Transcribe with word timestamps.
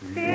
Yeah. 0.00 0.27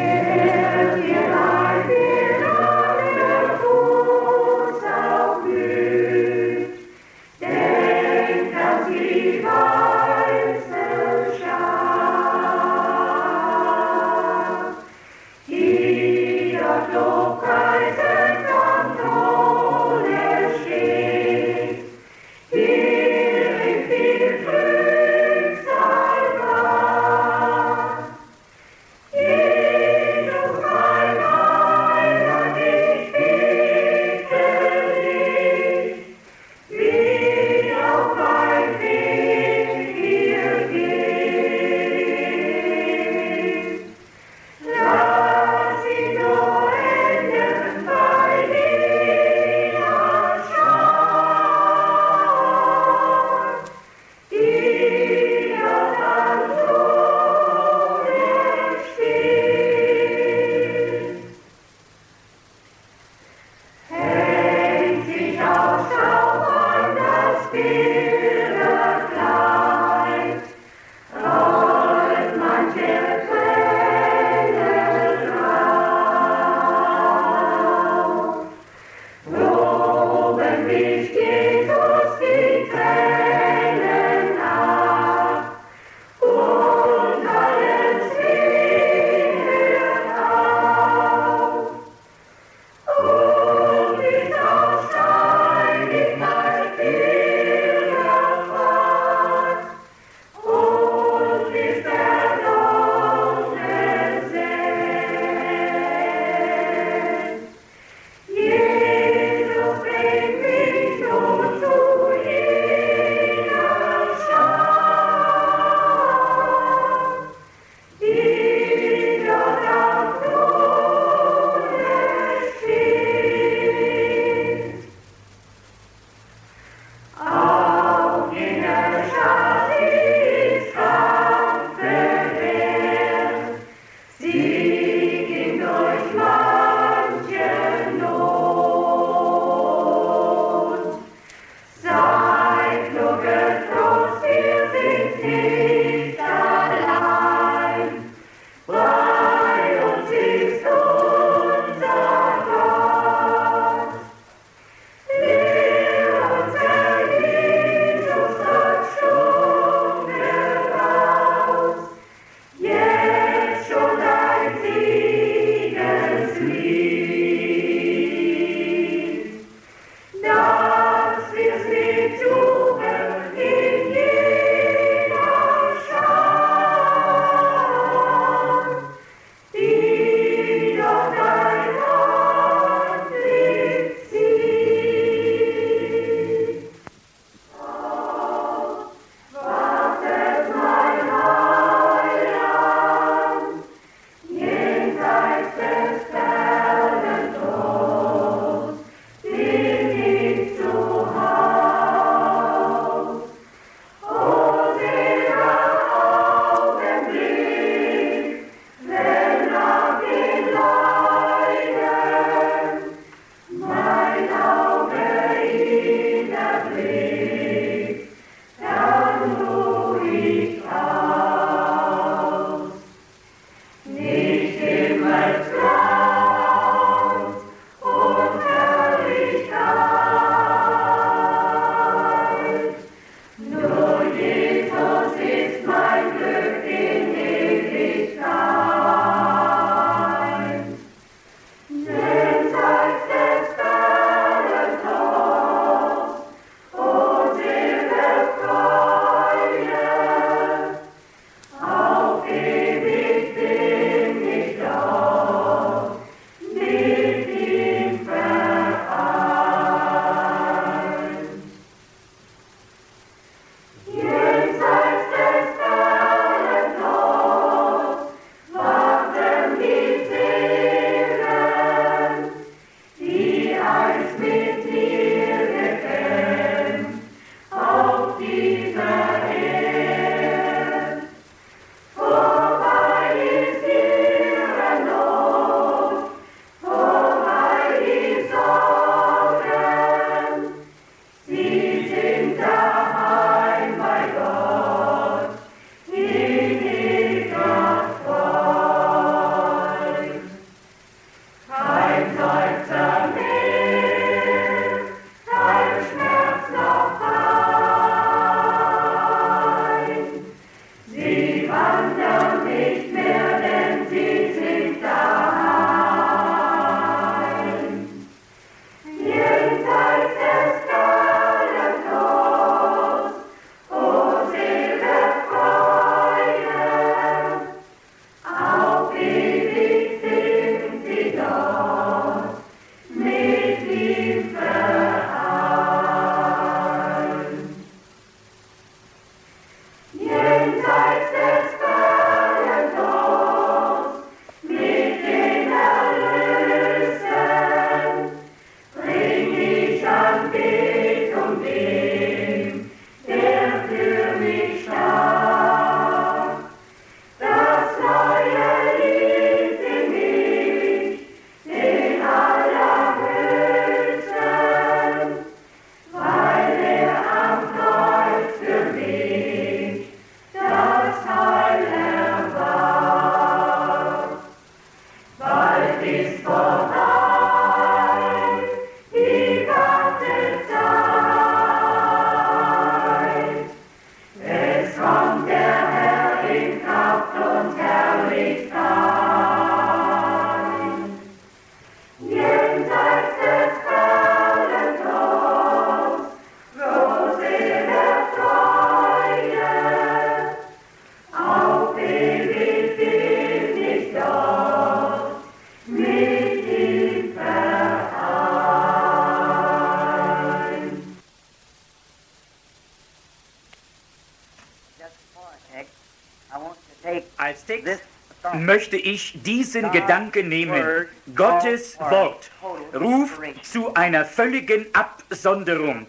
Möchte 418.74 418.90
ich 418.90 419.14
diesen 419.24 419.72
Gedanken 419.72 420.30
nehmen. 420.30 420.88
Gottes 421.16 421.80
Wort 421.80 422.32
ruft 422.74 423.22
zu 423.44 423.74
einer 423.76 424.04
völligen 424.04 424.66
Absonderung. 424.74 425.88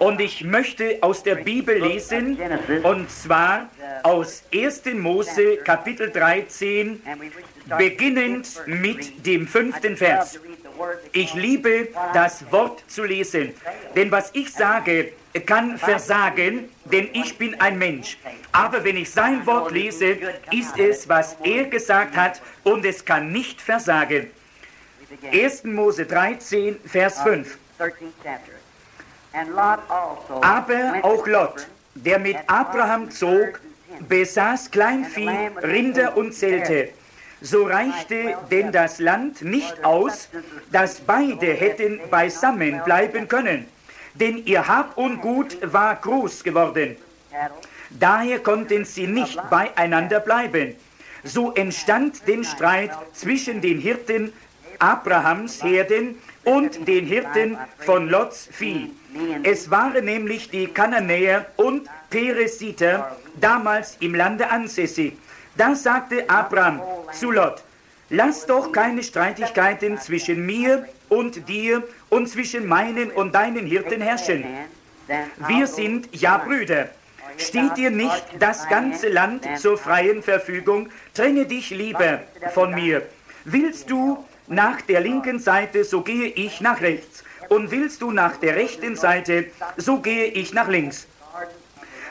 Und 0.00 0.20
ich 0.20 0.44
möchte 0.44 0.98
aus 1.00 1.22
der 1.22 1.36
Bibel 1.36 1.78
lesen, 1.78 2.38
und 2.82 3.10
zwar 3.10 3.70
aus 4.02 4.42
1. 4.52 4.82
Mose 4.96 5.56
Kapitel 5.64 6.10
13, 6.10 7.00
beginnend 7.78 8.48
mit 8.66 9.24
dem 9.26 9.46
fünften 9.46 9.96
Vers. 9.96 10.38
Ich 11.12 11.32
liebe 11.32 11.88
das 12.12 12.52
Wort 12.52 12.84
zu 12.86 13.04
lesen, 13.04 13.54
denn 13.96 14.10
was 14.10 14.30
ich 14.34 14.52
sage, 14.52 15.12
kann 15.46 15.78
versagen, 15.78 16.68
denn 16.84 17.08
ich 17.14 17.38
bin 17.38 17.58
ein 17.58 17.78
Mensch. 17.78 18.18
Aber 18.58 18.82
wenn 18.82 18.96
ich 18.96 19.08
sein 19.08 19.46
Wort 19.46 19.70
lese, 19.70 20.18
ist 20.50 20.76
es, 20.76 21.08
was 21.08 21.36
er 21.44 21.66
gesagt 21.66 22.16
hat, 22.16 22.42
und 22.64 22.84
es 22.84 23.04
kann 23.04 23.30
nicht 23.30 23.62
versagen. 23.62 24.32
1. 25.32 25.62
Mose 25.62 26.04
13, 26.04 26.76
Vers 26.84 27.20
5. 27.20 27.56
Aber 30.40 30.94
auch 31.02 31.26
Lot, 31.28 31.68
der 31.94 32.18
mit 32.18 32.36
Abraham 32.48 33.12
zog, 33.12 33.60
besaß 34.08 34.72
Kleinvieh, 34.72 35.50
Rinder 35.62 36.16
und 36.16 36.34
Zelte. 36.34 36.88
So 37.40 37.64
reichte 37.64 38.38
denn 38.50 38.72
das 38.72 38.98
Land 38.98 39.40
nicht 39.42 39.84
aus, 39.84 40.28
dass 40.72 41.00
beide 41.00 41.54
hätten 41.54 42.00
beisammen 42.10 42.82
bleiben 42.84 43.28
können, 43.28 43.68
denn 44.14 44.44
ihr 44.44 44.66
Hab 44.66 44.98
und 44.98 45.20
Gut 45.20 45.58
war 45.62 45.94
groß 45.94 46.42
geworden. 46.42 46.96
Daher 47.90 48.40
konnten 48.40 48.84
sie 48.84 49.06
nicht 49.06 49.38
beieinander 49.50 50.20
bleiben. 50.20 50.74
So 51.24 51.52
entstand 51.54 52.26
den 52.26 52.44
Streit 52.44 52.92
zwischen 53.12 53.60
den 53.60 53.78
Hirten 53.78 54.32
Abrahams 54.78 55.62
Herden 55.62 56.16
und 56.44 56.86
den 56.86 57.06
Hirten 57.06 57.58
von 57.78 58.08
Lots 58.08 58.48
Vieh. 58.52 58.90
Es 59.42 59.70
waren 59.70 60.04
nämlich 60.04 60.50
die 60.50 60.66
Kananäer 60.68 61.46
und 61.56 61.88
Peresiter 62.10 63.16
damals 63.40 63.96
im 64.00 64.14
Lande 64.14 64.50
ansässig. 64.50 65.14
Da 65.56 65.74
sagte 65.74 66.28
Abraham 66.30 66.80
zu 67.12 67.32
Lot, 67.32 67.62
lass 68.10 68.46
doch 68.46 68.70
keine 68.70 69.02
Streitigkeiten 69.02 69.98
zwischen 69.98 70.46
mir 70.46 70.86
und 71.08 71.48
dir 71.48 71.82
und 72.10 72.28
zwischen 72.28 72.66
meinen 72.66 73.10
und 73.10 73.34
deinen 73.34 73.66
Hirten 73.66 74.00
herrschen. 74.00 74.44
Wir 75.48 75.66
sind 75.66 76.08
ja 76.12 76.38
Brüder. 76.38 76.90
Steht 77.38 77.76
dir 77.76 77.90
nicht 77.90 78.24
das 78.38 78.68
ganze 78.68 79.08
Land 79.08 79.46
zur 79.58 79.78
freien 79.78 80.22
Verfügung? 80.22 80.90
Trenne 81.14 81.46
dich 81.46 81.70
lieber 81.70 82.20
von 82.52 82.74
mir. 82.74 83.02
Willst 83.44 83.90
du 83.90 84.24
nach 84.48 84.80
der 84.82 85.00
linken 85.00 85.38
Seite, 85.38 85.84
so 85.84 86.02
gehe 86.02 86.26
ich 86.26 86.60
nach 86.60 86.80
rechts 86.80 87.24
und 87.48 87.70
willst 87.70 88.02
du 88.02 88.10
nach 88.10 88.36
der 88.36 88.56
rechten 88.56 88.96
Seite, 88.96 89.46
so 89.76 89.98
gehe 90.00 90.26
ich 90.26 90.52
nach 90.52 90.68
links. 90.68 91.06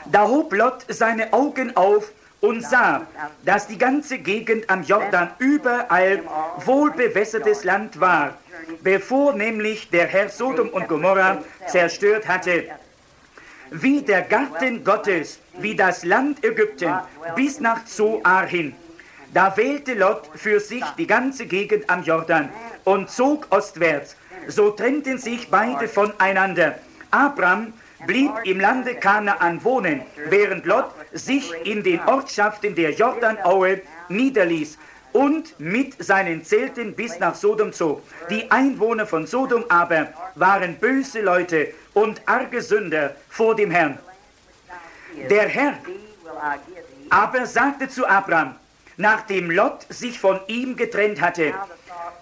Da 0.06 0.26
hob 0.26 0.52
Lot 0.54 0.86
seine 0.88 1.32
Augen 1.32 1.76
auf 1.76 2.10
und 2.40 2.64
sah, 2.64 3.06
dass 3.44 3.66
die 3.66 3.78
ganze 3.78 4.18
Gegend 4.18 4.70
am 4.70 4.82
Jordan 4.82 5.30
überall 5.38 6.22
wohlbewässertes 6.64 7.64
Land 7.64 8.00
war, 8.00 8.38
bevor 8.82 9.34
nämlich 9.34 9.90
der 9.90 10.06
Herr 10.06 10.28
Sodom 10.28 10.68
und 10.70 10.88
Gomorra 10.88 11.38
zerstört 11.66 12.28
hatte. 12.28 12.64
Wie 13.70 14.02
der 14.02 14.22
Garten 14.22 14.84
Gottes, 14.84 15.40
wie 15.58 15.76
das 15.76 16.04
Land 16.04 16.44
Ägypten 16.44 16.94
bis 17.36 17.60
nach 17.60 17.84
Zoar 17.84 18.46
hin. 18.46 18.74
Da 19.34 19.56
wählte 19.56 19.94
Lot 19.94 20.30
für 20.34 20.58
sich 20.58 20.84
die 20.96 21.06
ganze 21.06 21.46
Gegend 21.46 21.88
am 21.90 22.02
Jordan 22.02 22.48
und 22.84 23.10
zog 23.10 23.46
ostwärts 23.50 24.16
so 24.48 24.70
trennten 24.70 25.18
sich 25.18 25.48
beide 25.50 25.88
voneinander. 25.88 26.78
Abraham 27.10 27.72
blieb 28.06 28.30
im 28.44 28.60
Lande 28.60 28.94
Kanaan 28.94 29.62
wohnen, 29.62 30.02
während 30.28 30.66
Lot 30.66 30.90
sich 31.12 31.52
in 31.64 31.82
den 31.82 32.00
Ortschaften 32.00 32.74
der 32.74 32.92
Jordanaue 32.92 33.82
niederließ 34.08 34.78
und 35.18 35.58
mit 35.58 36.00
seinen 36.04 36.44
Zelten 36.44 36.94
bis 36.94 37.18
nach 37.18 37.34
Sodom 37.34 37.72
zog. 37.72 38.02
Die 38.30 38.48
Einwohner 38.52 39.04
von 39.04 39.26
Sodom 39.26 39.64
aber 39.68 40.12
waren 40.36 40.76
böse 40.76 41.22
Leute 41.22 41.74
und 41.92 42.22
arge 42.26 42.62
Sünder 42.62 43.16
vor 43.28 43.56
dem 43.56 43.72
Herrn. 43.72 43.98
Der 45.28 45.48
Herr 45.48 45.74
aber 47.10 47.46
sagte 47.46 47.88
zu 47.88 48.06
Abraham, 48.06 48.54
nachdem 48.96 49.50
Lot 49.50 49.86
sich 49.88 50.20
von 50.20 50.38
ihm 50.46 50.76
getrennt 50.76 51.20
hatte, 51.20 51.52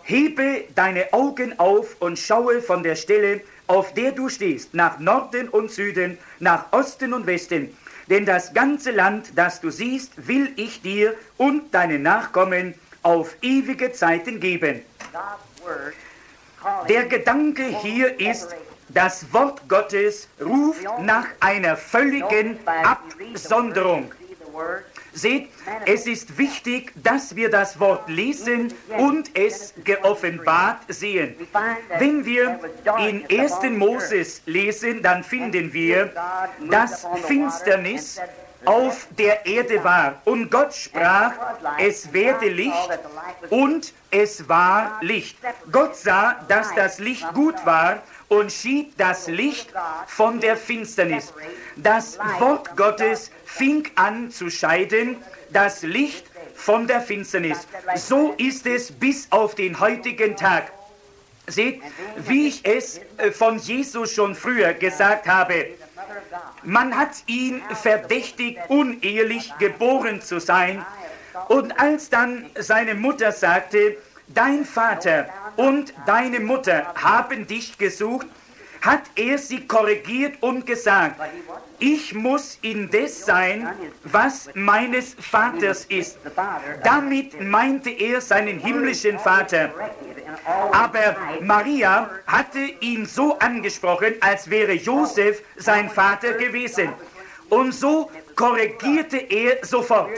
Hebe 0.03 0.65
deine 0.75 1.13
Augen 1.13 1.59
auf 1.59 1.97
und 2.01 2.19
schaue 2.19 2.63
von 2.63 2.83
der 2.83 2.95
Stelle, 2.95 3.43
auf 3.67 3.93
der 3.93 4.13
du 4.13 4.31
stehst, 4.31 4.73
nach 4.73 5.01
Norden 5.01 5.49
und 5.51 5.71
Süden, 5.71 6.17
nach 6.39 6.73
Osten 6.73 7.13
und 7.13 7.27
Westen. 7.27 7.77
Denn 8.09 8.25
das 8.25 8.55
ganze 8.55 8.93
Land, 8.93 9.33
das 9.35 9.61
du 9.61 9.71
siehst, 9.71 10.29
will 10.29 10.53
ich 10.57 10.81
dir 10.81 11.15
und 11.37 11.75
deinen 11.75 12.03
Nachkommen 12.03 12.75
auf 13.07 13.37
ewige 13.41 13.93
Zeiten 13.93 14.41
geben. 14.41 14.83
Der 16.89 17.05
Gedanke 17.05 17.63
hier 17.81 18.19
ist, 18.19 18.49
das 18.89 19.33
Wort 19.33 19.69
Gottes 19.69 20.29
ruft 20.41 20.83
nach 21.03 21.27
einer 21.39 21.77
völligen 21.77 22.59
Absonderung. 22.67 24.13
Seht, 25.13 25.49
es 25.87 26.07
ist 26.07 26.37
wichtig, 26.37 26.93
dass 26.97 27.37
wir 27.37 27.49
das 27.49 27.79
Wort 27.79 28.09
lesen 28.09 28.75
und 28.99 29.31
es 29.39 29.73
geoffenbart 29.85 30.81
sehen. 30.89 31.37
Wenn 31.99 32.25
wir 32.27 32.59
in 32.99 33.25
1. 33.31 33.71
Moses 33.71 34.43
lesen, 34.47 35.01
dann 35.01 35.23
finden 35.23 35.73
wir, 35.73 36.13
dass 36.69 37.07
Finsternis 37.25 38.21
auf 38.65 39.07
der 39.17 39.47
Erde 39.47 39.83
war. 39.85 40.21
Und 40.25 40.51
Gott 40.51 40.75
sprach, 40.75 41.33
es 41.79 42.13
werde 42.13 42.49
Licht 42.49 42.91
und 43.51 43.93
es 44.11 44.49
war 44.49 44.99
Licht. 45.03 45.37
Gott 45.71 45.97
sah, 45.97 46.45
dass 46.49 46.75
das 46.75 46.99
Licht 46.99 47.33
gut 47.35 47.55
war 47.65 48.03
und 48.29 48.51
schied 48.51 48.99
das 48.99 49.29
Licht 49.29 49.73
von 50.07 50.41
der 50.41 50.57
Finsternis. 50.57 51.33
Das 51.77 52.19
Wort 52.39 52.77
Gottes 52.77 53.31
fing 53.45 53.89
an 53.95 54.31
zu 54.31 54.51
scheiden, 54.51 55.17
das 55.51 55.83
Licht 55.83 56.27
von 56.55 56.87
der 56.87 57.01
Finsternis. 57.01 57.67
So 57.95 58.35
ist 58.39 58.67
es 58.67 58.91
bis 58.91 59.29
auf 59.31 59.55
den 59.55 59.79
heutigen 59.79 60.37
Tag. 60.37 60.73
Seht, 61.47 61.81
wie 62.17 62.49
ich 62.49 62.65
es 62.65 63.01
äh, 63.19 63.31
von 63.31 63.59
Jesus 63.59 64.13
schon 64.13 64.35
früher 64.35 64.75
gesagt 64.75 65.29
habe, 65.29 65.67
man 66.63 66.97
hat 66.97 67.11
ihn 67.27 67.63
verdächtigt, 67.75 68.59
unehelich 68.69 69.53
geboren 69.59 70.21
zu 70.21 70.41
sein. 70.41 70.85
Und 71.49 71.79
als 71.79 72.11
dann 72.11 72.47
seine 72.59 72.95
Mutter 72.95 73.33
sagte, 73.33 73.97
dein 74.29 74.65
Vater 74.65 75.29
und 75.57 75.93
deine 76.07 76.41
Mutter 76.41 76.95
haben 76.95 77.47
dich 77.47 77.79
gesucht, 77.79 78.27
hat 78.87 79.03
er 79.17 79.37
sie 79.37 79.67
korrigiert 79.67 80.41
und 80.41 80.65
gesagt, 80.65 81.21
ich 81.79 82.15
muss 82.15 82.59
indes 82.63 83.27
sein, 83.27 83.69
was 84.05 84.49
meines 84.55 85.15
Vaters 85.15 85.85
ist. 85.87 86.19
Damit 86.85 87.41
meinte 87.41 87.91
er 87.91 88.21
seinen 88.21 88.59
himmlischen 88.59 89.19
Vater. 89.19 89.71
Aber 90.73 91.17
Maria 91.41 92.11
hatte 92.27 92.61
ihn 92.81 93.05
so 93.05 93.39
angesprochen, 93.39 94.15
als 94.21 94.49
wäre 94.49 94.73
Josef 94.73 95.43
sein 95.57 95.91
Vater 95.91 96.35
gewesen. 96.35 96.93
Und 97.49 97.73
so 97.73 98.11
korrigierte 98.37 99.19
er 99.19 99.65
sofort. 99.65 100.11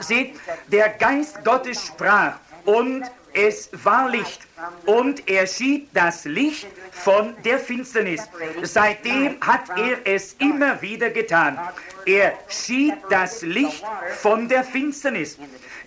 Seht, 0.00 0.34
der 0.68 0.90
Geist 0.90 1.44
Gottes 1.44 1.86
sprach 1.86 2.34
und 2.64 3.04
es 3.34 3.70
war 3.84 4.08
Licht 4.08 4.40
und 4.86 5.28
er 5.28 5.46
schied 5.46 5.88
das 5.94 6.24
Licht 6.24 6.66
von 6.90 7.34
der 7.44 7.58
Finsternis. 7.58 8.28
Seitdem 8.62 9.36
hat 9.40 9.68
er 9.76 9.98
es 10.04 10.34
immer 10.38 10.80
wieder 10.82 11.10
getan. 11.10 11.58
Er 12.06 12.34
schied 12.48 12.94
das 13.10 13.42
Licht 13.42 13.84
von 14.20 14.48
der 14.48 14.64
Finsternis. 14.64 15.38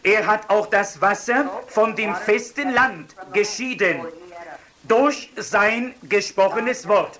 Er 0.04 0.26
hat 0.28 0.50
auch 0.50 0.68
das 0.68 1.02
Wasser 1.02 1.64
von 1.68 1.96
dem 1.96 2.16
festen 2.16 2.74
Land 2.74 3.16
geschieden 3.34 4.02
durch 4.84 5.32
sein 5.36 5.96
gesprochenes 6.04 6.88
Wort. 6.88 7.20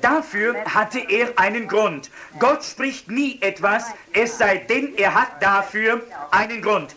Dafür 0.00 0.64
hatte 0.64 1.00
er 1.00 1.38
einen 1.38 1.68
Grund. 1.68 2.10
Gott 2.38 2.64
spricht 2.64 3.10
nie 3.10 3.38
etwas, 3.40 3.84
es 4.12 4.38
sei 4.38 4.58
denn, 4.58 4.94
er 4.96 5.14
hat 5.14 5.42
dafür 5.42 6.02
einen 6.30 6.62
Grund. 6.62 6.94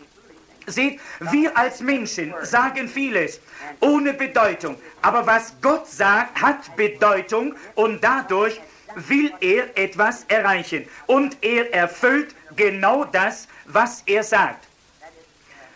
Seht, 0.67 0.99
wir 1.19 1.57
als 1.57 1.79
Menschen 1.79 2.33
sagen 2.43 2.89
vieles 2.89 3.39
ohne 3.79 4.13
Bedeutung. 4.13 4.75
Aber 5.01 5.25
was 5.25 5.53
Gott 5.61 5.87
sagt, 5.87 6.41
hat 6.41 6.75
Bedeutung 6.75 7.55
und 7.75 8.03
dadurch 8.03 8.59
will 8.95 9.31
er 9.39 9.77
etwas 9.77 10.25
erreichen. 10.27 10.87
Und 11.05 11.37
er 11.41 11.73
erfüllt 11.73 12.35
genau 12.55 13.05
das, 13.05 13.47
was 13.65 14.03
er 14.05 14.23
sagt. 14.23 14.67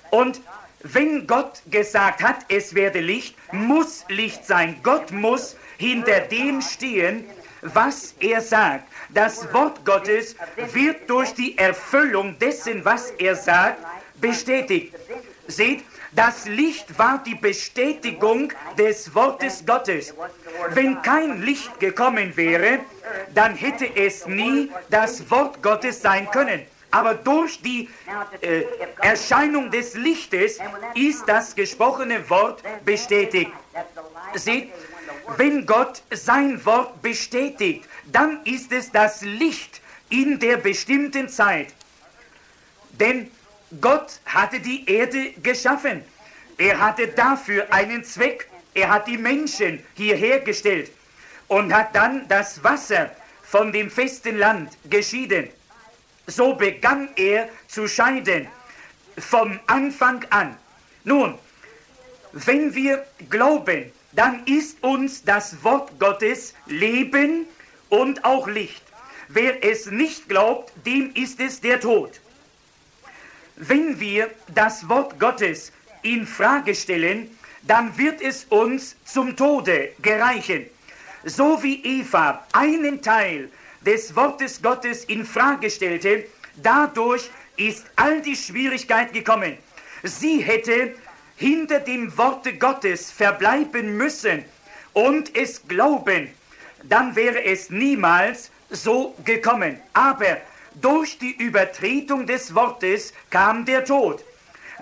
Und 0.09 0.41
wenn 0.83 1.25
Gott 1.27 1.61
gesagt 1.69 2.21
hat, 2.21 2.37
es 2.49 2.73
werde 2.73 2.99
Licht, 2.99 3.35
muss 3.53 4.03
Licht 4.09 4.45
sein. 4.45 4.79
Gott 4.83 5.11
muss 5.11 5.55
hinter 5.77 6.21
dem 6.21 6.61
stehen, 6.61 7.25
was 7.61 8.15
er 8.19 8.41
sagt. 8.41 8.87
Das 9.09 9.53
Wort 9.53 9.85
Gottes 9.85 10.35
wird 10.73 11.09
durch 11.09 11.33
die 11.33 11.57
Erfüllung 11.57 12.37
dessen, 12.39 12.83
was 12.83 13.11
er 13.11 13.35
sagt, 13.35 13.77
bestätigt. 14.21 14.93
Seht, 15.47 15.83
das 16.13 16.45
Licht 16.45 16.97
war 16.99 17.23
die 17.25 17.35
Bestätigung 17.35 18.51
des 18.77 19.13
Wortes 19.15 19.65
Gottes. 19.65 20.13
Wenn 20.69 21.01
kein 21.01 21.41
Licht 21.41 21.79
gekommen 21.79 22.35
wäre, 22.35 22.79
dann 23.33 23.55
hätte 23.55 23.95
es 23.95 24.27
nie 24.27 24.69
das 24.89 25.29
Wort 25.31 25.63
Gottes 25.63 26.01
sein 26.01 26.29
können. 26.31 26.61
Aber 26.91 27.13
durch 27.13 27.61
die 27.61 27.89
äh, 28.41 28.63
Erscheinung 28.99 29.71
des 29.71 29.93
Lichtes 29.93 30.59
ist 30.93 31.23
das 31.25 31.55
gesprochene 31.55 32.29
Wort 32.29 32.61
bestätigt. 32.83 33.51
Seht, 34.33 34.71
wenn 35.37 35.65
Gott 35.65 36.03
sein 36.11 36.63
Wort 36.65 37.01
bestätigt, 37.01 37.85
dann 38.11 38.43
ist 38.43 38.73
es 38.73 38.91
das 38.91 39.21
Licht 39.21 39.81
in 40.09 40.37
der 40.39 40.57
bestimmten 40.57 41.29
Zeit. 41.29 41.73
Denn 42.91 43.31
Gott 43.79 44.19
hatte 44.25 44.59
die 44.59 44.89
Erde 44.89 45.31
geschaffen. 45.41 46.03
Er 46.57 46.79
hatte 46.79 47.07
dafür 47.07 47.71
einen 47.71 48.03
Zweck. 48.03 48.49
Er 48.73 48.89
hat 48.89 49.07
die 49.07 49.17
Menschen 49.17 49.83
hierher 49.95 50.39
gestellt 50.39 50.91
und 51.47 51.73
hat 51.73 51.95
dann 51.95 52.27
das 52.27 52.63
Wasser 52.63 53.11
von 53.43 53.71
dem 53.71 53.89
festen 53.89 54.37
Land 54.37 54.77
geschieden. 54.89 55.49
So 56.27 56.53
begann 56.53 57.09
er 57.15 57.49
zu 57.67 57.87
scheiden 57.87 58.47
vom 59.17 59.59
Anfang 59.67 60.25
an. 60.29 60.57
Nun, 61.03 61.37
wenn 62.33 62.73
wir 62.73 63.05
glauben, 63.29 63.91
dann 64.13 64.45
ist 64.45 64.83
uns 64.83 65.23
das 65.23 65.63
Wort 65.63 65.97
Gottes 65.99 66.53
Leben 66.65 67.45
und 67.89 68.23
auch 68.23 68.47
Licht. 68.47 68.83
Wer 69.29 69.63
es 69.63 69.85
nicht 69.87 70.27
glaubt, 70.27 70.73
dem 70.85 71.13
ist 71.15 71.39
es 71.39 71.61
der 71.61 71.79
Tod. 71.79 72.19
Wenn 73.63 73.99
wir 73.99 74.31
das 74.55 74.89
Wort 74.89 75.19
Gottes 75.19 75.71
in 76.01 76.25
Frage 76.25 76.73
stellen, 76.73 77.29
dann 77.61 77.95
wird 77.95 78.19
es 78.19 78.45
uns 78.45 78.95
zum 79.05 79.37
Tode 79.37 79.89
gereichen. 80.01 80.65
So 81.25 81.61
wie 81.61 81.75
Eva 81.83 82.43
einen 82.53 83.03
Teil 83.03 83.51
des 83.85 84.15
Wortes 84.15 84.63
Gottes 84.63 85.05
in 85.05 85.23
Frage 85.23 85.69
stellte, 85.69 86.25
dadurch 86.55 87.29
ist 87.55 87.85
all 87.97 88.19
die 88.23 88.35
Schwierigkeit 88.35 89.13
gekommen. 89.13 89.55
Sie 90.01 90.39
hätte 90.39 90.95
hinter 91.35 91.81
dem 91.81 92.17
Worte 92.17 92.57
Gottes 92.57 93.11
verbleiben 93.11 93.95
müssen 93.95 94.43
und 94.93 95.35
es 95.37 95.61
glauben, 95.67 96.29
dann 96.81 97.15
wäre 97.15 97.43
es 97.43 97.69
niemals 97.69 98.49
so 98.71 99.15
gekommen. 99.23 99.79
Aber 99.93 100.37
durch 100.75 101.17
die 101.17 101.35
Übertretung 101.35 102.25
des 102.25 102.55
Wortes 102.55 103.13
kam 103.29 103.65
der 103.65 103.85
Tod. 103.85 104.23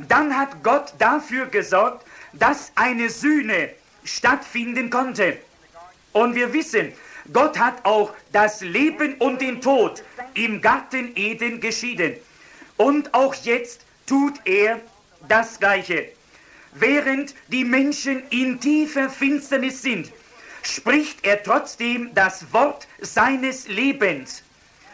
Dann 0.08 0.38
hat 0.38 0.64
Gott 0.64 0.94
dafür 0.98 1.48
gesorgt, 1.48 2.06
dass 2.34 2.72
eine 2.76 3.10
Sühne 3.10 3.70
stattfinden 4.04 4.90
konnte. 4.90 5.38
Und 6.14 6.36
wir 6.36 6.54
wissen, 6.54 6.94
Gott 7.32 7.60
hat 7.60 7.86
auch 7.86 8.14
das 8.32 8.62
Leben 8.62 9.16
und 9.16 9.42
den 9.42 9.62
Tod 9.62 10.04
im 10.34 10.62
Garten 10.62 11.12
Eden 11.16 11.60
geschieden. 11.60 12.16
Und 12.78 13.14
auch 13.14 13.36
jetzt 13.36 13.86
tut 14.08 14.40
er 14.46 14.80
das 15.28 15.60
Gleiche. 15.60 16.10
Während 16.74 17.36
die 17.48 17.66
Menschen 17.66 18.24
in 18.30 18.60
tiefer 18.60 19.10
Finsternis 19.10 19.82
sind, 19.82 20.12
spricht 20.64 21.26
er 21.26 21.44
trotzdem 21.44 22.14
das 22.14 22.52
Wort 22.54 22.88
seines 23.02 23.68
Lebens. 23.68 24.44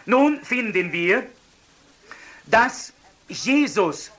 Nun 0.05 0.43
finden 0.43 0.91
wir, 0.91 1.23
dass 2.45 2.93
Jesus 3.27 4.11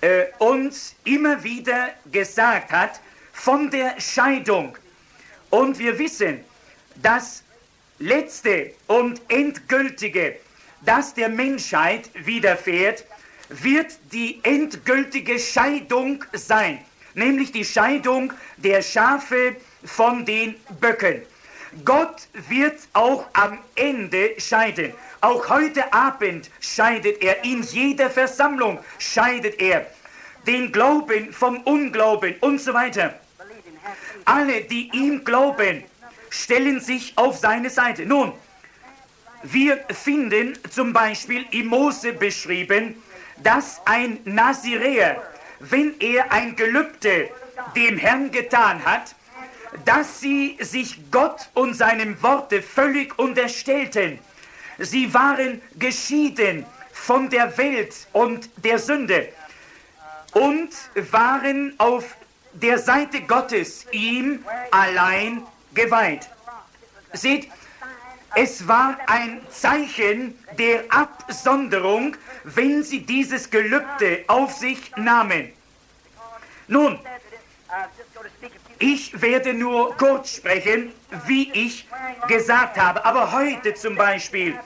äh, 0.00 0.26
uns 0.38 0.94
immer 1.04 1.42
wieder 1.42 1.90
gesagt 2.12 2.70
hat 2.70 3.00
von 3.32 3.70
der 3.70 4.00
Scheidung. 4.00 4.76
Und 5.50 5.78
wir 5.78 5.98
wissen, 5.98 6.44
das 6.96 7.42
letzte 7.98 8.72
und 8.86 9.20
endgültige, 9.28 10.36
das 10.82 11.14
der 11.14 11.28
Menschheit 11.28 12.10
widerfährt, 12.14 13.04
wird 13.48 13.98
die 14.12 14.40
endgültige 14.42 15.38
Scheidung 15.38 16.24
sein, 16.32 16.84
nämlich 17.14 17.52
die 17.52 17.64
Scheidung 17.64 18.32
der 18.56 18.82
Schafe 18.82 19.56
von 19.84 20.24
den 20.24 20.56
Böcken. 20.80 21.22
Gott 21.84 22.28
wird 22.48 22.80
auch 22.92 23.26
am 23.32 23.58
Ende 23.74 24.34
scheiden. 24.38 24.92
Auch 25.26 25.48
heute 25.48 25.92
Abend 25.92 26.48
scheidet 26.60 27.20
er, 27.20 27.42
in 27.42 27.60
jeder 27.60 28.10
Versammlung 28.10 28.78
scheidet 29.00 29.60
er 29.60 29.84
den 30.46 30.70
Glauben 30.70 31.32
vom 31.32 31.62
Unglauben 31.62 32.36
und 32.42 32.60
so 32.60 32.72
weiter. 32.72 33.12
Alle, 34.24 34.60
die 34.60 34.88
ihm 34.92 35.24
glauben, 35.24 35.82
stellen 36.30 36.78
sich 36.78 37.18
auf 37.18 37.38
seine 37.38 37.70
Seite. 37.70 38.06
Nun, 38.06 38.34
wir 39.42 39.78
finden 39.90 40.56
zum 40.70 40.92
Beispiel 40.92 41.44
im 41.50 41.66
Mose 41.66 42.12
beschrieben, 42.12 43.02
dass 43.42 43.80
ein 43.84 44.20
Naziräer, 44.24 45.20
wenn 45.58 45.98
er 45.98 46.30
ein 46.30 46.54
Gelübde 46.54 47.30
dem 47.74 47.98
Herrn 47.98 48.30
getan 48.30 48.84
hat, 48.84 49.16
dass 49.84 50.20
sie 50.20 50.56
sich 50.60 51.10
Gott 51.10 51.48
und 51.54 51.74
seinem 51.74 52.22
Worte 52.22 52.62
völlig 52.62 53.18
unterstellten. 53.18 54.20
Sie 54.78 55.12
waren 55.12 55.62
geschieden 55.78 56.66
von 56.92 57.28
der 57.30 57.56
Welt 57.56 57.94
und 58.12 58.50
der 58.64 58.78
Sünde 58.78 59.28
und 60.32 60.70
waren 61.12 61.74
auf 61.78 62.16
der 62.52 62.78
Seite 62.78 63.22
Gottes 63.22 63.86
ihm 63.90 64.44
allein 64.70 65.42
geweiht. 65.74 66.28
Seht, 67.12 67.48
es 68.34 68.66
war 68.68 68.98
ein 69.06 69.40
Zeichen 69.50 70.38
der 70.58 70.84
Absonderung, 70.90 72.16
wenn 72.44 72.82
sie 72.82 73.00
dieses 73.00 73.50
Gelübde 73.50 74.24
auf 74.26 74.52
sich 74.52 74.94
nahmen. 74.96 75.52
Nun, 76.68 76.98
ich 78.78 79.20
werde 79.20 79.54
nur 79.54 79.96
kurz 79.96 80.36
sprechen, 80.36 80.92
wie 81.26 81.50
ich 81.52 81.86
gesagt 82.28 82.78
habe. 82.78 83.04
Aber 83.04 83.32
heute 83.32 83.74
zum 83.74 83.96
Beispiel, 83.96 84.58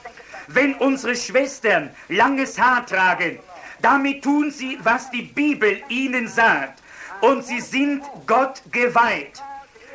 wenn 0.49 0.75
unsere 0.75 1.15
Schwestern 1.15 1.91
langes 2.09 2.59
Haar 2.59 2.85
tragen, 2.87 3.39
damit 3.81 4.25
tun 4.25 4.51
sie, 4.51 4.79
was 4.83 5.11
die 5.11 5.23
Bibel 5.23 5.81
ihnen 5.89 6.29
sagt. 6.29 6.83
Und 7.21 7.45
sie 7.45 7.61
sind 7.61 8.03
Gott 8.27 8.63
geweiht. 8.73 9.43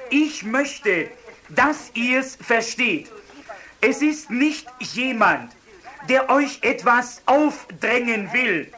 Ich 0.09 0.43
möchte, 0.43 1.09
dass 1.49 1.91
ihr 1.93 2.19
es 2.19 2.35
versteht. 2.35 3.11
Es 3.81 4.01
ist 4.01 4.29
nicht 4.29 4.67
jemand, 4.79 5.51
der 6.07 6.29
euch 6.29 6.59
etwas 6.61 7.21
aufdrängen 7.25 8.31
will 8.31 8.71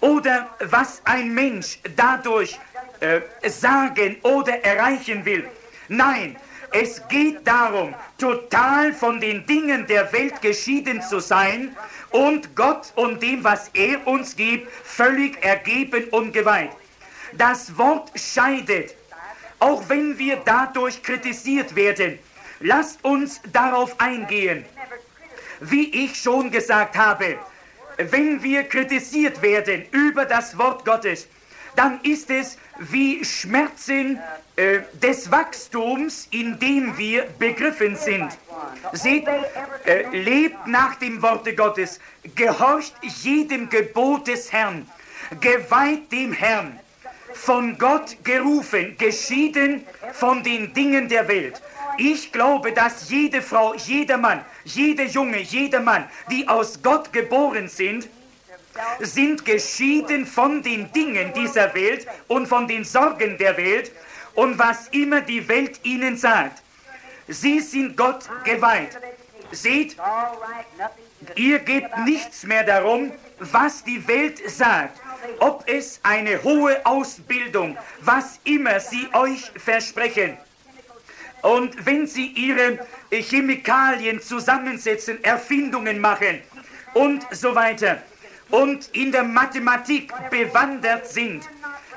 oder 0.00 0.48
was 0.60 1.00
ein 1.04 1.32
Mensch 1.32 1.78
dadurch 1.96 2.58
äh, 3.00 3.20
sagen 3.48 4.16
oder 4.22 4.64
erreichen 4.64 5.24
will. 5.24 5.48
Nein, 5.88 6.36
es 6.72 7.06
geht 7.08 7.46
darum, 7.46 7.94
total 8.18 8.92
von 8.92 9.20
den 9.20 9.46
Dingen 9.46 9.86
der 9.86 10.12
Welt 10.12 10.42
geschieden 10.42 11.00
zu 11.02 11.20
sein 11.20 11.76
und 12.10 12.54
Gott 12.56 12.92
und 12.96 13.22
dem, 13.22 13.44
was 13.44 13.70
er 13.74 14.06
uns 14.06 14.36
gibt, 14.36 14.70
völlig 14.84 15.42
ergeben 15.44 16.04
und 16.10 16.32
geweiht. 16.32 16.70
Das 17.32 17.76
Wort 17.76 18.10
scheidet, 18.14 18.94
auch 19.58 19.88
wenn 19.88 20.18
wir 20.18 20.36
dadurch 20.44 21.02
kritisiert 21.02 21.74
werden. 21.76 22.18
Lasst 22.60 23.04
uns 23.04 23.40
darauf 23.52 24.00
eingehen. 24.00 24.64
Wie 25.60 26.04
ich 26.04 26.16
schon 26.16 26.50
gesagt 26.50 26.96
habe, 26.96 27.38
wenn 27.96 28.42
wir 28.42 28.64
kritisiert 28.64 29.40
werden 29.40 29.86
über 29.90 30.24
das 30.24 30.56
Wort 30.58 30.84
Gottes, 30.84 31.28
dann 31.76 32.00
ist 32.02 32.30
es 32.30 32.58
wie 32.78 33.24
Schmerzen 33.24 34.18
äh, 34.56 34.80
des 34.94 35.30
Wachstums, 35.30 36.28
in 36.30 36.58
dem 36.58 36.96
wir 36.96 37.24
begriffen 37.38 37.94
sind. 37.96 38.28
Seht, 38.92 39.26
äh, 39.84 40.08
lebt 40.10 40.66
nach 40.66 40.96
dem 40.96 41.20
Worte 41.22 41.54
Gottes, 41.54 42.00
gehorcht 42.34 42.94
jedem 43.22 43.68
Gebot 43.68 44.26
des 44.26 44.52
Herrn, 44.52 44.88
geweiht 45.40 46.10
dem 46.10 46.32
Herrn, 46.32 46.80
von 47.34 47.76
Gott 47.76 48.16
gerufen, 48.24 48.96
geschieden 48.96 49.84
von 50.12 50.42
den 50.42 50.72
Dingen 50.72 51.08
der 51.08 51.28
Welt. 51.28 51.60
Ich 51.98 52.32
glaube, 52.32 52.72
dass 52.72 53.10
jede 53.10 53.42
Frau, 53.42 53.74
jeder 53.74 54.16
Mann, 54.16 54.44
jeder 54.64 55.04
Junge, 55.04 55.40
jeder 55.40 55.80
Mann, 55.80 56.08
die 56.30 56.48
aus 56.48 56.82
Gott 56.82 57.12
geboren 57.12 57.68
sind, 57.68 58.08
sind 59.00 59.44
geschieden 59.44 60.26
von 60.26 60.62
den 60.62 60.92
Dingen 60.92 61.32
dieser 61.34 61.74
Welt 61.74 62.06
und 62.28 62.46
von 62.46 62.66
den 62.68 62.84
Sorgen 62.84 63.38
der 63.38 63.56
Welt 63.56 63.92
und 64.34 64.58
was 64.58 64.88
immer 64.88 65.20
die 65.20 65.48
Welt 65.48 65.80
ihnen 65.82 66.16
sagt. 66.16 66.62
Sie 67.28 67.60
sind 67.60 67.96
Gott 67.96 68.28
geweiht. 68.44 68.98
Seht, 69.50 69.96
ihr 71.34 71.58
gebt 71.60 71.96
nichts 72.04 72.44
mehr 72.44 72.64
darum, 72.64 73.12
was 73.38 73.84
die 73.84 74.06
Welt 74.06 74.40
sagt, 74.50 75.00
ob 75.40 75.64
es 75.66 76.00
eine 76.02 76.42
hohe 76.42 76.84
Ausbildung, 76.84 77.76
was 78.00 78.40
immer 78.44 78.80
sie 78.80 79.08
euch 79.12 79.50
versprechen. 79.56 80.36
Und 81.42 81.86
wenn 81.86 82.06
sie 82.06 82.26
ihre 82.28 82.86
Chemikalien 83.10 84.20
zusammensetzen, 84.20 85.22
Erfindungen 85.22 86.00
machen 86.00 86.42
und 86.94 87.26
so 87.30 87.54
weiter 87.54 88.02
und 88.50 88.88
in 88.92 89.12
der 89.12 89.24
Mathematik 89.24 90.12
bewandert 90.30 91.06
sind, 91.08 91.42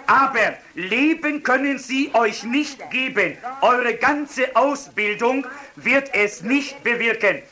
aber 0.08 0.56
Leben 0.74 1.44
können 1.44 1.78
sie 1.78 2.10
euch 2.14 2.44
nicht 2.44 2.90
geben. 2.90 3.38
Eure 3.62 3.94
ganze 3.96 4.56
Ausbildung 4.56 5.46
wird 5.76 6.14
es 6.14 6.42
nicht 6.42 6.84
bewirken. 6.84 7.44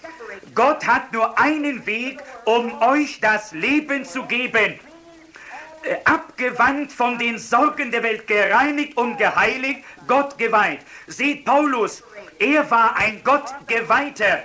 Gott 0.55 0.87
hat 0.87 1.13
nur 1.13 1.37
einen 1.37 1.85
Weg, 1.85 2.19
um 2.45 2.81
euch 2.81 3.19
das 3.19 3.51
Leben 3.51 4.05
zu 4.05 4.23
geben. 4.23 4.79
Äh, 5.83 5.97
abgewandt 6.03 6.91
von 6.91 7.19
den 7.19 7.37
Sorgen 7.37 7.91
der 7.91 8.01
Welt, 8.01 8.25
gereinigt 8.25 8.97
und 8.97 9.17
geheiligt, 9.17 9.81
Gott 10.07 10.37
geweiht. 10.39 10.79
Seht 11.05 11.45
Paulus, 11.45 12.03
er 12.39 12.69
war 12.71 12.95
ein 12.97 13.23
Gottgeweihter. 13.23 14.43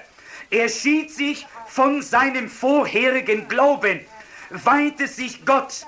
Er 0.51 0.69
schied 0.69 1.11
sich 1.11 1.47
von 1.67 2.03
seinem 2.03 2.51
vorherigen 2.51 3.49
Glauben, 3.49 4.01
weihte 4.65 5.07
sich 5.07 5.45
Gott. 5.45 5.87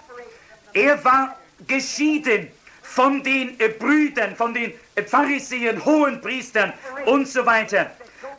Er 0.72 1.04
war 1.04 1.36
geschieden 1.66 2.48
von 2.82 3.22
den 3.22 3.58
äh, 3.60 3.68
Brüdern, 3.68 4.36
von 4.36 4.54
den 4.54 4.72
äh, 4.94 5.02
Pharisäern, 5.02 5.84
Hohenpriestern 5.84 6.72
und 7.06 7.28
so 7.28 7.44
weiter. 7.44 7.90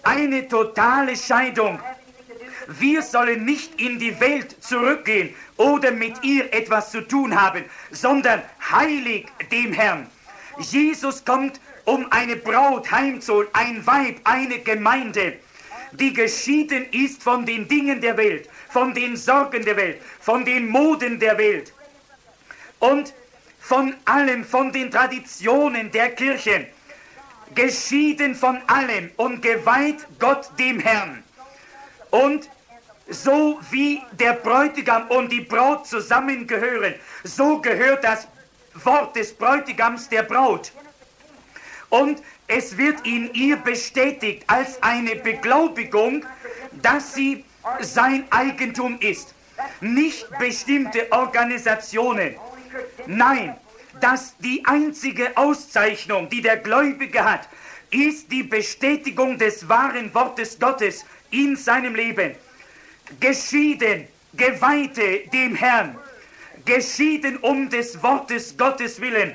Eine 0.03 0.47
totale 0.47 1.15
Scheidung. 1.15 1.79
Wir 2.67 3.01
sollen 3.01 3.45
nicht 3.45 3.79
in 3.79 3.99
die 3.99 4.19
Welt 4.19 4.63
zurückgehen 4.63 5.35
oder 5.57 5.91
mit 5.91 6.23
ihr 6.23 6.51
etwas 6.53 6.91
zu 6.91 7.01
tun 7.01 7.39
haben, 7.39 7.63
sondern 7.91 8.41
heilig 8.71 9.27
dem 9.51 9.73
Herrn. 9.73 10.07
Jesus 10.59 11.23
kommt, 11.23 11.59
um 11.85 12.11
eine 12.11 12.35
Braut 12.35 12.89
heimzuholen, 12.89 13.49
ein 13.53 13.85
Weib, 13.85 14.19
eine 14.23 14.59
Gemeinde, 14.59 15.33
die 15.91 16.13
geschieden 16.13 16.85
ist 16.91 17.21
von 17.21 17.45
den 17.45 17.67
Dingen 17.67 18.01
der 18.01 18.17
Welt, 18.17 18.49
von 18.75 18.93
den 18.93 19.15
Sorgen 19.15 19.63
der 19.63 19.77
Welt, 19.77 20.01
von 20.19 20.43
den 20.43 20.67
Moden 20.67 21.17
der 21.17 21.37
Welt 21.37 21.71
und 22.79 23.13
von 23.61 23.95
allem, 24.03 24.43
von 24.43 24.69
den 24.73 24.91
Traditionen 24.91 25.89
der 25.91 26.09
Kirche, 26.11 26.67
geschieden 27.55 28.35
von 28.35 28.61
allem 28.67 29.11
und 29.15 29.41
geweiht 29.41 30.05
Gott 30.19 30.49
dem 30.59 30.81
Herrn. 30.81 31.23
Und 32.09 32.49
so 33.07 33.61
wie 33.71 34.01
der 34.11 34.33
Bräutigam 34.33 35.07
und 35.07 35.31
die 35.31 35.39
Braut 35.39 35.87
zusammengehören, 35.87 36.95
so 37.23 37.61
gehört 37.61 38.03
das 38.03 38.27
Wort 38.83 39.15
des 39.15 39.33
Bräutigams 39.33 40.09
der 40.09 40.23
Braut. 40.23 40.73
Und 41.87 42.21
es 42.47 42.77
wird 42.77 43.07
in 43.07 43.33
ihr 43.33 43.55
bestätigt 43.55 44.43
als 44.47 44.83
eine 44.83 45.15
Beglaubigung, 45.15 46.25
dass 46.81 47.13
sie 47.13 47.45
sein 47.81 48.25
Eigentum 48.29 48.99
ist. 48.99 49.33
Nicht 49.81 50.27
bestimmte 50.37 51.11
Organisationen. 51.11 52.35
Nein, 53.07 53.55
dass 54.01 54.35
die 54.37 54.63
einzige 54.65 55.35
Auszeichnung, 55.37 56.29
die 56.29 56.41
der 56.41 56.57
Gläubige 56.57 57.23
hat, 57.23 57.47
ist 57.89 58.31
die 58.31 58.43
Bestätigung 58.43 59.37
des 59.37 59.67
wahren 59.69 60.13
Wortes 60.13 60.59
Gottes 60.59 61.05
in 61.31 61.55
seinem 61.55 61.95
Leben 61.95 62.35
geschieden, 63.19 64.07
Geweihte 64.33 65.19
dem 65.31 65.55
Herrn, 65.55 65.97
geschieden 66.65 67.37
um 67.37 67.69
des 67.69 68.01
Wortes 68.01 68.57
Gottes 68.57 68.99
willen. 68.99 69.33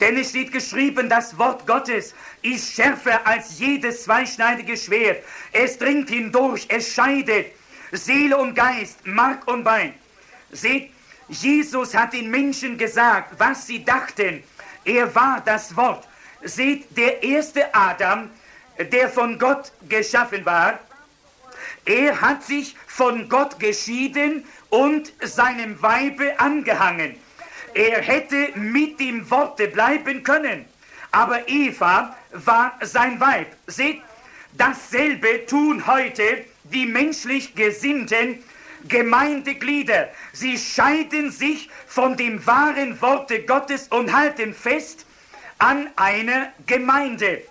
Denn 0.00 0.16
es 0.16 0.30
steht 0.30 0.50
geschrieben, 0.50 1.08
das 1.08 1.36
Wort 1.36 1.66
Gottes 1.66 2.14
ist 2.42 2.74
schärfer 2.74 3.26
als 3.26 3.58
jedes 3.58 4.04
zweischneidige 4.04 4.76
Schwert. 4.76 5.22
Es 5.52 5.78
dringt 5.78 6.08
hindurch, 6.08 6.66
es 6.68 6.94
scheidet 6.94 7.52
Seele 7.92 8.38
und 8.38 8.54
Geist, 8.54 9.06
Mark 9.06 9.46
und 9.46 9.64
Bein. 9.64 9.94
Seht, 10.52 10.90
Jesus 11.28 11.94
hat 11.94 12.12
den 12.12 12.30
Menschen 12.30 12.78
gesagt, 12.78 13.34
was 13.38 13.66
sie 13.66 13.84
dachten. 13.84 14.42
Er 14.84 15.14
war 15.14 15.42
das 15.44 15.76
Wort. 15.76 16.06
Seht, 16.42 16.96
der 16.96 17.22
erste 17.22 17.74
Adam, 17.74 18.30
der 18.78 19.08
von 19.08 19.38
Gott 19.38 19.72
geschaffen 19.88 20.44
war, 20.46 20.78
er 21.84 22.20
hat 22.20 22.42
sich 22.44 22.74
von 22.86 23.28
Gott 23.28 23.58
geschieden 23.58 24.44
und 24.70 25.12
seinem 25.20 25.80
Weibe 25.82 26.38
angehangen. 26.38 27.16
Er 27.74 28.00
hätte 28.00 28.52
mit 28.56 28.98
dem 29.00 29.30
Worte 29.30 29.68
bleiben 29.68 30.22
können, 30.22 30.64
aber 31.10 31.48
Eva 31.48 32.16
war 32.32 32.78
sein 32.82 33.20
Weib. 33.20 33.48
Seht, 33.66 34.00
dasselbe 34.52 35.46
tun 35.46 35.86
heute 35.86 36.44
die 36.64 36.86
menschlich 36.86 37.54
gesinnten 37.54 38.42
Gemeindeglieder. 38.88 40.08
Sie 40.32 40.56
scheiden 40.56 41.30
sich 41.30 41.68
von 41.86 42.16
dem 42.16 42.44
wahren 42.46 43.00
Worte 43.00 43.42
Gottes 43.42 43.88
und 43.88 44.12
halten 44.12 44.54
fest 44.54 45.06
an 45.58 45.90
einer 45.96 46.52
Gemeinde. 46.66 47.42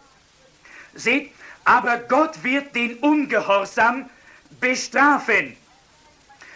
Seht, 0.95 1.31
aber 1.65 1.97
Gott 1.97 2.43
wird 2.43 2.75
den 2.75 2.95
Ungehorsam 2.97 4.09
bestrafen. 4.59 5.55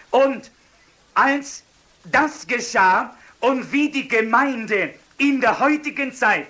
Und 0.09 0.51
als 1.13 1.63
das 2.05 2.47
geschah 2.47 3.15
und 3.43 3.73
wie 3.73 3.89
die 3.89 4.07
Gemeinde 4.07 4.93
in 5.17 5.41
der 5.41 5.59
heutigen 5.59 6.13
Zeit, 6.13 6.47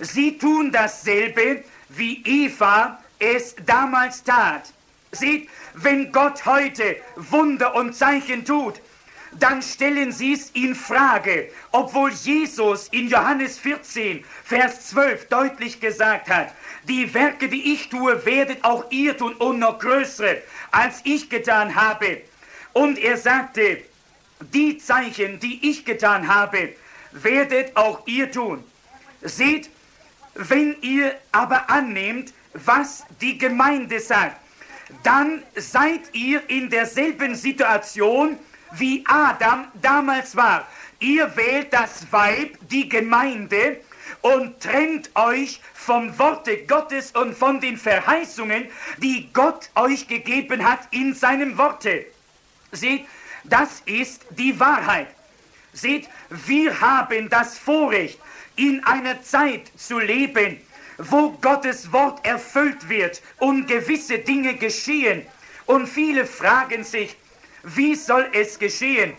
sie 0.00 0.36
tun 0.36 0.72
dasselbe, 0.72 1.62
wie 1.90 2.22
Eva 2.24 2.98
es 3.20 3.54
damals 3.64 4.24
tat. 4.24 4.72
Seht, 5.12 5.48
wenn 5.74 6.10
Gott 6.10 6.44
heute 6.44 6.96
Wunder 7.14 7.76
und 7.76 7.94
Zeichen 7.94 8.44
tut, 8.44 8.80
dann 9.38 9.62
stellen 9.62 10.10
sie 10.10 10.32
es 10.32 10.50
in 10.50 10.74
Frage, 10.74 11.50
obwohl 11.70 12.10
Jesus 12.10 12.88
in 12.88 13.08
Johannes 13.08 13.58
14, 13.60 14.24
Vers 14.44 14.88
12 14.88 15.28
deutlich 15.28 15.80
gesagt 15.80 16.28
hat, 16.28 16.52
die 16.88 17.14
Werke, 17.14 17.48
die 17.48 17.74
ich 17.74 17.88
tue, 17.88 18.26
werdet 18.26 18.64
auch 18.64 18.90
ihr 18.90 19.16
tun 19.16 19.34
und 19.34 19.60
noch 19.60 19.78
größere, 19.78 20.42
als 20.72 21.00
ich 21.04 21.30
getan 21.30 21.76
habe. 21.76 22.22
Und 22.72 22.98
er 22.98 23.16
sagte, 23.16 23.78
die 24.40 24.78
Zeichen, 24.78 25.40
die 25.40 25.68
ich 25.68 25.84
getan 25.84 26.28
habe, 26.28 26.74
werdet 27.12 27.76
auch 27.76 28.06
ihr 28.06 28.30
tun. 28.30 28.64
Seht, 29.22 29.70
wenn 30.34 30.76
ihr 30.82 31.14
aber 31.32 31.70
annehmt, 31.70 32.32
was 32.52 33.04
die 33.20 33.38
Gemeinde 33.38 34.00
sagt, 34.00 34.36
dann 35.02 35.42
seid 35.56 36.00
ihr 36.12 36.42
in 36.48 36.70
derselben 36.70 37.34
Situation, 37.34 38.38
wie 38.72 39.04
Adam 39.06 39.68
damals 39.80 40.36
war. 40.36 40.66
Ihr 40.98 41.36
wählt 41.36 41.72
das 41.72 42.10
Weib, 42.10 42.58
die 42.70 42.88
Gemeinde, 42.88 43.80
und 44.20 44.60
trennt 44.60 45.10
euch 45.14 45.60
vom 45.74 46.18
Worte 46.18 46.64
Gottes 46.64 47.10
und 47.12 47.36
von 47.36 47.60
den 47.60 47.76
Verheißungen, 47.76 48.66
die 48.98 49.28
Gott 49.32 49.70
euch 49.74 50.08
gegeben 50.08 50.64
hat 50.64 50.80
in 50.90 51.14
seinem 51.14 51.58
Worte. 51.58 52.06
Seht, 52.72 53.06
das 53.44 53.82
ist 53.86 54.24
die 54.30 54.58
Wahrheit. 54.58 55.08
Seht, 55.72 56.08
wir 56.30 56.80
haben 56.80 57.28
das 57.28 57.58
Vorrecht, 57.58 58.18
in 58.56 58.84
einer 58.84 59.22
Zeit 59.22 59.70
zu 59.76 59.98
leben, 59.98 60.60
wo 60.98 61.30
Gottes 61.30 61.92
Wort 61.92 62.24
erfüllt 62.24 62.88
wird 62.88 63.20
und 63.38 63.66
gewisse 63.66 64.18
Dinge 64.18 64.54
geschehen. 64.54 65.26
Und 65.66 65.88
viele 65.88 66.24
fragen 66.26 66.84
sich, 66.84 67.16
wie 67.64 67.94
soll 67.94 68.28
es 68.32 68.58
geschehen? 68.58 69.14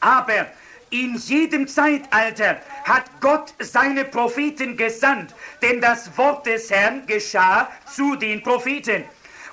Aber 0.00 0.46
in 0.90 1.16
jedem 1.16 1.66
Zeitalter 1.66 2.60
hat 2.84 3.04
Gott 3.20 3.54
seine 3.58 4.04
Propheten 4.04 4.76
gesandt, 4.76 5.34
denn 5.60 5.80
das 5.80 6.16
Wort 6.16 6.46
des 6.46 6.70
Herrn 6.70 7.06
geschah 7.06 7.70
zu 7.86 8.16
den 8.16 8.42
Propheten. 8.42 9.04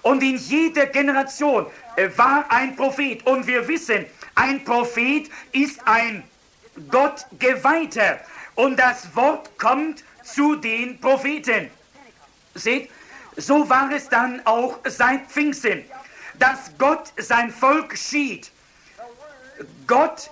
Und 0.02 0.24
in 0.24 0.38
jeder 0.38 0.86
Generation 0.88 1.66
äh, 1.96 2.10
war 2.16 2.46
ein 2.50 2.76
Prophet. 2.76 3.26
Und 3.26 3.46
wir 3.48 3.68
wissen, 3.68 4.06
ein 4.36 4.64
Prophet 4.64 5.30
ist 5.52 5.80
ein 5.86 6.24
Gottgeweihter. 6.90 8.20
Und 8.56 8.78
das 8.78 9.14
Wort 9.16 9.58
kommt 9.58 10.04
zu 10.24 10.56
den 10.56 11.00
Propheten. 11.00 11.70
Seht, 12.56 12.90
so 13.36 13.70
war 13.70 13.92
es 13.92 14.10
dann 14.10 14.42
auch 14.46 14.80
seit 14.86 15.28
Pfingsten, 15.28 15.84
dass 16.38 16.72
Gott 16.78 17.14
sein 17.18 17.52
Volk 17.52 17.98
schied 17.98 18.52
Gott 19.88 20.30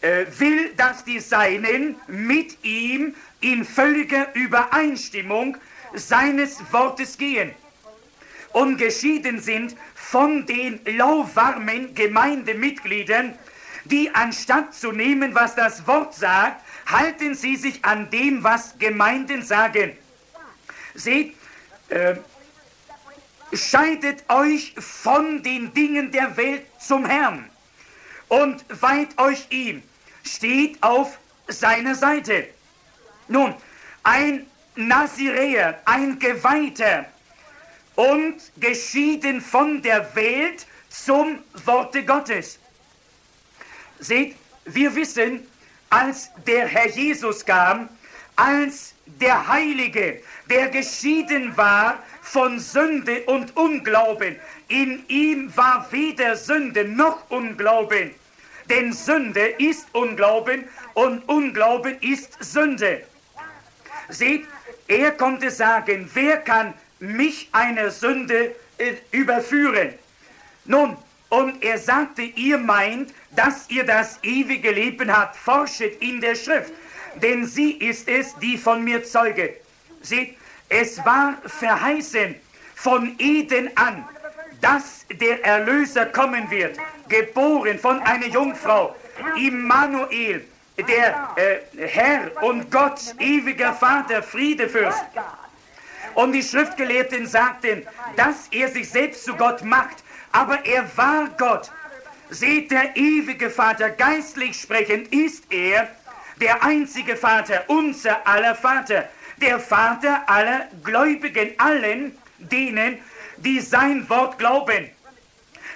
äh, 0.00 0.26
will, 0.38 0.74
dass 0.76 1.04
die 1.04 1.20
Seinen 1.20 1.96
mit 2.08 2.64
ihm 2.64 3.14
in 3.40 3.64
völliger 3.64 4.34
Übereinstimmung 4.34 5.56
seines 5.94 6.60
Wortes 6.72 7.16
gehen 7.16 7.54
und 8.52 8.78
geschieden 8.78 9.40
sind 9.40 9.76
von 9.94 10.46
den 10.46 10.80
lauwarmen 10.84 11.94
Gemeindemitgliedern, 11.94 13.38
die 13.84 14.14
anstatt 14.14 14.74
zu 14.74 14.92
nehmen, 14.92 15.34
was 15.34 15.54
das 15.54 15.86
Wort 15.86 16.14
sagt, 16.14 16.62
halten 16.86 17.34
sie 17.34 17.56
sich 17.56 17.84
an 17.84 18.10
dem, 18.10 18.42
was 18.42 18.78
Gemeinden 18.78 19.42
sagen. 19.42 19.96
Seht, 20.94 21.34
äh, 21.88 22.16
scheidet 23.52 24.24
euch 24.28 24.74
von 24.78 25.42
den 25.42 25.72
Dingen 25.72 26.10
der 26.10 26.36
Welt 26.36 26.66
zum 26.80 27.06
Herrn 27.06 27.48
und 28.28 28.64
weiht 28.80 29.18
euch 29.18 29.46
ihm, 29.50 29.82
steht 30.24 30.82
auf 30.82 31.18
seiner 31.48 31.94
Seite. 31.94 32.48
Nun, 33.28 33.54
ein 34.02 34.46
Naziräer, 34.74 35.80
ein 35.84 36.18
Geweihter 36.18 37.06
und 37.96 38.36
geschieden 38.58 39.40
von 39.40 39.82
der 39.82 40.14
Welt 40.14 40.66
zum 40.88 41.38
Worte 41.64 42.04
Gottes. 42.04 42.58
Seht, 43.98 44.36
wir 44.66 44.94
wissen, 44.94 45.46
als 45.90 46.30
der 46.46 46.66
Herr 46.66 46.88
Jesus 46.88 47.44
kam, 47.44 47.88
als 48.36 48.94
der 49.06 49.48
Heilige, 49.48 50.20
der 50.50 50.68
geschieden 50.68 51.56
war 51.56 52.02
von 52.22 52.58
Sünde 52.58 53.22
und 53.22 53.56
Unglauben. 53.56 54.36
In 54.68 55.04
ihm 55.08 55.56
war 55.56 55.86
weder 55.90 56.36
Sünde 56.36 56.84
noch 56.84 57.30
Unglauben. 57.30 58.14
Denn 58.68 58.92
Sünde 58.92 59.46
ist 59.58 59.86
Unglauben 59.92 60.64
und 60.94 61.26
Unglauben 61.28 61.96
ist 62.00 62.36
Sünde. 62.40 63.04
Seht, 64.08 64.44
er 64.88 65.12
konnte 65.12 65.50
sagen, 65.50 66.10
wer 66.14 66.38
kann 66.38 66.74
mich 66.98 67.48
einer 67.52 67.90
Sünde 67.90 68.54
äh, 68.78 68.94
überführen? 69.10 69.94
Nun, 70.64 70.96
und 71.28 71.62
er 71.62 71.78
sagte, 71.78 72.22
ihr 72.22 72.58
meint, 72.58 73.12
dass 73.34 73.68
ihr 73.68 73.84
das 73.84 74.18
ewige 74.22 74.70
Leben 74.70 75.14
habt, 75.14 75.36
forschet 75.36 76.00
in 76.00 76.20
der 76.20 76.34
Schrift, 76.34 76.72
denn 77.16 77.46
sie 77.46 77.72
ist 77.72 78.08
es, 78.08 78.34
die 78.36 78.56
von 78.56 78.84
mir 78.84 79.04
zeuget. 79.04 79.60
Seht, 80.02 80.36
es 80.68 81.04
war 81.04 81.36
verheißen 81.44 82.36
von 82.74 83.14
Eden 83.18 83.70
an, 83.76 84.04
dass 84.60 85.06
der 85.10 85.44
Erlöser 85.44 86.06
kommen 86.06 86.50
wird, 86.50 86.78
geboren 87.08 87.78
von 87.78 88.00
einer 88.00 88.26
Jungfrau, 88.26 88.94
Immanuel, 89.36 90.44
der 90.78 91.30
äh, 91.36 91.86
Herr 91.86 92.42
und 92.42 92.70
Gott, 92.70 93.00
ewiger 93.18 93.72
Vater, 93.74 94.22
Friedefürst. 94.22 95.04
Und 96.16 96.32
die 96.32 96.42
Schriftgelehrten 96.42 97.26
sagten, 97.26 97.86
dass 98.16 98.48
er 98.50 98.68
sich 98.68 98.88
selbst 98.88 99.22
zu 99.24 99.34
Gott 99.34 99.62
macht, 99.62 100.02
aber 100.32 100.64
er 100.64 100.84
war 100.96 101.28
Gott. 101.36 101.70
Seht, 102.30 102.70
der 102.70 102.96
ewige 102.96 103.50
Vater, 103.50 103.90
geistlich 103.90 104.58
sprechend, 104.58 105.12
ist 105.12 105.44
er 105.52 105.90
der 106.40 106.64
einzige 106.64 107.16
Vater, 107.16 107.64
unser 107.66 108.26
aller 108.26 108.54
Vater, 108.54 109.10
der 109.42 109.60
Vater 109.60 110.22
aller 110.26 110.68
Gläubigen, 110.82 111.50
allen 111.58 112.16
denen, 112.38 112.98
die 113.36 113.60
sein 113.60 114.08
Wort 114.08 114.38
glauben. 114.38 114.90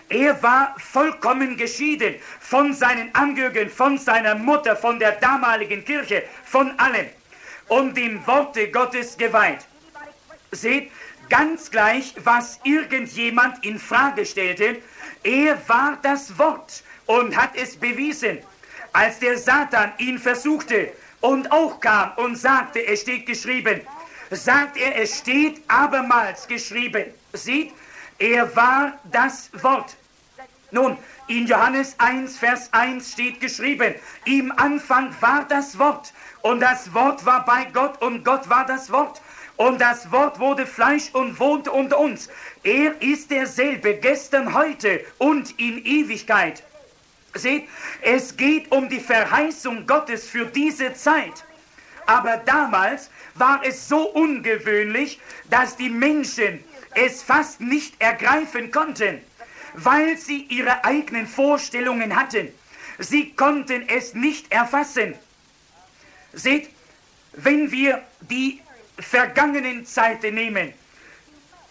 Er 0.08 0.42
war 0.42 0.74
vollkommen 0.78 1.58
geschieden 1.58 2.14
von 2.40 2.72
seinen 2.72 3.14
Angehörigen, 3.14 3.68
von 3.68 3.98
seiner 3.98 4.34
Mutter, 4.34 4.74
von 4.74 4.98
der 4.98 5.12
damaligen 5.12 5.84
Kirche, 5.84 6.22
von 6.46 6.72
allen 6.78 7.10
und 7.68 7.94
dem 7.94 8.26
Worte 8.26 8.70
Gottes 8.70 9.18
geweiht. 9.18 9.66
Seht, 10.52 10.90
ganz 11.28 11.70
gleich, 11.70 12.14
was 12.24 12.58
irgendjemand 12.64 13.64
in 13.64 13.78
Frage 13.78 14.26
stellte, 14.26 14.78
er 15.22 15.68
war 15.68 15.98
das 16.02 16.38
Wort 16.38 16.82
und 17.06 17.36
hat 17.36 17.50
es 17.54 17.76
bewiesen. 17.76 18.38
Als 18.92 19.20
der 19.20 19.38
Satan 19.38 19.92
ihn 19.98 20.18
versuchte 20.18 20.92
und 21.20 21.50
auch 21.52 21.80
kam 21.80 22.12
und 22.16 22.36
sagte, 22.36 22.84
es 22.84 23.02
steht 23.02 23.26
geschrieben, 23.26 23.80
sagt 24.30 24.76
er, 24.76 24.96
es 25.00 25.18
steht 25.18 25.62
abermals 25.68 26.46
geschrieben. 26.46 27.04
Sieht, 27.32 27.72
er 28.18 28.54
war 28.56 28.98
das 29.10 29.50
Wort. 29.62 29.96
Nun, 30.72 30.96
in 31.26 31.46
Johannes 31.46 31.94
1, 31.98 32.38
Vers 32.38 32.72
1 32.72 33.12
steht 33.12 33.40
geschrieben, 33.40 33.94
im 34.24 34.52
Anfang 34.56 35.14
war 35.20 35.44
das 35.48 35.78
Wort 35.78 36.12
und 36.42 36.60
das 36.60 36.92
Wort 36.94 37.24
war 37.24 37.44
bei 37.44 37.64
Gott 37.72 38.00
und 38.02 38.24
Gott 38.24 38.48
war 38.48 38.66
das 38.66 38.90
Wort 38.90 39.20
und 39.60 39.78
das 39.78 40.10
Wort 40.10 40.38
wurde 40.38 40.64
Fleisch 40.64 41.10
und 41.12 41.38
wohnte 41.38 41.70
unter 41.70 41.98
uns. 41.98 42.30
Er 42.62 43.02
ist 43.02 43.30
derselbe 43.30 43.94
gestern, 43.96 44.54
heute 44.54 45.04
und 45.18 45.50
in 45.60 45.84
Ewigkeit. 45.84 46.62
Seht, 47.34 47.68
es 48.00 48.38
geht 48.38 48.72
um 48.72 48.88
die 48.88 49.00
Verheißung 49.00 49.86
Gottes 49.86 50.26
für 50.26 50.46
diese 50.46 50.94
Zeit. 50.94 51.44
Aber 52.06 52.38
damals 52.38 53.10
war 53.34 53.60
es 53.62 53.86
so 53.86 54.08
ungewöhnlich, 54.08 55.20
dass 55.50 55.76
die 55.76 55.90
Menschen 55.90 56.64
es 56.94 57.22
fast 57.22 57.60
nicht 57.60 58.00
ergreifen 58.00 58.70
konnten 58.70 59.20
weil 59.74 60.18
sie 60.18 60.46
ihre 60.48 60.84
eigenen 60.84 61.28
Vorstellungen 61.28 62.16
hatten. 62.16 62.48
Sie 62.98 63.34
konnten 63.34 63.88
es 63.88 64.14
nicht 64.14 64.50
erfassen. 64.50 65.14
Seht, 66.32 66.70
wenn 67.34 67.70
wir 67.70 68.02
die 68.20 68.60
vergangenen 69.00 69.84
Zeiten 69.86 70.34
nehmen, 70.34 70.72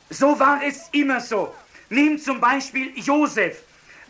so 0.09 0.39
war 0.39 0.61
es 0.63 0.89
immer 0.91 1.19
so. 1.19 1.53
Nehmt 1.89 2.23
zum 2.23 2.39
Beispiel 2.39 2.91
Josef, 2.95 3.61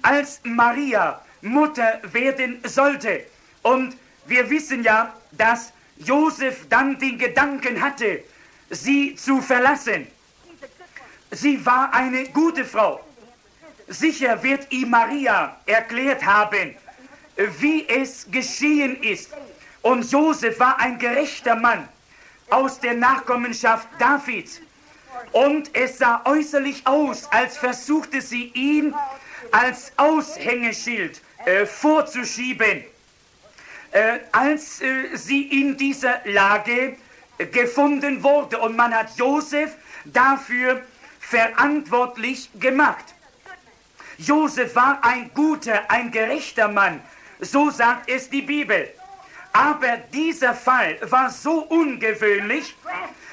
als 0.01 0.39
Maria 0.43 1.21
Mutter 1.41 1.99
werden 2.12 2.62
sollte. 2.65 3.25
Und 3.62 3.95
wir 4.25 4.49
wissen 4.49 4.84
ja, 4.84 5.13
dass 5.32 5.73
Josef 5.97 6.67
dann 6.69 6.97
den 6.99 7.17
Gedanken 7.17 7.82
hatte, 7.82 8.23
sie 8.69 9.15
zu 9.15 9.41
verlassen. 9.41 10.08
Sie 11.32 11.63
war 11.65 11.93
eine 11.93 12.25
gute 12.29 12.65
Frau. 12.65 13.03
Sicher 13.88 14.41
wird 14.43 14.71
ihm 14.71 14.89
Maria 14.89 15.58
erklärt 15.65 16.23
haben, 16.25 16.75
wie 17.60 17.88
es 17.88 18.27
geschehen 18.29 19.01
ist. 19.03 19.32
Und 19.82 20.10
Josef 20.12 20.60
war 20.60 20.79
ein 20.79 20.99
gerechter 20.99 21.55
Mann 21.55 21.88
aus 22.50 22.80
der 22.80 22.94
Nachkommenschaft 22.94 23.88
Davids. 24.00 24.62
Und 25.32 25.76
es 25.76 25.98
sah 25.98 26.22
äußerlich 26.26 26.86
aus, 26.86 27.28
als 27.32 27.58
versuchte 27.58 28.22
sie 28.22 28.52
ihn 28.54 28.94
als 29.52 29.92
Aushängeschild 29.98 31.22
äh, 31.46 31.66
vorzuschieben. 31.66 32.84
Äh, 33.92 34.20
als 34.32 34.82
äh, 34.82 35.16
sie 35.16 35.44
in 35.44 35.76
dieser 35.76 36.22
Lage 36.26 36.98
gefunden 37.52 38.22
wurde 38.22 38.60
und 38.60 38.76
man 38.76 38.94
hat 38.94 39.18
Josef 39.18 39.76
dafür 40.06 40.82
verantwortlich 41.20 42.50
gemacht. 42.60 43.06
Josef 44.18 44.76
war 44.76 45.00
ein 45.04 45.32
guter, 45.34 45.90
ein 45.90 46.12
gerechter 46.12 46.68
Mann, 46.68 47.02
so 47.40 47.70
sagt 47.70 48.10
es 48.10 48.30
die 48.30 48.42
Bibel. 48.42 48.90
Aber 49.60 49.98
dieser 50.13 50.54
Fall 50.54 50.98
war 51.02 51.30
so 51.30 51.63
ungewöhnlich, 51.63 52.74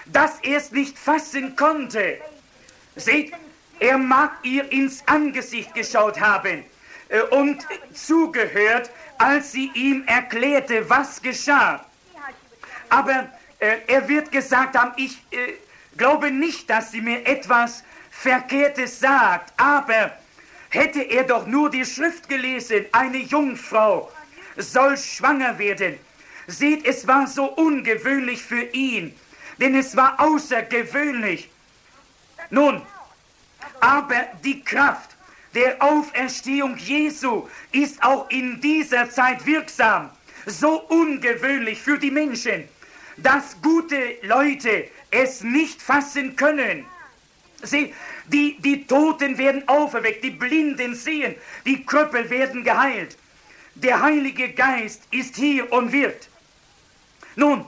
dass 0.06 0.40
er 0.40 0.56
es 0.56 0.72
nicht 0.72 0.98
fassen 0.98 1.54
konnte. 1.54 2.18
Seht, 2.96 3.32
er 3.78 3.96
mag 3.96 4.32
ihr 4.42 4.72
ins 4.72 5.06
Angesicht 5.06 5.72
geschaut 5.72 6.20
haben 6.20 6.64
äh, 7.10 7.20
und 7.20 7.64
zugehört, 7.92 8.90
als 9.18 9.52
sie 9.52 9.70
ihm 9.74 10.02
erklärte, 10.08 10.90
was 10.90 11.22
geschah. 11.22 11.84
Aber 12.88 13.28
äh, 13.60 13.76
er 13.86 14.08
wird 14.08 14.32
gesagt 14.32 14.76
haben, 14.76 14.94
ich 14.96 15.22
äh, 15.30 15.52
glaube 15.96 16.32
nicht, 16.32 16.68
dass 16.68 16.90
sie 16.90 17.02
mir 17.02 17.24
etwas 17.24 17.84
Verkehrtes 18.10 18.98
sagt, 18.98 19.52
aber 19.56 20.10
Hätte 20.70 21.00
er 21.00 21.24
doch 21.24 21.46
nur 21.46 21.70
die 21.70 21.84
Schrift 21.84 22.28
gelesen, 22.28 22.86
eine 22.92 23.18
Jungfrau 23.18 24.10
soll 24.56 24.98
schwanger 24.98 25.58
werden. 25.58 25.98
Seht, 26.46 26.86
es 26.86 27.06
war 27.06 27.26
so 27.26 27.44
ungewöhnlich 27.44 28.42
für 28.42 28.62
ihn, 28.62 29.14
denn 29.58 29.74
es 29.74 29.96
war 29.96 30.20
außergewöhnlich. 30.20 31.50
Nun, 32.50 32.82
aber 33.80 34.28
die 34.44 34.62
Kraft 34.62 35.10
der 35.54 35.82
Auferstehung 35.82 36.76
Jesu 36.76 37.48
ist 37.72 38.02
auch 38.02 38.28
in 38.30 38.60
dieser 38.60 39.08
Zeit 39.10 39.44
wirksam. 39.46 40.10
So 40.44 40.82
ungewöhnlich 40.82 41.80
für 41.80 41.98
die 41.98 42.10
Menschen, 42.10 42.68
dass 43.16 43.60
gute 43.62 44.16
Leute 44.22 44.88
es 45.10 45.42
nicht 45.42 45.82
fassen 45.82 46.36
können. 46.36 46.84
Sie, 47.62 47.94
die, 48.26 48.58
die 48.60 48.86
Toten 48.86 49.38
werden 49.38 49.66
auferweckt, 49.66 50.22
die 50.22 50.30
Blinden 50.30 50.94
sehen, 50.94 51.34
die 51.64 51.84
Krüppel 51.84 52.28
werden 52.28 52.62
geheilt. 52.62 53.16
Der 53.74 54.02
Heilige 54.02 54.50
Geist 54.50 55.02
ist 55.10 55.36
hier 55.36 55.72
und 55.72 55.90
wirkt. 55.90 56.28
Nun, 57.36 57.64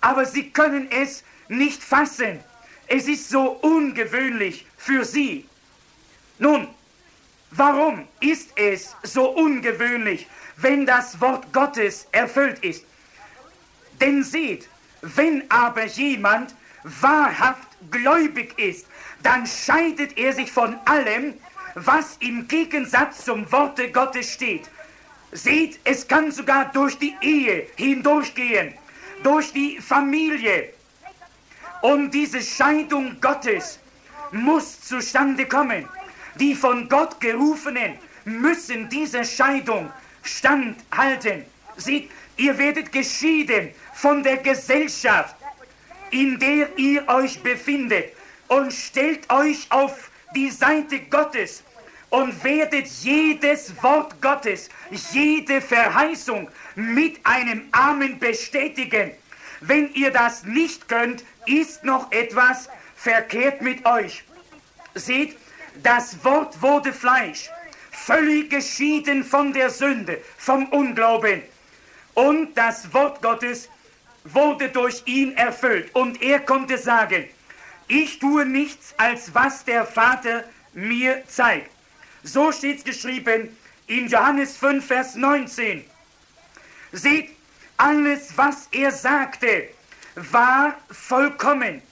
aber 0.00 0.24
sie 0.24 0.50
können 0.50 0.88
es 0.90 1.24
nicht 1.48 1.82
fassen. 1.82 2.40
Es 2.86 3.08
ist 3.08 3.28
so 3.28 3.52
ungewöhnlich 3.62 4.66
für 4.76 5.04
sie. 5.04 5.48
Nun, 6.38 6.68
warum 7.50 8.06
ist 8.20 8.50
es 8.56 8.94
so 9.02 9.30
ungewöhnlich, 9.30 10.26
wenn 10.56 10.86
das 10.86 11.20
Wort 11.20 11.52
Gottes 11.52 12.06
erfüllt 12.12 12.62
ist? 12.62 12.84
Denn 14.00 14.22
seht, 14.22 14.68
wenn 15.00 15.50
aber 15.50 15.84
jemand 15.86 16.54
wahrhaft 16.84 17.68
gläubig 17.90 18.58
ist, 18.58 18.86
dann 19.22 19.46
scheidet 19.46 20.16
er 20.18 20.32
sich 20.32 20.52
von 20.52 20.76
allem, 20.84 21.34
was 21.74 22.16
im 22.20 22.46
Gegensatz 22.48 23.24
zum 23.24 23.50
Worte 23.50 23.90
Gottes 23.90 24.32
steht. 24.32 24.68
Seht, 25.32 25.80
es 25.84 26.06
kann 26.06 26.30
sogar 26.30 26.66
durch 26.66 26.98
die 26.98 27.14
Ehe 27.20 27.66
hindurchgehen, 27.76 28.74
durch 29.26 29.52
die 29.52 29.80
Familie. 29.80 30.72
Und 31.82 32.12
diese 32.12 32.40
Scheidung 32.40 33.20
Gottes 33.20 33.80
muss 34.30 34.80
zustande 34.80 35.46
kommen. 35.46 35.84
Die 36.36 36.54
von 36.54 36.88
Gott 36.88 37.20
gerufenen 37.20 37.98
müssen 38.24 38.88
dieser 38.88 39.24
Scheidung 39.24 39.90
standhalten. 40.22 41.44
Seht, 41.76 42.08
ihr 42.36 42.56
werdet 42.56 42.92
geschieden 42.92 43.70
von 43.94 44.22
der 44.22 44.36
Gesellschaft, 44.36 45.34
in 46.12 46.38
der 46.38 46.78
ihr 46.78 47.08
euch 47.08 47.42
befindet 47.42 48.12
und 48.46 48.72
stellt 48.72 49.28
euch 49.32 49.66
auf 49.70 50.08
die 50.36 50.50
Seite 50.50 51.00
Gottes 51.00 51.64
und 52.10 52.44
werdet 52.44 52.86
jedes 52.86 53.82
Wort 53.82 54.20
Gottes, 54.22 54.68
jede 55.12 55.60
Verheißung 55.60 56.48
mit 56.74 57.18
einem 57.24 57.68
Amen 57.72 58.18
bestätigen. 58.18 59.10
Wenn 59.60 59.92
ihr 59.94 60.10
das 60.10 60.44
nicht 60.44 60.88
könnt, 60.88 61.24
ist 61.46 61.84
noch 61.84 62.12
etwas 62.12 62.68
verkehrt 62.94 63.62
mit 63.62 63.84
euch. 63.86 64.24
Seht, 64.94 65.36
das 65.82 66.24
Wort 66.24 66.60
wurde 66.62 66.92
Fleisch, 66.92 67.50
völlig 67.90 68.50
geschieden 68.50 69.24
von 69.24 69.52
der 69.52 69.70
Sünde, 69.70 70.18
vom 70.38 70.66
Unglauben. 70.66 71.42
Und 72.14 72.54
das 72.54 72.92
Wort 72.94 73.20
Gottes 73.20 73.68
wurde 74.24 74.68
durch 74.68 75.02
ihn 75.06 75.36
erfüllt. 75.36 75.94
Und 75.94 76.22
er 76.22 76.40
konnte 76.40 76.78
sagen, 76.78 77.28
ich 77.88 78.18
tue 78.18 78.46
nichts, 78.46 78.94
als 78.96 79.34
was 79.34 79.64
der 79.64 79.84
Vater 79.84 80.44
mir 80.72 81.22
zeigt. 81.26 81.75
So 82.26 82.50
steht 82.50 82.78
es 82.78 82.84
geschrieben 82.84 83.56
in 83.86 84.08
Johannes 84.08 84.56
5, 84.56 84.84
Vers 84.84 85.14
19. 85.14 85.84
Seht, 86.90 87.30
alles, 87.76 88.36
was 88.36 88.66
er 88.72 88.90
sagte, 88.90 89.68
war 90.16 90.76
vollkommen. 90.90 91.82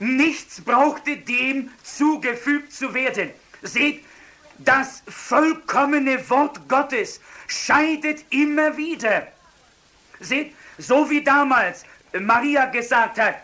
Nichts 0.00 0.60
brauchte 0.60 1.16
dem 1.16 1.70
zugefügt 1.84 2.72
zu 2.72 2.92
werden. 2.92 3.30
Seht, 3.62 4.04
das 4.58 5.04
vollkommene 5.06 6.28
Wort 6.28 6.68
Gottes 6.68 7.20
scheidet 7.46 8.24
immer 8.30 8.76
wieder. 8.76 9.28
Seht, 10.18 10.54
so 10.76 11.08
wie 11.08 11.22
damals 11.22 11.84
Maria 12.18 12.64
gesagt 12.66 13.20
hat, 13.20 13.36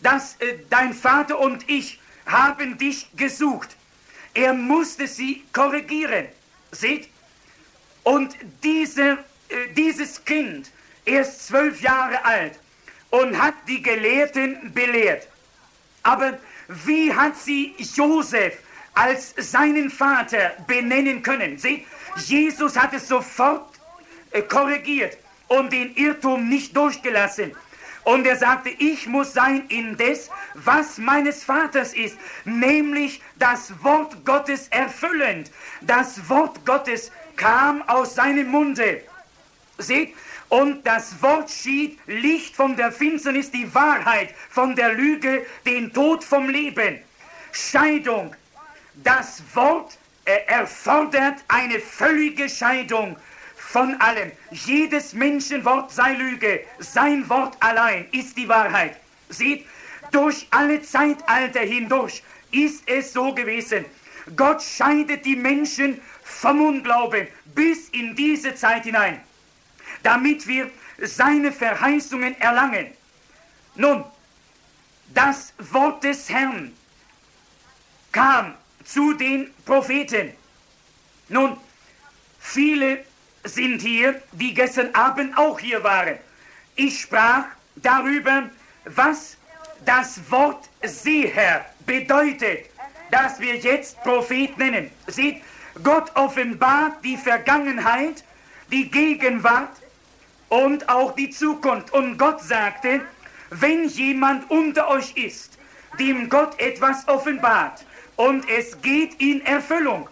dass 0.00 0.36
äh, 0.36 0.58
dein 0.70 0.94
Vater 0.94 1.36
und 1.40 1.68
ich 1.68 2.00
haben 2.26 2.78
dich 2.78 3.08
gesucht. 3.16 3.77
Er 4.38 4.54
musste 4.54 5.08
sie 5.08 5.42
korrigieren. 5.52 6.28
Seht? 6.70 7.08
Und 8.04 8.36
diese, 8.62 9.18
äh, 9.48 9.74
dieses 9.76 10.24
Kind, 10.24 10.70
erst 11.04 11.48
zwölf 11.48 11.80
Jahre 11.80 12.24
alt, 12.24 12.52
und 13.10 13.36
hat 13.36 13.54
die 13.66 13.82
Gelehrten 13.82 14.72
belehrt. 14.72 15.26
Aber 16.04 16.38
wie 16.68 17.12
hat 17.12 17.36
sie 17.36 17.74
Josef 17.96 18.58
als 18.94 19.34
seinen 19.38 19.90
Vater 19.90 20.52
benennen 20.68 21.20
können? 21.20 21.58
Seht, 21.58 21.84
Jesus 22.24 22.76
hat 22.76 22.92
es 22.94 23.08
sofort 23.08 23.74
äh, 24.30 24.42
korrigiert 24.42 25.18
und 25.48 25.72
den 25.72 25.96
Irrtum 25.96 26.48
nicht 26.48 26.76
durchgelassen. 26.76 27.56
Und 28.08 28.26
er 28.26 28.36
sagte, 28.36 28.70
ich 28.70 29.06
muss 29.06 29.34
sein 29.34 29.64
in 29.68 29.98
des, 29.98 30.30
was 30.54 30.96
meines 30.96 31.44
Vaters 31.44 31.92
ist, 31.92 32.16
nämlich 32.46 33.20
das 33.38 33.84
Wort 33.84 34.24
Gottes 34.24 34.68
erfüllend. 34.68 35.50
Das 35.82 36.26
Wort 36.30 36.64
Gottes 36.64 37.12
kam 37.36 37.82
aus 37.82 38.14
seinem 38.14 38.48
Munde. 38.48 39.02
Seht, 39.76 40.14
und 40.48 40.86
das 40.86 41.20
Wort 41.20 41.50
schied 41.50 41.98
Licht 42.06 42.56
von 42.56 42.76
der 42.76 42.92
Finsternis, 42.92 43.50
die 43.50 43.74
Wahrheit 43.74 44.34
von 44.48 44.74
der 44.74 44.94
Lüge, 44.94 45.44
den 45.66 45.92
Tod 45.92 46.24
vom 46.24 46.48
Leben. 46.48 47.00
Scheidung. 47.52 48.34
Das 49.04 49.42
Wort 49.52 49.98
erfordert 50.46 51.44
eine 51.48 51.78
völlige 51.78 52.48
Scheidung 52.48 53.16
von 53.58 54.00
allem. 54.00 54.32
Jedes 54.50 55.12
Menschenwort 55.12 55.92
sei 55.92 56.14
Lüge, 56.14 56.60
sein 56.78 57.28
Wort 57.28 57.56
allein 57.60 58.06
ist 58.12 58.36
die 58.36 58.48
Wahrheit. 58.48 58.96
Seht, 59.28 59.66
durch 60.10 60.46
alle 60.50 60.80
Zeitalter 60.82 61.60
hindurch 61.60 62.22
ist 62.50 62.82
es 62.86 63.12
so 63.12 63.34
gewesen. 63.34 63.84
Gott 64.36 64.62
scheidet 64.62 65.24
die 65.24 65.36
Menschen 65.36 66.00
vom 66.22 66.60
Unglauben 66.60 67.26
bis 67.54 67.88
in 67.90 68.14
diese 68.14 68.54
Zeit 68.54 68.84
hinein, 68.84 69.20
damit 70.02 70.46
wir 70.46 70.70
seine 70.98 71.52
Verheißungen 71.52 72.38
erlangen. 72.40 72.88
Nun, 73.74 74.04
das 75.14 75.52
Wort 75.58 76.04
des 76.04 76.28
Herrn 76.28 76.74
kam 78.12 78.54
zu 78.84 79.12
den 79.14 79.50
Propheten. 79.64 80.32
Nun, 81.28 81.56
viele 82.38 83.04
sind 83.48 83.82
hier, 83.82 84.20
die 84.32 84.54
gestern 84.54 84.94
Abend 84.94 85.36
auch 85.36 85.58
hier 85.58 85.82
waren. 85.82 86.18
Ich 86.76 87.00
sprach 87.00 87.44
darüber, 87.76 88.50
was 88.84 89.36
das 89.84 90.20
Wort 90.30 90.68
Seher 90.82 91.66
bedeutet, 91.86 92.66
das 93.10 93.40
wir 93.40 93.56
jetzt 93.56 94.00
Prophet 94.02 94.56
nennen. 94.58 94.90
Seht, 95.06 95.42
Gott 95.82 96.14
offenbart 96.14 97.04
die 97.04 97.16
Vergangenheit, 97.16 98.24
die 98.70 98.90
Gegenwart 98.90 99.76
und 100.48 100.88
auch 100.88 101.14
die 101.14 101.30
Zukunft. 101.30 101.92
Und 101.92 102.18
Gott 102.18 102.42
sagte, 102.42 103.00
wenn 103.50 103.88
jemand 103.88 104.50
unter 104.50 104.88
euch 104.88 105.16
ist, 105.16 105.58
dem 105.98 106.28
Gott 106.28 106.58
etwas 106.60 107.06
offenbart 107.08 107.84
und 108.16 108.48
es 108.48 108.80
geht 108.82 109.20
in 109.20 109.44
Erfüllung, 109.44 110.08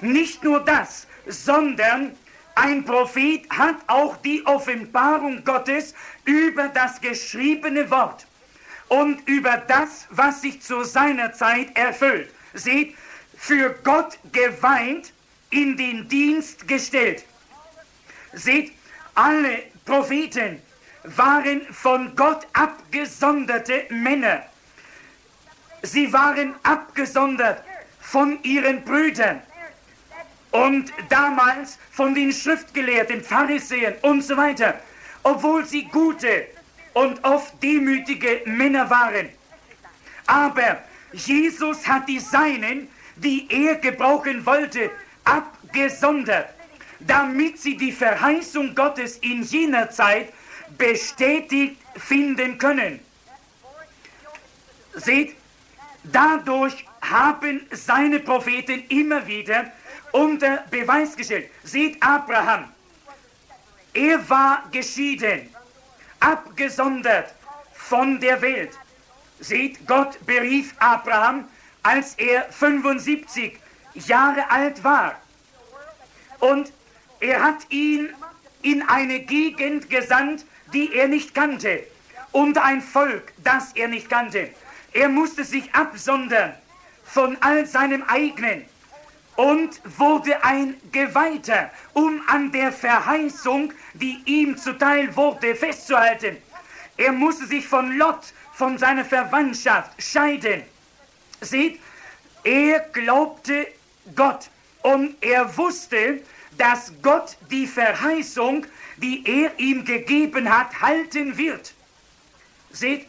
nicht 0.00 0.42
nur 0.42 0.60
das, 0.60 1.06
sondern 1.26 2.16
ein 2.60 2.84
Prophet 2.84 3.48
hat 3.48 3.76
auch 3.86 4.18
die 4.18 4.44
Offenbarung 4.44 5.42
Gottes 5.44 5.94
über 6.26 6.68
das 6.68 7.00
geschriebene 7.00 7.90
Wort 7.90 8.26
und 8.88 9.26
über 9.26 9.56
das, 9.66 10.06
was 10.10 10.42
sich 10.42 10.60
zu 10.60 10.84
seiner 10.84 11.32
Zeit 11.32 11.74
erfüllt. 11.74 12.30
Seht, 12.52 12.94
für 13.36 13.70
Gott 13.82 14.18
geweint, 14.32 15.12
in 15.48 15.76
den 15.76 16.06
Dienst 16.08 16.68
gestellt. 16.68 17.24
Seht, 18.34 18.72
alle 19.14 19.62
Propheten 19.86 20.60
waren 21.04 21.62
von 21.72 22.14
Gott 22.14 22.46
abgesonderte 22.52 23.86
Männer. 23.88 24.42
Sie 25.82 26.12
waren 26.12 26.54
abgesondert 26.62 27.64
von 28.00 28.42
ihren 28.42 28.84
Brüdern 28.84 29.40
und 30.50 30.92
damals 31.08 31.78
von 31.92 32.14
den 32.14 32.32
Schriftgelehrten, 32.32 33.22
Pharisäern 33.22 33.94
und 34.02 34.22
so 34.22 34.36
weiter, 34.36 34.80
obwohl 35.22 35.64
sie 35.64 35.84
gute 35.84 36.46
und 36.92 37.22
oft 37.24 37.62
demütige 37.62 38.42
Männer 38.46 38.88
waren. 38.90 39.28
Aber 40.26 40.82
Jesus 41.12 41.86
hat 41.86 42.08
die 42.08 42.20
Seinen, 42.20 42.88
die 43.16 43.46
er 43.48 43.76
gebrauchen 43.76 44.44
wollte, 44.46 44.90
abgesondert, 45.24 46.48
damit 47.00 47.58
sie 47.58 47.76
die 47.76 47.92
Verheißung 47.92 48.74
Gottes 48.74 49.18
in 49.18 49.42
jener 49.42 49.90
Zeit 49.90 50.32
bestätigt 50.76 51.76
finden 51.96 52.58
können. 52.58 53.00
Seht, 54.94 55.34
dadurch 56.04 56.84
haben 57.00 57.66
seine 57.70 58.20
Propheten 58.20 58.84
immer 58.88 59.26
wieder 59.26 59.72
unter 60.12 60.64
Beweis 60.70 61.16
gestellt. 61.16 61.50
Seht 61.62 62.02
Abraham, 62.02 62.68
er 63.92 64.28
war 64.28 64.64
geschieden, 64.70 65.54
abgesondert 66.20 67.34
von 67.74 68.20
der 68.20 68.40
Welt. 68.40 68.72
Seht, 69.40 69.86
Gott 69.86 70.24
berief 70.26 70.74
Abraham, 70.78 71.48
als 71.82 72.14
er 72.14 72.44
75 72.52 73.58
Jahre 73.94 74.50
alt 74.50 74.84
war. 74.84 75.20
Und 76.38 76.72
Er 77.20 77.42
hat 77.42 77.70
ihn 77.70 78.08
in 78.62 78.82
eine 78.82 79.20
Gegend 79.20 79.90
gesandt, 79.90 80.46
die 80.72 80.94
er 80.94 81.06
nicht 81.06 81.34
kannte, 81.34 81.84
und 82.32 82.56
ein 82.56 82.80
Volk, 82.80 83.32
das 83.44 83.72
er 83.74 83.88
nicht 83.88 84.08
kannte. 84.08 84.48
Er 84.92 85.08
musste 85.08 85.44
sich 85.44 85.72
absondern 85.74 86.54
von 87.04 87.36
all 87.40 87.66
seinem 87.66 88.02
eigenen 88.04 88.64
und 89.36 89.80
wurde 89.98 90.44
ein 90.44 90.76
Geweihter, 90.92 91.70
um 91.92 92.22
an 92.26 92.52
der 92.52 92.72
Verheißung, 92.72 93.72
die 93.94 94.20
ihm 94.26 94.56
zuteil 94.56 95.14
wurde, 95.16 95.54
festzuhalten. 95.54 96.36
Er 96.96 97.12
musste 97.12 97.46
sich 97.46 97.66
von 97.66 97.96
Lot, 97.96 98.32
von 98.52 98.76
seiner 98.76 99.04
Verwandtschaft 99.04 100.02
scheiden. 100.02 100.62
Seht, 101.40 101.80
er 102.44 102.80
glaubte 102.92 103.66
Gott 104.14 104.50
und 104.82 105.16
er 105.22 105.56
wusste, 105.56 106.22
dass 106.58 106.92
Gott 107.00 107.36
die 107.50 107.66
Verheißung, 107.66 108.66
die 108.98 109.24
er 109.26 109.58
ihm 109.58 109.84
gegeben 109.84 110.50
hat, 110.50 110.80
halten 110.82 111.38
wird. 111.38 111.72
Seht, 112.70 113.06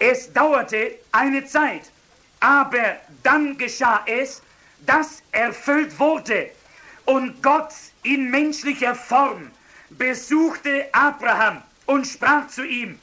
es 0.00 0.32
dauerte 0.32 0.92
eine 1.12 1.44
Zeit, 1.44 1.90
aber 2.40 2.96
dann 3.22 3.56
geschah 3.56 4.02
es, 4.06 4.42
dass 4.86 5.22
erfüllt 5.32 5.98
wurde 5.98 6.50
und 7.04 7.42
Gott 7.42 7.72
in 8.02 8.30
menschlicher 8.30 8.94
Form 8.94 9.50
besuchte 9.90 10.88
Abraham 10.92 11.62
und 11.86 12.06
sprach 12.06 12.48
zu 12.48 12.64
ihm. 12.64 12.98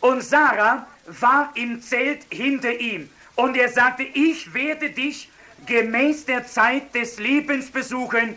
Und 0.00 0.22
Sarah 0.22 0.86
war 1.06 1.50
im 1.54 1.82
Zelt 1.82 2.26
hinter 2.30 2.72
ihm 2.72 3.08
und 3.36 3.56
er 3.56 3.68
sagte, 3.68 4.02
ich 4.02 4.52
werde 4.54 4.90
dich 4.90 5.28
gemäß 5.66 6.24
der 6.26 6.46
Zeit 6.46 6.94
des 6.94 7.18
Lebens 7.18 7.70
besuchen 7.70 8.34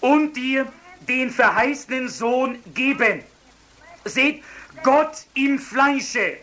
und 0.00 0.36
dir 0.36 0.70
den 1.00 1.30
verheißenen 1.30 2.08
Sohn 2.08 2.58
geben. 2.74 3.22
Seht, 4.04 4.42
Gott 4.82 5.26
im 5.34 5.58
Fleische. 5.58 6.38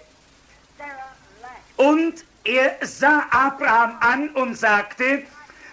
Und 1.77 2.25
er 2.45 2.77
sah 2.81 3.25
Abraham 3.31 3.97
an 3.99 4.29
und 4.29 4.55
sagte, 4.55 5.23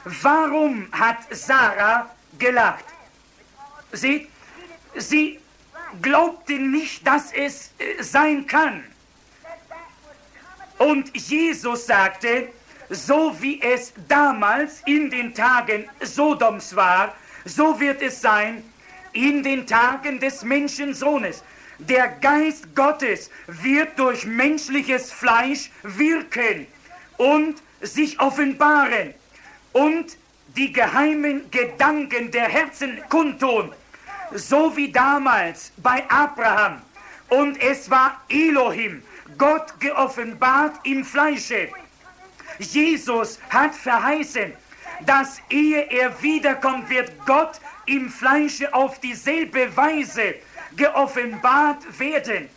warum 0.05 0.89
hat 0.93 1.19
Sarah 1.31 2.11
gelacht? 2.39 2.85
Seht, 3.93 4.29
sie 4.97 5.39
glaubte 6.01 6.55
nicht, 6.55 7.07
dass 7.07 7.33
es 7.33 7.71
äh, 7.79 8.03
sein 8.03 8.47
kann. 8.47 8.85
Und 10.79 11.15
Jesus 11.17 11.87
sagte, 11.87 12.49
so 12.89 13.37
wie 13.41 13.61
es 13.63 13.93
damals 14.09 14.83
in 14.87 15.11
den 15.11 15.35
Tagen 15.35 15.89
Sodoms 16.01 16.75
war, 16.75 17.15
so 17.45 17.79
wird 17.79 18.03
es 18.03 18.21
sein 18.21 18.65
in 19.13 19.43
den 19.43 19.67
Tagen 19.67 20.19
des 20.19 20.43
Menschensohnes. 20.43 21.43
Der 21.89 22.09
Geist 22.09 22.77
Gottes 22.77 23.29
wird 23.47 23.99
durch 23.99 24.25
menschliches 24.25 25.13
Fleisch 25.13 25.71
wirken 25.83 26.67
und 27.17 27.57
sich 27.81 28.21
offenbaren 28.21 29.15
und 29.73 30.17
die 30.57 30.73
geheimen 30.73 31.51
Gedanken 31.51 32.31
der 32.31 32.49
Herzen 32.49 33.03
kundtun, 33.09 33.73
so 34.33 34.77
wie 34.77 34.93
damals 34.93 35.73
bei 35.79 36.09
Abraham. 36.09 36.83
Und 37.29 37.61
es 37.61 37.91
war 37.91 38.21
Elohim, 38.29 39.03
Gott 39.37 39.81
geoffenbart 39.81 40.77
im 40.85 41.05
Fleische. 41.05 41.69
Jesus 42.61 43.41
hat 43.51 43.75
verheißen, 43.75 44.53
dass 45.05 45.41
ehe 45.51 45.91
er 45.91 46.23
wiederkommt, 46.23 46.89
wird 46.91 47.11
Gott 47.27 47.61
im 47.87 48.09
Fleische 48.09 48.73
auf 48.73 49.01
dieselbe 49.01 49.77
Weise 49.77 50.37
geoffenbart 50.77 51.99
werden. 51.99 52.49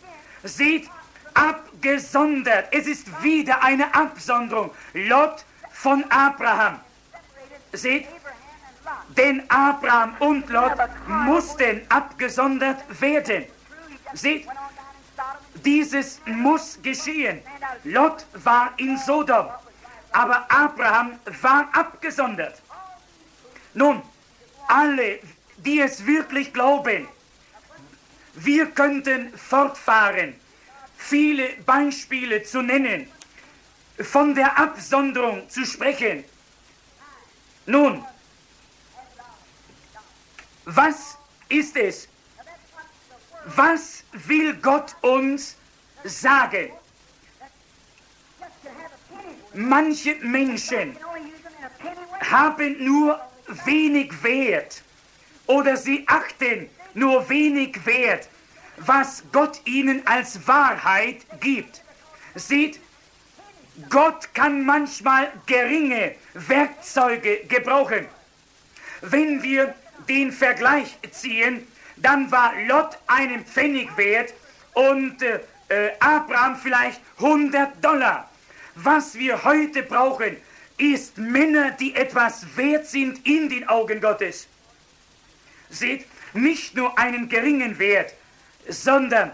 Seht, 0.42 0.88
abgesondert, 1.34 2.68
es 2.70 2.86
ist 2.86 3.22
wieder 3.22 3.62
eine 3.62 3.94
Absonderung. 3.94 4.70
Lot 4.94 5.44
von 5.72 6.04
Abraham. 6.10 6.80
Seht, 7.72 8.06
denn 9.16 9.42
Abraham 9.50 10.16
und 10.20 10.48
Lot 10.48 10.72
mussten 11.06 11.82
abgesondert 11.88 12.82
werden. 13.00 13.44
Seht, 14.14 14.46
dieses 15.64 16.20
muss 16.24 16.78
geschehen. 16.82 17.40
Lot 17.84 18.24
war 18.44 18.72
in 18.76 18.96
Sodom 18.96 19.48
aber 20.16 20.46
Abraham 20.48 21.18
war 21.42 21.68
abgesondert. 21.72 22.54
Nun, 23.74 24.00
alle, 24.66 25.18
die 25.58 25.80
es 25.80 26.06
wirklich 26.06 26.54
glauben, 26.54 27.06
wir 28.36 28.70
könnten 28.70 29.36
fortfahren, 29.36 30.34
viele 30.96 31.48
Beispiele 31.64 32.42
zu 32.42 32.62
nennen, 32.62 33.10
von 33.98 34.34
der 34.34 34.58
Absonderung 34.58 35.48
zu 35.48 35.64
sprechen. 35.64 36.24
Nun, 37.64 38.04
was 40.66 41.16
ist 41.48 41.76
es? 41.76 42.08
Was 43.46 44.04
will 44.12 44.54
Gott 44.54 44.94
uns 45.00 45.56
sagen? 46.04 46.70
Manche 49.54 50.16
Menschen 50.16 50.96
haben 52.20 52.84
nur 52.84 53.18
wenig 53.64 54.22
Wert 54.22 54.82
oder 55.46 55.76
sie 55.76 56.04
achten 56.06 56.68
nur 56.96 57.28
wenig 57.28 57.84
Wert, 57.84 58.28
was 58.78 59.22
Gott 59.32 59.60
ihnen 59.64 60.06
als 60.06 60.46
Wahrheit 60.46 61.18
gibt. 61.40 61.82
Seht, 62.34 62.80
Gott 63.90 64.32
kann 64.34 64.64
manchmal 64.64 65.30
geringe 65.46 66.14
Werkzeuge 66.34 67.44
gebrauchen. 67.48 68.06
Wenn 69.02 69.42
wir 69.42 69.74
den 70.08 70.32
Vergleich 70.32 70.96
ziehen, 71.10 71.66
dann 71.96 72.30
war 72.30 72.54
Lot 72.66 72.98
einen 73.06 73.44
Pfennig 73.44 73.94
wert 73.96 74.32
und 74.74 75.22
äh, 75.22 75.40
äh 75.68 75.92
Abraham 76.00 76.56
vielleicht 76.56 77.00
100 77.18 77.84
Dollar. 77.84 78.30
Was 78.74 79.14
wir 79.14 79.44
heute 79.44 79.82
brauchen, 79.82 80.36
ist 80.78 81.16
Männer, 81.16 81.70
die 81.72 81.94
etwas 81.94 82.56
wert 82.56 82.86
sind 82.86 83.26
in 83.26 83.48
den 83.48 83.68
Augen 83.68 84.00
Gottes. 84.00 84.46
Seht, 85.70 86.06
nicht 86.34 86.74
nur 86.74 86.98
einen 86.98 87.28
geringen 87.28 87.78
Wert, 87.78 88.12
sondern 88.68 89.32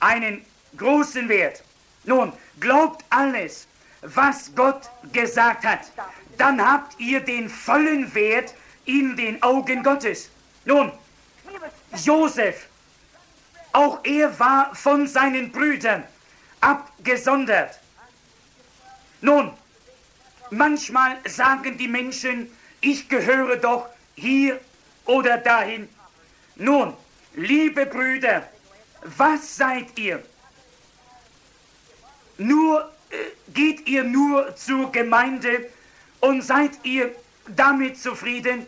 einen 0.00 0.44
großen 0.76 1.28
Wert. 1.28 1.62
Nun, 2.04 2.32
glaubt 2.58 3.04
alles, 3.10 3.66
was 4.02 4.54
Gott 4.54 4.90
gesagt 5.12 5.64
hat, 5.64 5.80
dann 6.38 6.64
habt 6.64 6.98
ihr 6.98 7.20
den 7.20 7.48
vollen 7.50 8.14
Wert 8.14 8.54
in 8.86 9.16
den 9.16 9.42
Augen 9.42 9.82
Gottes. 9.82 10.30
Nun, 10.64 10.90
Josef, 11.96 12.66
auch 13.72 14.00
er 14.04 14.38
war 14.38 14.74
von 14.74 15.06
seinen 15.06 15.52
Brüdern 15.52 16.04
abgesondert. 16.60 17.78
Nun, 19.20 19.52
manchmal 20.50 21.18
sagen 21.26 21.76
die 21.76 21.88
Menschen, 21.88 22.50
ich 22.80 23.08
gehöre 23.08 23.56
doch 23.56 23.88
hier 24.14 24.60
oder 25.04 25.38
dahin. 25.38 25.88
Nun, 26.56 26.94
liebe 27.34 27.86
Brüder, 27.86 28.48
was 29.02 29.56
seid 29.56 29.98
ihr? 29.98 30.22
Nur 32.38 32.90
äh, 33.10 33.16
geht 33.52 33.86
ihr 33.88 34.04
nur 34.04 34.54
zur 34.56 34.90
Gemeinde 34.92 35.70
und 36.20 36.42
seid 36.42 36.72
ihr 36.84 37.14
damit 37.46 37.98
zufrieden? 37.98 38.66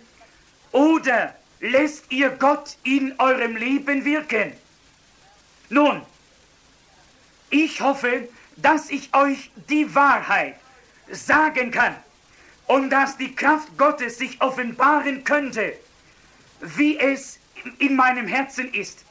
Oder 0.72 1.34
lässt 1.60 2.10
ihr 2.10 2.30
Gott 2.30 2.76
in 2.82 3.14
eurem 3.18 3.56
Leben 3.56 4.04
wirken? 4.04 4.52
Nun, 5.68 6.02
ich 7.50 7.80
hoffe, 7.80 8.28
dass 8.56 8.90
ich 8.90 9.14
euch 9.14 9.50
die 9.68 9.94
Wahrheit 9.94 10.56
sagen 11.10 11.70
kann 11.70 11.94
und 12.66 12.90
dass 12.90 13.16
die 13.16 13.34
Kraft 13.34 13.76
Gottes 13.76 14.18
sich 14.18 14.40
offenbaren 14.40 15.24
könnte, 15.24 15.74
wie 16.60 16.98
es 16.98 17.38
in 17.78 17.96
meinem 17.96 18.26
Herzen 18.26 18.72
ist. 18.72 19.04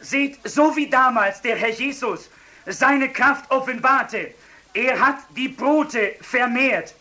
Seht, 0.00 0.38
so 0.44 0.74
wie 0.76 0.88
damals 0.88 1.42
der 1.42 1.56
Herr 1.56 1.70
Jesus 1.70 2.30
seine 2.66 3.10
Kraft 3.10 3.50
offenbarte, 3.50 4.34
er 4.72 5.00
hat 5.00 5.18
die 5.36 5.48
Brote 5.48 6.14
vermehrt 6.20 6.94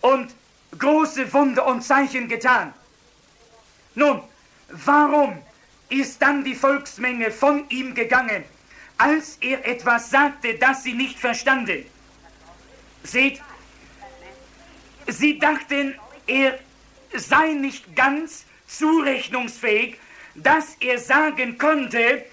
und 0.00 0.34
große 0.78 1.32
Wunder 1.32 1.66
und 1.66 1.82
Zeichen 1.82 2.28
getan. 2.28 2.72
Nun, 3.94 4.22
warum 4.68 5.36
ist 5.88 6.22
dann 6.22 6.42
die 6.42 6.54
Volksmenge 6.54 7.30
von 7.30 7.68
ihm 7.68 7.94
gegangen? 7.94 8.44
als 9.02 9.36
er 9.40 9.66
etwas 9.66 10.10
sagte, 10.10 10.54
das 10.54 10.84
sie 10.84 10.92
nicht 10.92 11.18
verstanden. 11.18 11.84
Seht, 13.02 13.40
sie 15.08 15.38
dachten, 15.40 15.96
er 16.26 16.58
sei 17.12 17.52
nicht 17.52 17.96
ganz 17.96 18.44
zurechnungsfähig, 18.78 19.96
dass 20.34 20.76
er 20.80 20.98
sagen 20.98 21.58
konnte, 21.58 22.24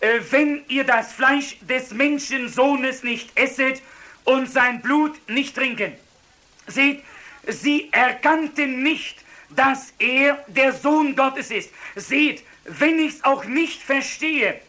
äh, 0.00 0.20
wenn 0.30 0.64
ihr 0.68 0.84
das 0.84 1.12
Fleisch 1.12 1.58
des 1.60 1.92
Menschensohnes 1.92 3.02
nicht 3.02 3.30
esset 3.36 3.82
und 4.24 4.50
sein 4.50 4.80
Blut 4.82 5.16
nicht 5.28 5.54
trinken. 5.54 5.92
Seht, 6.66 7.02
sie 7.46 7.88
erkannten 7.92 8.82
nicht, 8.82 9.18
dass 9.50 9.92
er 9.98 10.44
der 10.48 10.72
Sohn 10.72 11.14
Gottes 11.14 11.50
ist. 11.50 11.70
Seht, 11.94 12.44
wenn 12.64 12.98
ich 12.98 13.14
es 13.14 13.24
auch 13.24 13.44
nicht 13.44 13.82
verstehe, 13.82 14.60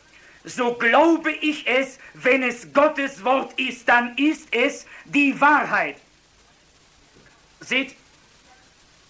so 0.43 0.74
glaube 0.74 1.32
ich 1.32 1.65
es, 1.67 1.99
wenn 2.13 2.43
es 2.43 2.74
Gottes 2.74 3.24
Wort 3.24 3.57
ist, 3.57 3.88
dann 3.88 4.17
ist 4.17 4.47
es 4.51 4.86
die 5.05 5.39
Wahrheit. 5.39 5.95
Seht, 7.61 7.95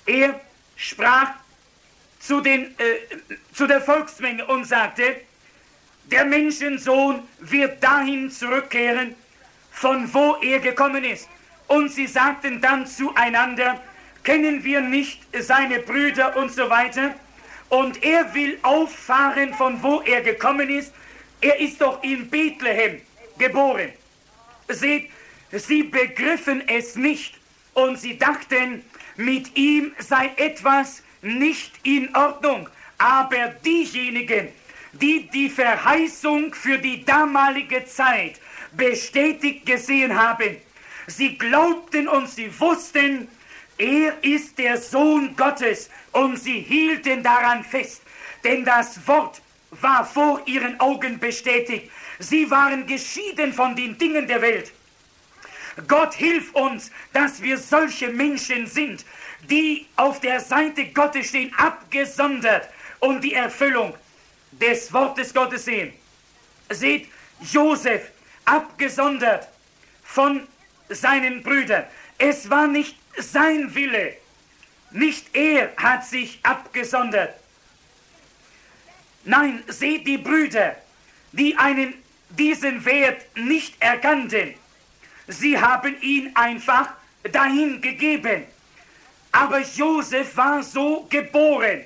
er 0.05 0.39
sprach 0.75 1.31
zu, 2.25 2.39
den, 2.41 2.65
äh, 2.77 3.25
zu 3.53 3.67
der 3.67 3.81
Volksmenge 3.81 4.45
und 4.45 4.65
sagte, 4.65 5.17
der 6.05 6.25
Menschensohn 6.25 7.21
wird 7.39 7.83
dahin 7.83 8.31
zurückkehren, 8.31 9.15
von 9.71 10.13
wo 10.13 10.37
er 10.41 10.59
gekommen 10.59 11.03
ist. 11.03 11.27
Und 11.67 11.91
sie 11.91 12.07
sagten 12.07 12.61
dann 12.61 12.87
zueinander, 12.87 13.81
kennen 14.23 14.63
wir 14.63 14.81
nicht 14.81 15.21
seine 15.37 15.79
Brüder 15.79 16.35
und 16.37 16.51
so 16.51 16.69
weiter. 16.69 17.13
Und 17.69 18.03
er 18.03 18.33
will 18.33 18.57
auffahren, 18.61 19.53
von 19.53 19.81
wo 19.81 20.01
er 20.01 20.21
gekommen 20.21 20.69
ist. 20.69 20.93
Er 21.41 21.59
ist 21.59 21.81
doch 21.81 22.03
in 22.03 22.29
Bethlehem 22.29 23.01
geboren. 23.37 23.91
Seht, 24.69 25.09
sie 25.51 25.83
begriffen 25.83 26.67
es 26.67 26.95
nicht 26.95 27.35
und 27.73 27.99
sie 27.99 28.17
dachten, 28.17 28.85
mit 29.17 29.57
ihm 29.57 29.93
sei 29.99 30.31
etwas 30.37 31.03
nicht 31.23 31.73
in 31.83 32.15
Ordnung. 32.15 32.69
Aber 32.97 33.47
diejenigen, 33.65 34.49
die 34.93 35.29
die 35.33 35.49
Verheißung 35.49 36.53
für 36.53 36.77
die 36.77 37.03
damalige 37.03 37.85
Zeit 37.85 38.39
bestätigt 38.73 39.65
gesehen 39.65 40.15
haben, 40.15 40.57
sie 41.07 41.37
glaubten 41.37 42.07
und 42.07 42.29
sie 42.29 42.51
wussten, 42.59 43.27
er 43.77 44.23
ist 44.23 44.57
der 44.57 44.77
Sohn 44.77 45.35
Gottes 45.35 45.89
und 46.11 46.37
sie 46.37 46.61
hielten 46.61 47.23
daran 47.23 47.63
fest, 47.63 48.03
denn 48.43 48.63
das 48.63 49.05
Wort 49.07 49.41
war 49.81 50.05
vor 50.05 50.41
ihren 50.45 50.79
Augen 50.79 51.17
bestätigt. 51.17 51.89
Sie 52.19 52.49
waren 52.51 52.85
geschieden 52.85 53.51
von 53.51 53.75
den 53.75 53.97
Dingen 53.97 54.27
der 54.27 54.41
Welt. 54.41 54.71
Gott 55.87 56.13
hilf 56.13 56.53
uns, 56.53 56.91
dass 57.13 57.41
wir 57.41 57.57
solche 57.57 58.09
Menschen 58.09 58.67
sind, 58.67 59.03
die 59.49 59.85
auf 59.95 60.19
der 60.19 60.39
Seite 60.39 60.87
Gottes 60.87 61.27
stehen, 61.27 61.53
abgesondert 61.55 62.69
und 62.99 63.21
die 63.21 63.33
Erfüllung 63.33 63.93
des 64.51 64.91
Wortes 64.93 65.33
Gottes 65.33 65.65
sehen. 65.65 65.93
Seht, 66.69 67.07
Josef, 67.41 68.11
abgesondert 68.45 69.47
von 70.03 70.47
seinen 70.89 71.43
Brüdern. 71.43 71.85
Es 72.17 72.49
war 72.49 72.67
nicht 72.67 72.95
sein 73.17 73.73
Wille. 73.75 74.15
Nicht 74.91 75.35
er 75.35 75.73
hat 75.77 76.05
sich 76.05 76.39
abgesondert. 76.43 77.33
Nein, 79.25 79.63
seht 79.67 80.05
die 80.05 80.17
Brüder, 80.17 80.75
die 81.31 81.57
einen, 81.57 81.95
diesen 82.29 82.83
Wert 82.85 83.25
nicht 83.35 83.81
erkannten. 83.81 84.53
Sie 85.27 85.59
haben 85.59 85.99
ihn 86.01 86.35
einfach 86.35 86.89
dahin 87.31 87.81
gegeben. 87.81 88.43
Aber 89.33 89.59
Josef 89.59 90.37
war 90.37 90.63
so 90.63 91.05
geboren. 91.09 91.81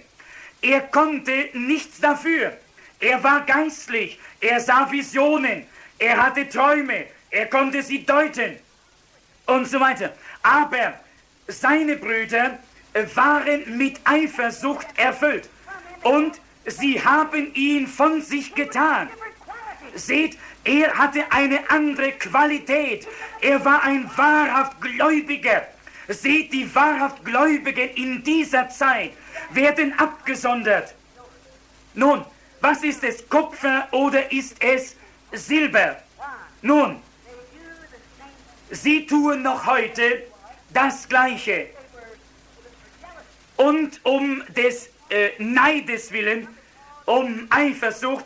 Er 0.62 0.82
konnte 0.82 1.50
nichts 1.54 2.00
dafür. 2.00 2.58
Er 3.00 3.24
war 3.24 3.46
geistlich. 3.46 4.20
Er 4.40 4.60
sah 4.60 4.92
Visionen. 4.92 5.66
Er 5.98 6.18
hatte 6.24 6.48
Träume. 6.48 7.06
Er 7.32 7.48
konnte 7.48 7.82
sie 7.82 8.06
deuten. 8.06 8.58
Und 9.46 9.66
so 9.68 9.80
weiter. 9.80 10.14
Aber 10.44 10.94
seine 11.48 11.96
Brüder 11.96 12.60
waren 13.16 13.78
mit 13.78 14.00
Eifersucht 14.04 14.88
erfüllt 14.98 15.50
und 16.04 16.42
sie 16.66 17.04
haben 17.04 17.54
ihn 17.54 17.88
von 17.88 18.22
sich 18.22 18.54
getan. 18.54 19.10
Seht, 19.96 20.38
er 20.64 20.98
hatte 20.98 21.24
eine 21.32 21.70
andere 21.70 22.12
Qualität. 22.14 23.08
Er 23.40 23.64
war 23.64 23.84
ein 23.84 24.10
wahrhaft 24.18 24.82
Gläubiger. 24.82 25.66
Seht, 26.08 26.54
die 26.54 26.74
wahrhaft 26.74 27.24
Gläubigen 27.26 27.90
in 27.96 28.24
dieser 28.24 28.70
Zeit 28.70 29.12
werden 29.52 29.94
abgesondert. 30.00 30.94
Nun, 31.94 32.24
was 32.62 32.84
ist 32.84 33.04
es, 33.04 33.28
Kupfer 33.28 33.88
oder 33.92 34.32
ist 34.32 34.56
es 34.62 34.96
Silber? 35.32 35.98
Nun, 36.62 37.02
sie 38.72 39.06
tun 39.06 39.42
noch 39.42 39.66
heute 39.66 40.24
das 40.74 41.08
Gleiche. 41.08 41.68
Und 43.58 44.00
um 44.04 44.44
des 44.56 44.90
äh, 45.10 45.32
Neides 45.40 46.12
willen, 46.12 46.48
um 47.06 47.48
Eifersucht, 47.50 48.26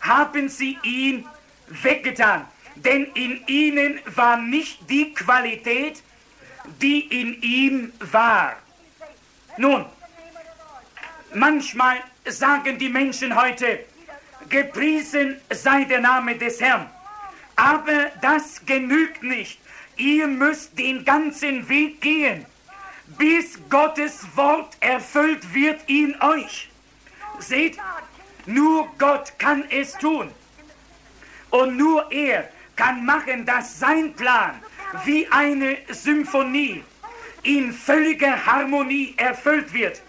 haben 0.00 0.48
sie 0.48 0.78
ihn 0.82 1.26
weggetan. 1.68 2.46
Denn 2.74 3.04
in 3.14 3.46
ihnen 3.46 4.00
war 4.14 4.36
nicht 4.36 4.88
die 4.88 5.12
Qualität, 5.14 6.02
die 6.80 7.00
in 7.00 7.40
ihm 7.42 7.92
war. 8.00 8.56
Nun, 9.56 9.84
manchmal 11.34 11.98
sagen 12.24 12.78
die 12.78 12.88
Menschen 12.88 13.34
heute, 13.34 13.80
gepriesen 14.48 15.40
sei 15.50 15.84
der 15.84 16.00
Name 16.00 16.36
des 16.36 16.60
Herrn. 16.60 16.88
Aber 17.56 18.10
das 18.20 18.64
genügt 18.64 19.22
nicht. 19.22 19.58
Ihr 19.96 20.28
müsst 20.28 20.78
den 20.78 21.04
ganzen 21.04 21.68
Weg 21.68 22.00
gehen, 22.00 22.46
bis 23.18 23.58
Gottes 23.68 24.24
Wort 24.36 24.76
erfüllt 24.80 25.52
wird 25.52 25.80
in 25.88 26.20
euch. 26.22 26.70
Seht, 27.40 27.78
nur 28.46 28.88
Gott 28.98 29.36
kann 29.38 29.64
es 29.70 29.92
tun. 29.94 30.30
Und 31.50 31.76
nur 31.76 32.10
er 32.12 32.48
kann 32.76 33.04
machen, 33.04 33.44
dass 33.44 33.80
sein 33.80 34.14
Plan 34.14 34.60
wie 35.04 35.26
eine 35.28 35.78
Symphonie 35.90 36.82
in 37.42 37.72
völliger 37.72 38.46
Harmonie 38.46 39.14
erfüllt 39.16 39.72
wird. 39.72 40.02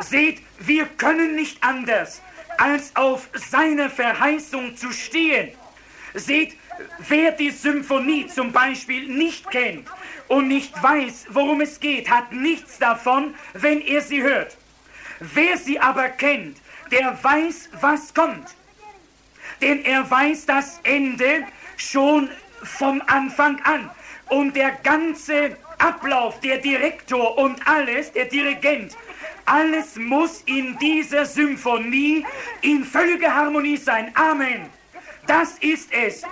Seht, 0.00 0.42
wir 0.58 0.86
können 0.86 1.34
nicht 1.34 1.62
anders, 1.62 2.20
als 2.58 2.94
auf 2.94 3.28
seiner 3.34 3.90
Verheißung 3.90 4.76
zu 4.76 4.92
stehen. 4.92 5.50
Seht, 6.14 6.56
wer 6.98 7.32
die 7.32 7.50
Symphonie 7.50 8.26
zum 8.26 8.52
Beispiel 8.52 9.08
nicht 9.08 9.50
kennt 9.50 9.88
und 10.28 10.48
nicht 10.48 10.80
weiß, 10.82 11.26
worum 11.30 11.60
es 11.60 11.80
geht, 11.80 12.10
hat 12.10 12.32
nichts 12.32 12.78
davon, 12.78 13.34
wenn 13.52 13.80
er 13.80 14.00
sie 14.00 14.22
hört. 14.22 14.56
Wer 15.20 15.56
sie 15.56 15.78
aber 15.78 16.08
kennt, 16.08 16.58
der 16.90 17.22
weiß, 17.22 17.70
was 17.80 18.12
kommt. 18.12 18.54
Denn 19.60 19.84
er 19.84 20.08
weiß 20.10 20.46
das 20.46 20.80
Ende 20.82 21.46
schon 21.76 22.28
vom 22.64 23.02
Anfang 23.06 23.60
an. 23.64 23.90
Und 24.28 24.56
der 24.56 24.72
ganze 24.82 25.56
Ablauf, 25.78 26.40
der 26.40 26.58
Direktor 26.58 27.36
und 27.38 27.66
alles, 27.66 28.12
der 28.12 28.26
Dirigent, 28.26 28.96
alles 29.46 29.96
muss 29.96 30.42
in 30.46 30.78
dieser 30.78 31.26
Symphonie 31.26 32.24
in 32.62 32.84
völliger 32.84 33.34
Harmonie 33.34 33.76
sein. 33.76 34.10
Amen. 34.14 34.70
Das 35.26 35.58
ist 35.58 35.92
es. 35.92 36.22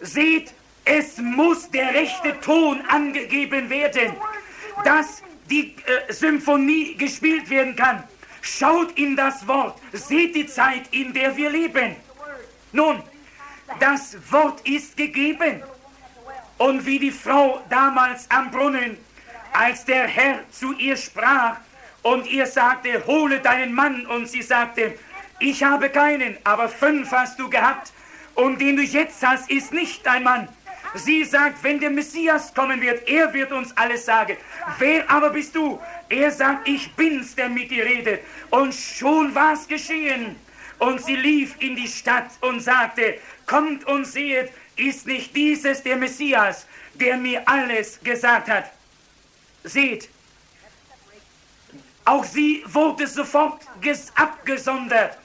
Seht, 0.00 0.52
es 0.84 1.18
muss 1.18 1.70
der 1.70 1.92
rechte 1.94 2.38
Ton 2.40 2.80
angegeben 2.88 3.68
werden, 3.68 4.12
dass 4.84 5.22
die 5.50 5.74
äh, 5.86 6.12
Symphonie 6.12 6.94
gespielt 6.94 7.48
werden 7.50 7.74
kann. 7.74 8.04
Schaut 8.40 8.96
in 8.96 9.16
das 9.16 9.46
Wort, 9.48 9.80
seht 9.92 10.36
die 10.36 10.46
Zeit, 10.46 10.82
in 10.92 11.12
der 11.12 11.36
wir 11.36 11.50
leben. 11.50 11.96
Nun, 12.72 13.02
das 13.80 14.16
Wort 14.30 14.66
ist 14.66 14.96
gegeben. 14.96 15.62
Und 16.58 16.86
wie 16.86 16.98
die 16.98 17.10
Frau 17.10 17.62
damals 17.68 18.30
am 18.30 18.50
Brunnen, 18.50 18.96
als 19.52 19.84
der 19.84 20.06
Herr 20.06 20.40
zu 20.50 20.72
ihr 20.74 20.96
sprach 20.96 21.56
und 22.02 22.26
ihr 22.26 22.46
sagte, 22.46 23.06
hole 23.06 23.40
deinen 23.40 23.74
Mann, 23.74 24.06
und 24.06 24.28
sie 24.28 24.42
sagte, 24.42 24.98
ich 25.38 25.62
habe 25.62 25.90
keinen, 25.90 26.36
aber 26.44 26.68
fünf 26.68 27.10
hast 27.10 27.38
du 27.38 27.50
gehabt, 27.50 27.92
und 28.34 28.60
den 28.60 28.76
du 28.76 28.82
jetzt 28.82 29.26
hast, 29.26 29.50
ist 29.50 29.72
nicht 29.72 30.06
dein 30.06 30.22
Mann. 30.22 30.48
Sie 30.94 31.24
sagt, 31.24 31.62
wenn 31.62 31.80
der 31.80 31.90
Messias 31.90 32.54
kommen 32.54 32.80
wird, 32.80 33.08
er 33.08 33.32
wird 33.34 33.52
uns 33.52 33.76
alles 33.76 34.06
sagen. 34.06 34.36
Wer 34.78 35.10
aber 35.10 35.30
bist 35.30 35.54
du? 35.54 35.80
Er 36.08 36.30
sagt, 36.30 36.68
ich 36.68 36.92
bin's, 36.94 37.34
der 37.34 37.48
mit 37.48 37.70
dir 37.70 37.84
redet. 37.84 38.20
Und 38.50 38.74
schon 38.74 39.34
war's 39.34 39.66
geschehen. 39.66 40.36
Und 40.78 41.02
sie 41.02 41.16
lief 41.16 41.56
in 41.58 41.76
die 41.76 41.88
Stadt 41.88 42.30
und 42.40 42.60
sagte, 42.60 43.18
kommt 43.46 43.86
und 43.86 44.04
sehet, 44.04 44.52
ist 44.76 45.06
nicht 45.06 45.34
dieses 45.34 45.82
der 45.82 45.96
Messias, 45.96 46.66
der 46.94 47.16
mir 47.16 47.42
alles 47.48 48.00
gesagt 48.02 48.48
hat. 48.48 48.70
Seht, 49.64 50.08
Auch 52.06 52.24
sie 52.24 52.62
wurde 52.66 53.04
sofort 53.08 53.62
abgesondert. 54.14 55.18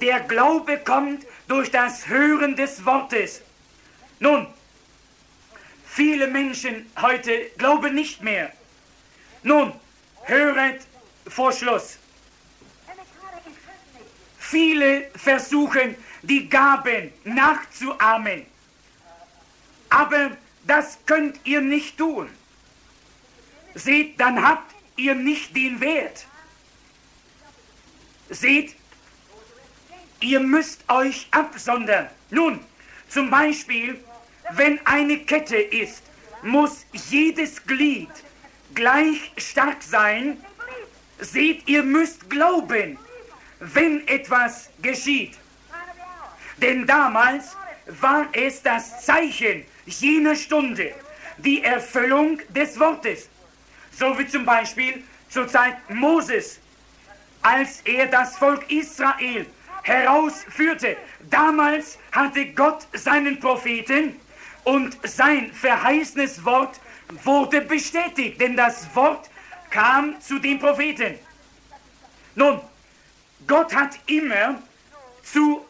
Der 0.00 0.20
Glaube 0.20 0.78
kommt 0.78 1.26
durch 1.46 1.70
das 1.70 2.08
Hören 2.08 2.56
des 2.56 2.84
Wortes. 2.86 3.42
Nun, 4.18 4.46
viele 5.84 6.28
Menschen 6.28 6.90
heute 7.00 7.50
glauben 7.58 7.94
nicht 7.94 8.22
mehr. 8.22 8.50
Nun, 9.42 9.74
höret 10.22 10.80
vor 11.28 11.52
Schluss. 11.52 11.98
Viele 14.38 15.10
versuchen, 15.14 15.94
die 16.22 16.48
Gaben 16.48 17.12
nachzuahmen. 17.24 18.46
Aber 19.90 20.36
das 20.66 20.98
könnt 21.06 21.40
ihr 21.44 21.60
nicht 21.60 21.98
tun. 21.98 22.28
Seht, 23.74 24.18
dann 24.20 24.42
habt 24.42 24.74
ihr 24.96 25.14
nicht 25.14 25.54
den 25.56 25.80
Wert. 25.80 26.26
Seht, 28.30 28.74
ihr 30.20 30.40
müsst 30.40 30.88
euch 30.88 31.26
absondern. 31.30 32.08
Nun, 32.30 32.60
zum 33.08 33.28
Beispiel, 33.28 34.02
wenn 34.52 34.84
eine 34.86 35.18
Kette 35.18 35.56
ist, 35.56 36.02
muss 36.42 36.84
jedes 36.92 37.64
Glied 37.64 38.10
gleich 38.74 39.32
stark 39.36 39.82
sein. 39.82 40.42
Seht, 41.18 41.68
ihr 41.68 41.82
müsst 41.82 42.28
glauben, 42.30 42.98
wenn 43.60 44.06
etwas 44.08 44.70
geschieht. 44.80 45.38
Denn 46.58 46.86
damals 46.86 47.56
war 48.00 48.26
es 48.32 48.62
das 48.62 49.04
Zeichen 49.04 49.64
jener 49.86 50.36
Stunde, 50.36 50.94
die 51.38 51.62
Erfüllung 51.62 52.40
des 52.50 52.78
Wortes. 52.78 53.28
So 53.92 54.18
wie 54.18 54.26
zum 54.26 54.44
Beispiel 54.44 55.02
zur 55.28 55.48
Zeit 55.48 55.76
Moses, 55.88 56.60
als 57.42 57.80
er 57.84 58.06
das 58.06 58.36
Volk 58.36 58.70
Israel 58.70 59.46
herausführte. 59.82 60.96
Damals 61.30 61.98
hatte 62.12 62.46
Gott 62.46 62.86
seinen 62.92 63.40
Propheten 63.40 64.16
und 64.64 64.96
sein 65.02 65.52
verheißenes 65.52 66.44
Wort 66.44 66.78
wurde 67.24 67.60
bestätigt, 67.62 68.40
denn 68.40 68.56
das 68.56 68.94
Wort 68.94 69.28
kam 69.70 70.20
zu 70.20 70.38
den 70.38 70.58
Propheten. 70.58 71.18
Nun, 72.34 72.60
Gott 73.46 73.74
hat 73.74 73.98
immer 74.06 74.62
zu 75.22 75.66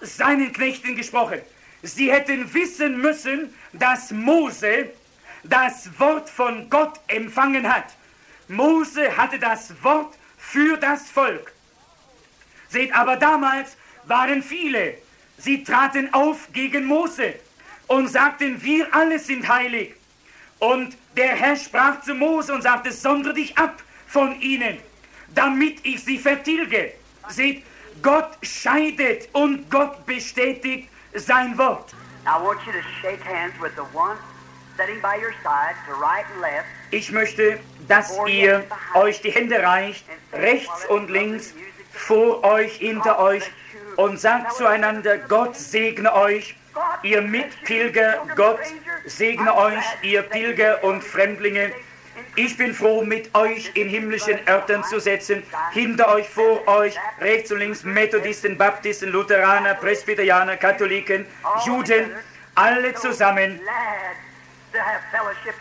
seinen 0.00 0.52
Knechten 0.52 0.96
gesprochen. 0.96 1.40
Sie 1.82 2.12
hätten 2.12 2.52
wissen 2.52 3.00
müssen, 3.00 3.54
dass 3.72 4.10
Mose 4.10 4.90
das 5.42 5.88
Wort 5.98 6.28
von 6.28 6.68
Gott 6.68 7.00
empfangen 7.06 7.72
hat. 7.72 7.86
Mose 8.48 9.16
hatte 9.16 9.38
das 9.38 9.72
Wort 9.82 10.14
für 10.36 10.76
das 10.76 11.08
Volk. 11.08 11.52
Seht, 12.68 12.94
aber 12.94 13.16
damals 13.16 13.76
waren 14.04 14.42
viele. 14.42 14.94
Sie 15.38 15.64
traten 15.64 16.12
auf 16.12 16.48
gegen 16.52 16.84
Mose 16.84 17.34
und 17.86 18.08
sagten, 18.08 18.62
wir 18.62 18.94
alle 18.94 19.18
sind 19.18 19.48
heilig. 19.48 19.94
Und 20.58 20.96
der 21.16 21.34
Herr 21.34 21.56
sprach 21.56 22.02
zu 22.02 22.14
Mose 22.14 22.52
und 22.52 22.62
sagte, 22.62 22.92
sondere 22.92 23.34
dich 23.34 23.56
ab 23.56 23.82
von 24.06 24.40
ihnen, 24.40 24.78
damit 25.34 25.78
ich 25.84 26.04
sie 26.04 26.18
vertilge. 26.18 26.92
Seht, 27.28 27.64
Gott 28.02 28.30
scheidet 28.42 29.28
und 29.32 29.70
Gott 29.70 30.06
bestätigt 30.06 30.88
sein 31.14 31.56
Wort. 31.58 31.94
Ich 36.90 37.12
möchte, 37.12 37.60
dass 37.88 38.18
ihr 38.26 38.64
euch 38.94 39.20
die 39.20 39.30
Hände 39.30 39.62
reicht, 39.62 40.04
rechts 40.32 40.86
und 40.86 41.10
links, 41.10 41.54
vor 41.92 42.42
euch, 42.44 42.76
hinter 42.76 43.18
euch 43.18 43.50
und 43.96 44.18
sagt 44.18 44.54
zueinander, 44.54 45.18
Gott 45.18 45.56
segne 45.56 46.14
euch, 46.14 46.56
ihr 47.02 47.20
Mitpilger, 47.20 48.26
Gott 48.36 48.60
segne 49.04 49.54
euch, 49.54 49.84
ihr 50.02 50.22
Pilger 50.22 50.82
und 50.84 51.02
Fremdlinge, 51.04 51.72
ich 52.44 52.56
bin 52.56 52.72
froh, 52.74 53.02
mit 53.02 53.34
euch 53.34 53.70
in 53.74 53.88
himmlischen 53.88 54.38
Örtern 54.48 54.82
zu 54.84 54.98
setzen. 54.98 55.42
Hinter 55.72 56.08
euch, 56.14 56.28
vor 56.28 56.66
euch, 56.66 56.94
rechts 57.20 57.52
und 57.52 57.58
links, 57.58 57.84
Methodisten, 57.84 58.56
Baptisten, 58.56 59.10
Lutheraner, 59.10 59.74
Presbyterianer, 59.74 60.56
Katholiken, 60.56 61.26
Juden, 61.66 62.10
alle 62.54 62.94
zusammen. 62.94 63.60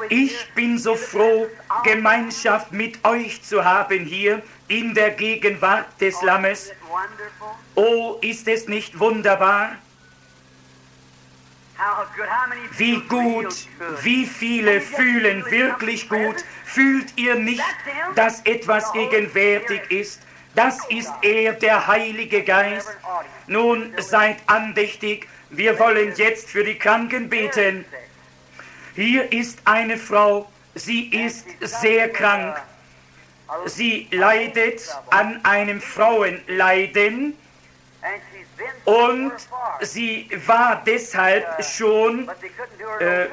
Ich 0.10 0.54
bin 0.54 0.78
so 0.78 0.96
froh, 0.96 1.48
Gemeinschaft 1.84 2.72
mit 2.72 3.04
euch 3.06 3.42
zu 3.42 3.66
haben 3.66 4.06
hier 4.06 4.42
in 4.68 4.94
der 4.94 5.12
Gegenwart 5.12 6.00
des 6.00 6.22
Lammes. 6.22 6.72
Oh, 7.76 8.18
ist 8.22 8.48
es 8.48 8.68
nicht 8.68 9.00
wunderbar? 9.00 9.78
Wie 12.78 13.00
gut, 13.02 13.68
wie 14.02 14.26
viele 14.26 14.82
fühlen 14.82 15.46
wirklich 15.50 16.10
gut. 16.10 16.44
Fühlt 16.66 17.18
ihr 17.18 17.36
nicht, 17.36 17.64
dass 18.16 18.42
etwas 18.42 18.92
gegenwärtig 18.92 19.90
ist? 19.90 20.22
Das 20.56 20.86
ist 20.90 21.12
er, 21.22 21.54
der 21.54 21.88
Heilige 21.88 22.44
Geist. 22.44 22.90
Nun 23.48 23.94
seid 23.98 24.38
andächtig. 24.48 25.28
Wir 25.50 25.80
wollen 25.80 26.14
jetzt 26.16 26.50
für 26.50 26.64
die 26.64 26.78
Kranken 26.78 27.30
beten. 27.30 27.86
Hier 28.96 29.32
ist 29.32 29.60
eine 29.66 29.98
Frau, 29.98 30.52
sie 30.76 31.08
ist 31.08 31.48
sehr 31.62 32.10
krank. 32.10 32.62
Sie 33.66 34.08
leidet 34.12 34.82
an 35.10 35.44
einem 35.44 35.82
Frauenleiden 35.82 37.36
und 38.86 39.32
sie 39.82 40.30
war 40.46 40.82
deshalb 40.86 41.64
schon 41.64 42.30
äh, 43.00 43.26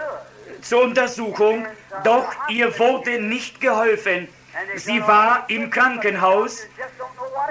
zur 0.62 0.82
Untersuchung, 0.82 1.66
doch 2.04 2.26
ihr 2.48 2.76
wurde 2.78 3.20
nicht 3.20 3.60
geholfen. 3.60 4.28
Sie 4.76 5.00
war 5.02 5.44
im 5.48 5.70
Krankenhaus. 5.70 6.66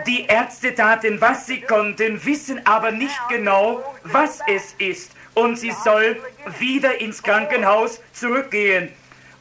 Die 0.08 0.26
Ärzte 0.26 0.74
taten, 0.74 1.22
was 1.22 1.46
sie 1.46 1.62
konnten, 1.62 2.24
wissen 2.26 2.66
aber 2.66 2.92
nicht 2.92 3.20
genau, 3.30 3.84
was 4.04 4.40
es 4.48 4.74
ist. 4.78 5.12
Und 5.34 5.58
sie 5.58 5.72
soll 5.72 6.22
wieder 6.60 7.00
ins 7.00 7.22
Krankenhaus 7.22 8.02
zurückgehen, 8.14 8.92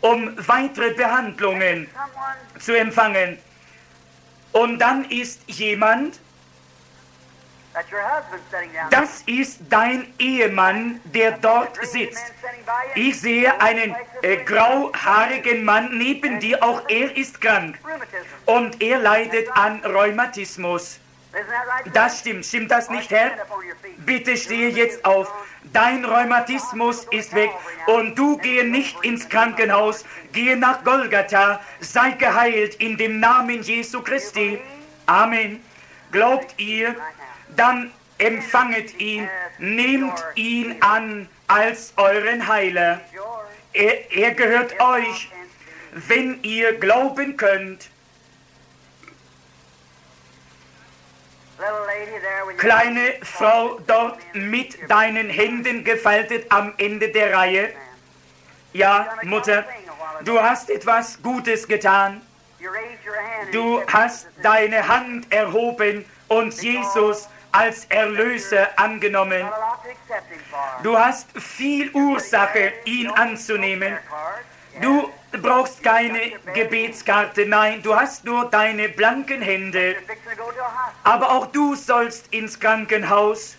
um 0.00 0.34
weitere 0.46 0.92
Behandlungen 0.92 1.88
zu 2.58 2.76
empfangen. 2.76 3.38
Und 4.52 4.78
dann 4.78 5.04
ist 5.10 5.40
jemand, 5.46 6.20
das 8.90 9.22
ist 9.26 9.60
dein 9.68 10.12
Ehemann, 10.18 11.00
der 11.04 11.32
dort 11.32 11.84
sitzt. 11.84 12.32
Ich 12.94 13.20
sehe 13.20 13.60
einen 13.60 13.94
äh, 14.22 14.36
grauhaarigen 14.38 15.64
Mann 15.64 15.98
neben 15.98 16.38
dir, 16.38 16.62
auch 16.62 16.82
er 16.88 17.16
ist 17.16 17.40
krank. 17.40 17.78
Und 18.46 18.80
er 18.80 18.98
leidet 18.98 19.48
an 19.56 19.84
Rheumatismus. 19.84 21.00
Das 21.92 22.20
stimmt. 22.20 22.46
Stimmt 22.46 22.70
das 22.70 22.88
nicht, 22.90 23.10
Herr? 23.10 23.32
Bitte 23.98 24.36
stehe 24.36 24.68
jetzt 24.68 25.04
auf. 25.04 25.32
Dein 25.72 26.04
Rheumatismus 26.04 27.04
ist 27.10 27.34
weg 27.34 27.50
und 27.86 28.16
du 28.16 28.36
gehe 28.38 28.64
nicht 28.64 29.04
ins 29.04 29.28
Krankenhaus. 29.28 30.04
Gehe 30.32 30.56
nach 30.56 30.84
Golgatha. 30.84 31.60
Sei 31.80 32.12
geheilt 32.12 32.76
in 32.76 32.96
dem 32.96 33.18
Namen 33.18 33.62
Jesu 33.62 34.00
Christi. 34.02 34.60
Amen. 35.06 35.60
Glaubt 36.12 36.54
ihr, 36.60 36.94
dann 37.56 37.92
empfanget 38.18 39.00
ihn, 39.00 39.28
nehmt 39.58 40.24
ihn 40.34 40.76
an 40.80 41.28
als 41.46 41.92
euren 41.96 42.46
Heiler. 42.48 43.00
Er, 43.72 44.12
er 44.12 44.30
gehört 44.32 44.80
euch, 44.80 45.30
wenn 45.92 46.42
ihr 46.42 46.78
glauben 46.78 47.36
könnt. 47.36 47.88
Kleine 52.58 53.14
Frau 53.22 53.78
dort 53.86 54.18
mit 54.34 54.78
deinen 54.88 55.28
Händen 55.30 55.84
gefaltet 55.84 56.46
am 56.50 56.74
Ende 56.78 57.10
der 57.10 57.34
Reihe. 57.34 57.70
Ja, 58.72 59.16
Mutter, 59.22 59.64
du 60.24 60.40
hast 60.40 60.70
etwas 60.70 61.22
Gutes 61.22 61.66
getan. 61.68 62.20
Du 63.52 63.82
hast 63.86 64.26
deine 64.42 64.88
Hand 64.88 65.32
erhoben 65.32 66.04
und 66.28 66.60
Jesus 66.60 67.28
als 67.54 67.84
Erlöser 67.86 68.68
angenommen. 68.76 69.46
Du 70.82 70.98
hast 70.98 71.28
viel 71.40 71.90
Ursache, 71.92 72.72
ihn 72.84 73.10
anzunehmen. 73.10 73.96
Du 74.80 75.10
brauchst 75.40 75.82
keine 75.82 76.32
Gebetskarte, 76.52 77.46
nein, 77.46 77.80
du 77.82 77.94
hast 77.94 78.24
nur 78.24 78.50
deine 78.50 78.88
blanken 78.88 79.40
Hände. 79.40 79.96
Aber 81.04 81.30
auch 81.30 81.46
du 81.46 81.76
sollst 81.76 82.32
ins 82.32 82.58
Krankenhaus. 82.58 83.56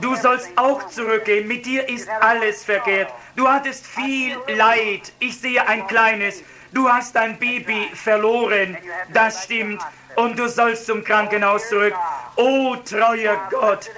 Du 0.00 0.14
sollst 0.16 0.50
auch 0.56 0.86
zurückgehen. 0.88 1.48
Mit 1.48 1.64
dir 1.64 1.88
ist 1.88 2.08
alles 2.08 2.64
verkehrt. 2.64 3.12
Du 3.34 3.48
hattest 3.48 3.86
viel 3.86 4.36
Leid. 4.48 5.12
Ich 5.18 5.40
sehe 5.40 5.66
ein 5.66 5.86
kleines 5.86 6.42
Du 6.76 6.86
hast 6.92 7.16
dein 7.16 7.38
Baby 7.38 7.88
verloren, 7.94 8.76
das 9.10 9.44
stimmt, 9.44 9.82
und 10.14 10.38
du 10.38 10.46
sollst 10.46 10.84
zum 10.84 11.02
Krankenhaus 11.02 11.70
zurück. 11.70 11.94
O 12.36 12.76
treuer 12.76 13.48
Gott, 13.50 13.90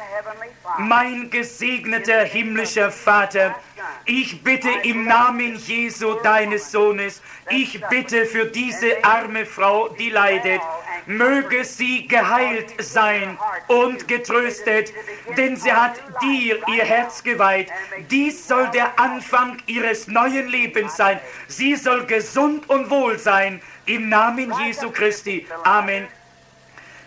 mein 0.78 1.28
gesegneter 1.28 2.22
himmlischer 2.22 2.92
Vater, 2.92 3.56
ich 4.04 4.44
bitte 4.44 4.70
im 4.84 5.06
Namen 5.06 5.56
Jesu 5.56 6.14
deines 6.22 6.70
Sohnes, 6.70 7.20
ich 7.50 7.80
bitte 7.88 8.26
für 8.26 8.46
diese 8.46 9.04
arme 9.04 9.46
Frau, 9.46 9.88
die 9.88 10.10
leidet, 10.10 10.60
möge 11.06 11.64
sie 11.64 12.06
geheilt 12.06 12.74
sein 12.78 13.38
und 13.66 14.06
getröstet, 14.08 14.92
denn 15.36 15.56
sie 15.56 15.72
hat 15.72 15.94
dir 16.22 16.58
ihr 16.68 16.84
Herz 16.84 17.22
geweiht. 17.22 17.68
Dies 18.10 18.46
soll 18.46 18.68
der 18.68 18.98
Anfang 18.98 19.58
ihres 19.66 20.06
neuen 20.08 20.48
Lebens 20.48 20.96
sein. 20.96 21.18
Sie 21.46 21.76
soll 21.76 22.04
gesund 22.06 22.68
und 22.68 22.90
wohl 22.90 23.18
sein. 23.18 23.60
Im 23.86 24.08
Namen 24.08 24.52
Jesu 24.60 24.90
Christi. 24.90 25.46
Amen. 25.64 26.06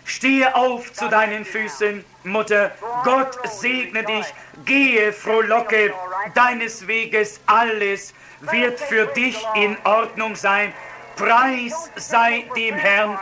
Stehe 0.04 0.54
auf 0.56 0.92
zu 0.92 1.08
deinen 1.08 1.44
Füßen, 1.44 2.04
Mutter. 2.24 2.72
Gott 3.04 3.38
segne 3.48 4.02
dich. 4.04 4.26
Gehe, 4.64 5.12
frohlocke 5.12 5.94
deines 6.34 6.86
Weges. 6.86 7.40
Alles 7.46 8.12
wird 8.50 8.80
für 8.80 9.06
dich 9.06 9.38
in 9.54 9.76
Ordnung 9.84 10.36
sein. 10.36 10.72
Preis 11.16 11.90
sei 11.96 12.44
dem 12.56 12.74
Herrn. 12.74 13.18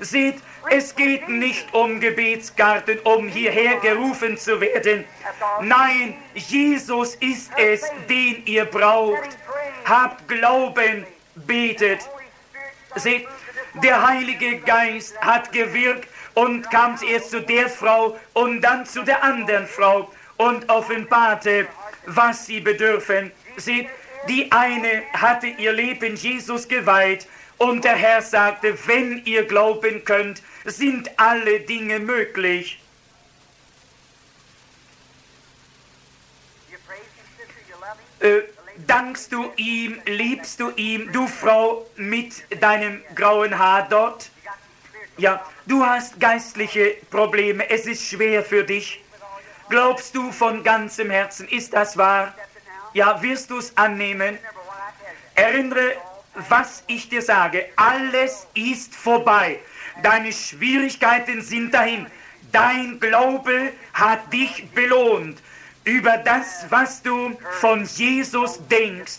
Seht, 0.00 0.36
es 0.70 0.96
geht 0.96 1.28
nicht 1.28 1.72
um 1.72 2.00
Gebetsgarten, 2.00 2.98
um 3.00 3.28
hierher 3.28 3.76
gerufen 3.76 4.36
zu 4.36 4.60
werden. 4.60 5.04
Nein, 5.60 6.16
Jesus 6.34 7.14
ist 7.16 7.52
es, 7.56 7.82
den 8.08 8.44
ihr 8.46 8.64
braucht. 8.64 9.38
Habt 9.84 10.26
Glauben, 10.26 11.06
betet. 11.34 12.00
Seht, 12.96 13.26
der 13.82 14.06
Heilige 14.06 14.58
Geist 14.60 15.20
hat 15.20 15.52
gewirkt 15.52 16.08
und 16.34 16.70
kam 16.70 16.96
zuerst 16.96 17.30
zu 17.30 17.40
der 17.40 17.68
Frau 17.68 18.18
und 18.32 18.60
dann 18.60 18.86
zu 18.86 19.02
der 19.02 19.22
anderen 19.22 19.66
Frau 19.66 20.10
und 20.36 20.68
offenbarte, 20.68 21.68
was 22.06 22.46
sie 22.46 22.60
bedürfen. 22.60 23.32
Seht, 23.56 23.88
die 24.28 24.50
eine 24.52 25.02
hatte 25.12 25.46
ihr 25.46 25.72
Leben 25.72 26.16
Jesus 26.16 26.68
geweiht 26.68 27.26
und 27.58 27.84
der 27.84 27.96
Herr 27.96 28.22
sagte, 28.22 28.76
wenn 28.86 29.24
ihr 29.24 29.44
glauben 29.44 30.04
könnt, 30.04 30.42
sind 30.64 31.10
alle 31.18 31.60
Dinge 31.60 31.98
möglich. 31.98 32.80
Äh, 38.20 38.40
dankst 38.86 39.32
du 39.32 39.52
ihm, 39.56 40.00
liebst 40.06 40.60
du 40.60 40.70
ihm, 40.76 41.12
du 41.12 41.26
Frau 41.26 41.86
mit 41.96 42.42
deinem 42.60 43.02
grauen 43.14 43.58
Haar 43.58 43.86
dort? 43.88 44.30
Ja, 45.16 45.44
du 45.66 45.84
hast 45.84 46.18
geistliche 46.18 46.96
Probleme, 47.10 47.68
es 47.70 47.86
ist 47.86 48.04
schwer 48.04 48.42
für 48.42 48.64
dich. 48.64 49.00
Glaubst 49.68 50.14
du 50.14 50.32
von 50.32 50.64
ganzem 50.64 51.10
Herzen, 51.10 51.48
ist 51.48 51.72
das 51.72 51.96
wahr? 51.96 52.34
Ja, 52.94 53.20
wirst 53.20 53.50
du 53.50 53.58
es 53.58 53.76
annehmen? 53.76 54.38
Erinnere, 55.34 55.96
was 56.48 56.84
ich 56.86 57.08
dir 57.08 57.22
sage, 57.22 57.66
alles 57.76 58.46
ist 58.54 58.94
vorbei. 58.94 59.58
Deine 60.02 60.32
Schwierigkeiten 60.32 61.42
sind 61.42 61.74
dahin. 61.74 62.06
Dein 62.52 63.00
Glaube 63.00 63.72
hat 63.92 64.32
dich 64.32 64.70
belohnt 64.70 65.42
über 65.82 66.18
das, 66.18 66.66
was 66.70 67.02
du 67.02 67.36
von 67.60 67.84
Jesus 67.84 68.60
denkst. 68.68 69.18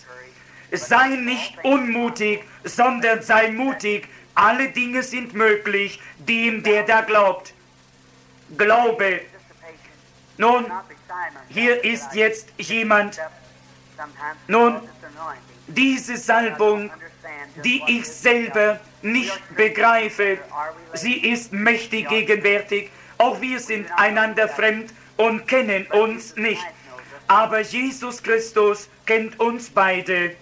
Sei 0.72 1.10
nicht 1.10 1.58
unmutig, 1.64 2.44
sondern 2.64 3.22
sei 3.22 3.52
mutig. 3.52 4.08
Alle 4.36 4.70
Dinge 4.70 5.04
sind 5.04 5.34
möglich, 5.34 6.00
dem, 6.18 6.64
der 6.64 6.84
da 6.84 7.02
glaubt. 7.02 7.54
Glaube. 8.58 9.22
Nun, 10.38 10.66
hier 11.50 11.84
ist 11.84 12.14
jetzt 12.14 12.50
jemand. 12.58 13.20
Nun, 14.48 14.82
diese 15.68 16.18
Salbung, 16.18 16.92
die 17.64 17.82
ich 17.88 18.06
selber 18.06 18.80
nicht 19.02 19.56
begreife, 19.56 20.38
sie 20.94 21.18
ist 21.18 21.54
mächtig 21.54 22.10
gegenwärtig. 22.10 22.92
Auch 23.18 23.40
wir 23.42 23.60
sind 23.60 23.88
einander 23.96 24.48
fremd 24.48 24.94
und 25.18 25.48
kennen 25.48 25.88
uns 25.88 26.36
nicht. 26.36 26.66
Aber 27.28 27.62
Jesus 27.62 28.22
Christus 28.22 28.90
kennt 29.06 29.40
uns 29.40 29.70
beide. 29.70 30.36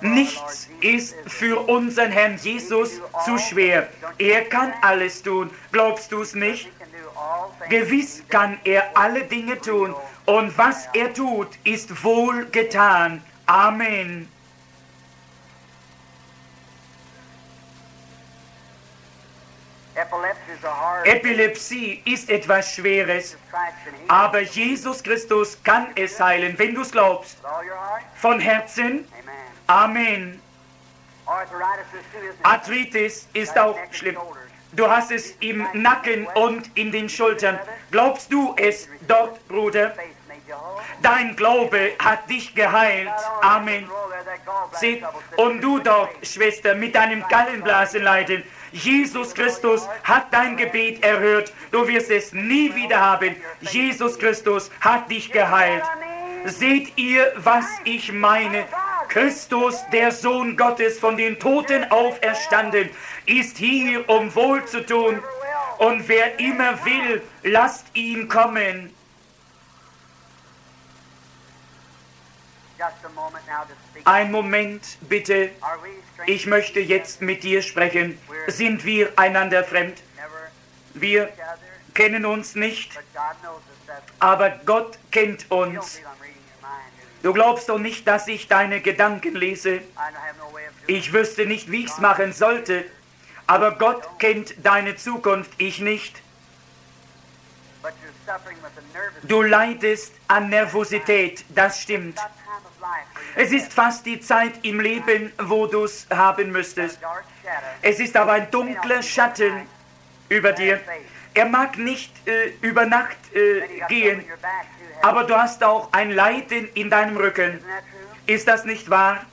Nichts 0.00 0.68
ist 0.80 1.14
für 1.26 1.68
unseren 1.68 2.10
Herrn 2.10 2.36
Jesus 2.36 3.00
zu 3.24 3.38
schwer. 3.38 3.88
Er 4.18 4.44
kann 4.44 4.72
alles 4.82 5.22
tun. 5.22 5.50
Glaubst 5.72 6.12
du 6.12 6.22
es 6.22 6.34
nicht? 6.34 6.70
Gewiss 7.68 8.22
kann 8.28 8.58
er 8.64 8.96
alle 8.96 9.24
Dinge 9.24 9.60
tun. 9.60 9.94
Und 10.26 10.56
was 10.58 10.88
er 10.92 11.12
tut, 11.12 11.48
ist 11.64 12.04
wohl 12.04 12.46
getan. 12.46 13.22
Amen. 13.46 14.28
Epilepsie 21.04 22.02
ist 22.04 22.30
etwas 22.30 22.74
Schweres, 22.74 23.36
aber 24.06 24.40
Jesus 24.40 25.02
Christus 25.02 25.58
kann 25.62 25.88
es 25.94 26.20
heilen, 26.20 26.58
wenn 26.58 26.74
du 26.74 26.82
es 26.82 26.92
glaubst. 26.92 27.38
Von 28.16 28.40
Herzen. 28.40 29.06
Amen. 29.66 30.40
Arthritis 32.42 33.28
ist 33.32 33.58
auch 33.58 33.76
schlimm. 33.90 34.16
Du 34.72 34.88
hast 34.88 35.10
es 35.10 35.32
im 35.40 35.66
Nacken 35.72 36.26
und 36.34 36.76
in 36.76 36.92
den 36.92 37.08
Schultern. 37.08 37.58
Glaubst 37.90 38.32
du 38.32 38.54
es 38.56 38.88
dort, 39.06 39.46
Bruder? 39.48 39.94
Dein 41.02 41.36
Glaube 41.36 41.92
hat 41.98 42.28
dich 42.28 42.54
geheilt. 42.54 43.10
Amen. 43.42 43.88
Seht, 44.72 45.02
und 45.36 45.60
du 45.60 45.78
dort, 45.78 46.10
Schwester, 46.22 46.74
mit 46.74 46.94
deinem 46.94 47.24
Gallenblasenleiden. 47.28 48.42
Jesus 48.72 49.34
Christus 49.34 49.88
hat 50.04 50.26
dein 50.32 50.56
Gebet 50.56 51.02
erhört. 51.02 51.52
Du 51.70 51.86
wirst 51.86 52.10
es 52.10 52.32
nie 52.32 52.74
wieder 52.74 53.00
haben. 53.00 53.36
Jesus 53.60 54.18
Christus 54.18 54.70
hat 54.80 55.10
dich 55.10 55.32
geheilt. 55.32 55.84
Seht 56.44 56.96
ihr, 56.96 57.32
was 57.36 57.66
ich 57.84 58.12
meine? 58.12 58.64
Christus, 59.08 59.82
der 59.92 60.12
Sohn 60.12 60.56
Gottes, 60.56 60.98
von 60.98 61.16
den 61.16 61.38
Toten 61.38 61.90
auferstanden, 61.90 62.90
ist 63.26 63.56
hier, 63.56 64.08
um 64.08 64.34
wohl 64.34 64.64
zu 64.66 64.84
tun. 64.84 65.22
Und 65.78 66.08
wer 66.08 66.38
immer 66.38 66.84
will, 66.84 67.22
lasst 67.42 67.86
ihn 67.94 68.28
kommen. 68.28 68.94
Ein 74.04 74.30
Moment 74.30 74.98
bitte. 75.00 75.50
Ich 76.26 76.46
möchte 76.46 76.80
jetzt 76.80 77.20
mit 77.22 77.42
dir 77.42 77.62
sprechen. 77.62 78.18
Sind 78.46 78.84
wir 78.84 79.12
einander 79.16 79.64
fremd? 79.64 80.02
Wir 80.94 81.32
kennen 81.94 82.24
uns 82.24 82.54
nicht, 82.54 82.98
aber 84.18 84.50
Gott 84.64 84.98
kennt 85.10 85.50
uns. 85.50 86.00
Du 87.22 87.32
glaubst 87.32 87.68
doch 87.68 87.78
nicht, 87.78 88.06
dass 88.06 88.28
ich 88.28 88.46
deine 88.46 88.80
Gedanken 88.80 89.34
lese. 89.34 89.80
Ich 90.86 91.12
wüsste 91.12 91.46
nicht, 91.46 91.70
wie 91.70 91.84
ich 91.84 91.90
es 91.90 91.98
machen 91.98 92.32
sollte, 92.32 92.84
aber 93.46 93.72
Gott 93.72 94.18
kennt 94.18 94.54
deine 94.64 94.96
Zukunft, 94.96 95.50
ich 95.58 95.80
nicht. 95.80 96.22
Du 99.24 99.42
leidest 99.42 100.12
an 100.28 100.50
Nervosität, 100.50 101.44
das 101.48 101.80
stimmt. 101.80 102.18
Es 103.34 103.52
ist 103.52 103.72
fast 103.72 104.04
die 104.06 104.20
Zeit 104.20 104.64
im 104.64 104.80
Leben, 104.80 105.32
wo 105.42 105.66
du 105.66 105.84
es 105.84 106.06
haben 106.10 106.50
müsstest. 106.50 106.98
Es 107.82 108.00
ist 108.00 108.16
aber 108.16 108.32
ein 108.32 108.50
dunkler 108.50 109.02
Schatten 109.02 109.66
über 110.28 110.52
dir. 110.52 110.80
Er 111.34 111.46
mag 111.46 111.78
nicht 111.78 112.12
äh, 112.26 112.52
über 112.62 112.84
Nacht 112.86 113.16
äh, 113.32 113.62
gehen, 113.88 114.24
aber 115.02 115.24
du 115.24 115.36
hast 115.36 115.62
auch 115.62 115.92
ein 115.92 116.10
Leiden 116.10 116.68
in 116.74 116.90
deinem 116.90 117.16
Rücken. 117.16 117.62
Ist 118.26 118.48
das 118.48 118.64
nicht 118.64 118.90
wahr? 118.90 119.24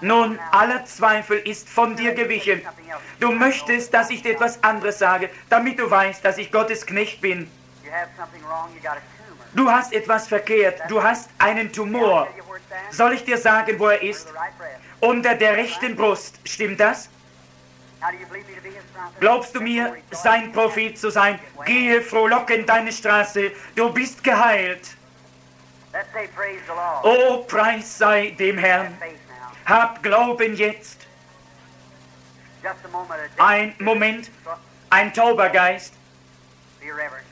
Nun, 0.00 0.38
aller 0.50 0.84
Zweifel 0.86 1.38
ist 1.38 1.68
von 1.68 1.96
dir 1.96 2.14
gewichen. 2.14 2.62
Du 3.20 3.30
möchtest, 3.32 3.94
dass 3.94 4.10
ich 4.10 4.22
dir 4.22 4.32
etwas 4.32 4.62
anderes 4.62 4.98
sage, 4.98 5.30
damit 5.48 5.78
du 5.78 5.90
weißt, 5.90 6.24
dass 6.24 6.38
ich 6.38 6.50
Gottes 6.50 6.84
Knecht 6.84 7.20
bin. 7.20 7.50
Du 9.54 9.70
hast 9.70 9.92
etwas 9.92 10.26
verkehrt. 10.26 10.82
Du 10.88 11.02
hast 11.02 11.30
einen 11.38 11.72
Tumor. 11.72 12.28
Soll 12.90 13.14
ich 13.14 13.24
dir 13.24 13.38
sagen, 13.38 13.78
wo 13.78 13.88
er 13.88 14.02
ist? 14.02 14.28
Unter 15.00 15.34
der 15.34 15.56
rechten 15.56 15.94
Brust. 15.94 16.38
Stimmt 16.44 16.80
das? 16.80 17.08
Glaubst 19.20 19.54
du 19.54 19.60
mir, 19.60 19.96
sein 20.10 20.52
Prophet 20.52 20.98
zu 20.98 21.10
sein? 21.10 21.38
Gehe 21.64 22.02
frohlockend 22.02 22.68
deine 22.68 22.92
Straße, 22.92 23.52
du 23.74 23.90
bist 23.92 24.22
geheilt. 24.22 24.96
Oh, 27.02 27.38
Preis 27.44 27.98
sei 27.98 28.34
dem 28.38 28.58
Herrn. 28.58 28.98
Hab 29.64 30.02
Glauben 30.02 30.54
jetzt. 30.56 31.06
Ein 33.38 33.74
Moment, 33.78 34.30
ein 34.90 35.14
Taubergeist. 35.14 35.94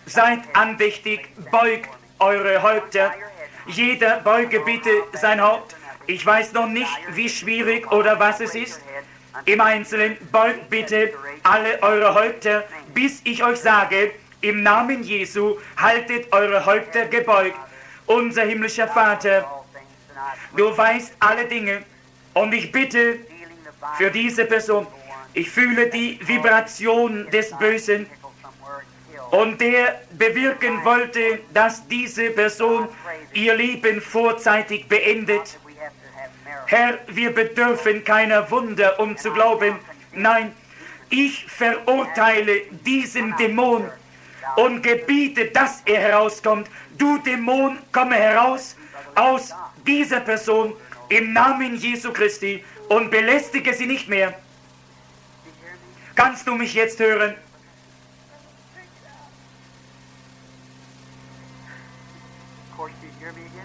Seid 0.06 0.40
andächtig, 0.54 1.28
beugt 1.50 1.90
eure 2.22 2.62
Häupter. 2.62 3.12
Jeder 3.66 4.20
beuge 4.20 4.60
bitte 4.60 4.90
sein 5.12 5.40
Haupt. 5.40 5.76
Ich 6.06 6.24
weiß 6.24 6.52
noch 6.52 6.66
nicht, 6.66 6.90
wie 7.10 7.28
schwierig 7.28 7.90
oder 7.92 8.18
was 8.18 8.40
es 8.40 8.54
ist. 8.54 8.80
Im 9.44 9.60
Einzelnen 9.60 10.16
beugt 10.30 10.70
bitte 10.70 11.12
alle 11.42 11.82
eure 11.82 12.14
Häupter, 12.14 12.64
bis 12.94 13.20
ich 13.24 13.42
euch 13.42 13.58
sage, 13.58 14.12
im 14.40 14.62
Namen 14.62 15.02
Jesu 15.02 15.58
haltet 15.76 16.32
eure 16.32 16.66
Häupter 16.66 17.06
gebeugt. 17.06 17.58
Unser 18.06 18.42
himmlischer 18.42 18.88
Vater, 18.88 19.44
du 20.56 20.76
weißt 20.76 21.14
alle 21.20 21.44
Dinge 21.46 21.82
und 22.34 22.52
ich 22.52 22.70
bitte 22.72 23.20
für 23.96 24.10
diese 24.10 24.44
Person, 24.44 24.86
ich 25.34 25.48
fühle 25.48 25.88
die 25.88 26.18
Vibration 26.22 27.30
des 27.30 27.56
Bösen 27.56 28.06
und 29.32 29.60
der 29.62 30.02
bewirken 30.12 30.84
wollte, 30.84 31.40
dass 31.54 31.88
diese 31.88 32.30
Person 32.30 32.86
ihr 33.32 33.54
Leben 33.54 34.02
vorzeitig 34.02 34.86
beendet. 34.88 35.58
Herr, 36.66 36.98
wir 37.06 37.34
bedürfen 37.34 38.04
keiner 38.04 38.50
Wunder, 38.50 39.00
um 39.00 39.16
zu 39.16 39.32
glauben. 39.32 39.76
Nein, 40.12 40.52
ich 41.08 41.46
verurteile 41.46 42.60
diesen 42.84 43.34
Dämon 43.38 43.90
und 44.56 44.82
gebiete, 44.82 45.46
dass 45.46 45.80
er 45.86 46.00
herauskommt. 46.00 46.68
Du 46.98 47.16
Dämon, 47.18 47.78
komme 47.90 48.16
heraus 48.16 48.76
aus 49.14 49.54
dieser 49.86 50.20
Person 50.20 50.74
im 51.08 51.32
Namen 51.32 51.76
Jesu 51.76 52.12
Christi 52.12 52.62
und 52.90 53.10
belästige 53.10 53.72
sie 53.72 53.86
nicht 53.86 54.10
mehr. 54.10 54.34
Kannst 56.14 56.46
du 56.46 56.54
mich 56.54 56.74
jetzt 56.74 57.00
hören? 57.00 57.34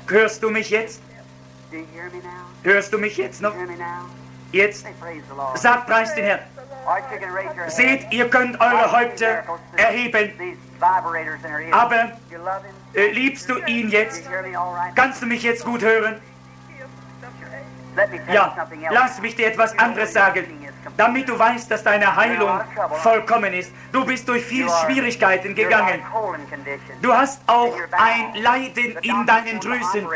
Hörst 0.07 0.41
du 0.41 0.49
mich 0.49 0.69
jetzt? 0.69 1.01
Hörst 2.63 2.93
du 2.93 2.97
mich 2.97 3.17
jetzt 3.17 3.41
noch? 3.41 3.53
Jetzt 4.51 4.85
sagt 5.55 5.87
preis 5.87 6.15
den 6.15 6.23
Herrn. 6.23 6.39
Seht, 7.67 8.11
ihr 8.11 8.29
könnt 8.29 8.59
eure 8.61 8.91
Häupter 8.91 9.43
erheben. 9.75 10.57
Aber 11.71 12.11
äh, 12.93 13.11
liebst 13.11 13.49
du 13.49 13.57
ihn 13.65 13.89
jetzt? 13.89 14.23
Kannst 14.95 15.21
du 15.21 15.25
mich 15.25 15.43
jetzt 15.43 15.65
gut 15.65 15.81
hören? 15.81 16.21
Ja, 18.31 18.67
lass 18.91 19.21
mich 19.21 19.35
dir 19.35 19.47
etwas 19.47 19.77
anderes 19.77 20.13
sagen, 20.13 20.45
damit 20.95 21.27
du 21.27 21.37
weißt, 21.37 21.69
dass 21.69 21.83
deine 21.83 22.15
Heilung 22.15 22.59
vollkommen 23.01 23.53
ist. 23.53 23.71
Du 23.91 24.05
bist 24.05 24.27
durch 24.27 24.45
viele 24.45 24.69
Schwierigkeiten 24.69 25.55
gegangen. 25.55 26.01
Du 27.01 27.13
hast 27.13 27.41
auch 27.47 27.75
ein 27.91 28.41
Leiden 28.41 28.97
in 29.01 29.25
deinen 29.25 29.59
Drüsen. 29.59 30.07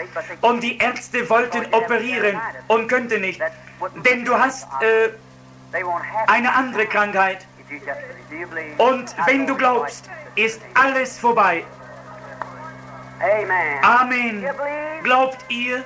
und 0.41 0.61
die 0.61 0.77
Ärzte 0.77 1.29
wollten 1.29 1.65
operieren 1.73 2.39
und 2.67 2.87
könnten 2.87 3.21
nicht, 3.21 3.41
denn 4.05 4.25
du 4.25 4.37
hast 4.37 4.67
äh, 4.81 5.09
eine 6.27 6.53
andere 6.53 6.85
Krankheit. 6.85 7.45
Und 8.77 9.15
wenn 9.25 9.47
du 9.47 9.55
glaubst, 9.55 10.09
ist 10.35 10.61
alles 10.73 11.19
vorbei. 11.19 11.63
Amen. 13.81 14.45
Glaubt 15.03 15.37
ihr? 15.49 15.83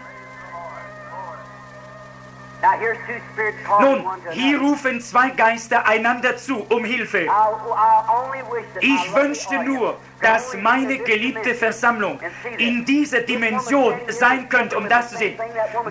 Nun, 3.80 4.06
hier 4.32 4.60
rufen 4.60 5.02
zwei 5.02 5.30
Geister 5.30 5.86
einander 5.86 6.38
zu 6.38 6.66
um 6.70 6.84
Hilfe. 6.84 7.28
Ich 8.80 9.16
wünschte 9.16 9.64
nur, 9.64 9.98
dass 10.22 10.56
meine 10.58 10.98
geliebte 10.98 11.54
Versammlung 11.54 12.20
in 12.58 12.86
dieser 12.86 13.22
Dimension 13.22 13.94
sein 14.08 14.50
könnte, 14.50 14.78
um 14.78 14.88
das 14.90 15.12
zu 15.12 15.18
sehen. 15.18 15.38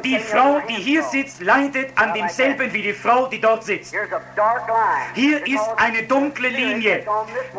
Die 0.02 0.18
Frau, 0.18 0.60
die 0.68 0.74
hier 0.74 1.02
sitzt, 1.02 1.42
leidet 1.42 1.96
an 1.96 2.14
demselben 2.14 2.72
wie 2.72 2.82
die 2.82 2.92
Frau, 2.92 3.26
die 3.26 3.40
dort 3.40 3.64
sitzt. 3.64 3.94
Hier 5.14 5.46
ist 5.46 5.68
eine 5.76 6.02
dunkle 6.04 6.48
Linie. 6.48 7.04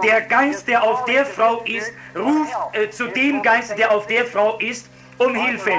Der 0.03 0.21
Geist, 0.21 0.67
der 0.67 0.83
auf 0.83 1.05
der 1.05 1.25
Frau 1.25 1.61
ist, 1.61 1.93
ruft 2.15 2.55
äh, 2.73 2.89
zu 2.89 3.07
dem 3.07 3.41
Geist, 3.41 3.77
der 3.77 3.91
auf 3.91 4.07
der 4.07 4.25
Frau 4.25 4.57
ist, 4.57 4.89
um 5.17 5.35
Hilfe. 5.35 5.71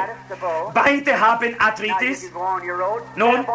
Beide 0.72 1.20
haben 1.20 1.55
Arthritis. 1.59 2.30
Nun, 3.14 3.47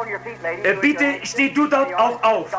äh, 0.64 0.74
bitte 0.74 1.20
steh 1.24 1.50
du 1.50 1.68
dort 1.68 1.94
auch 1.96 2.22
auf. 2.24 2.54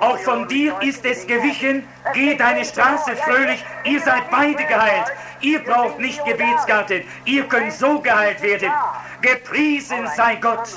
Auch 0.00 0.18
von 0.18 0.48
dir 0.48 0.76
ist 0.80 1.04
es 1.04 1.26
gewichen. 1.26 1.86
Geh 2.12 2.34
deine 2.34 2.64
Straße 2.64 3.16
fröhlich. 3.16 3.64
Ihr 3.84 4.00
seid 4.00 4.30
beide 4.30 4.64
geheilt. 4.64 5.12
Ihr 5.40 5.62
braucht 5.62 5.98
nicht 5.98 6.24
Gebetsgarten. 6.24 7.04
Ihr 7.24 7.44
könnt 7.44 7.72
so 7.72 8.00
geheilt 8.00 8.42
werden. 8.42 8.72
Gepriesen 9.20 10.06
sei 10.16 10.36
Gott. 10.36 10.68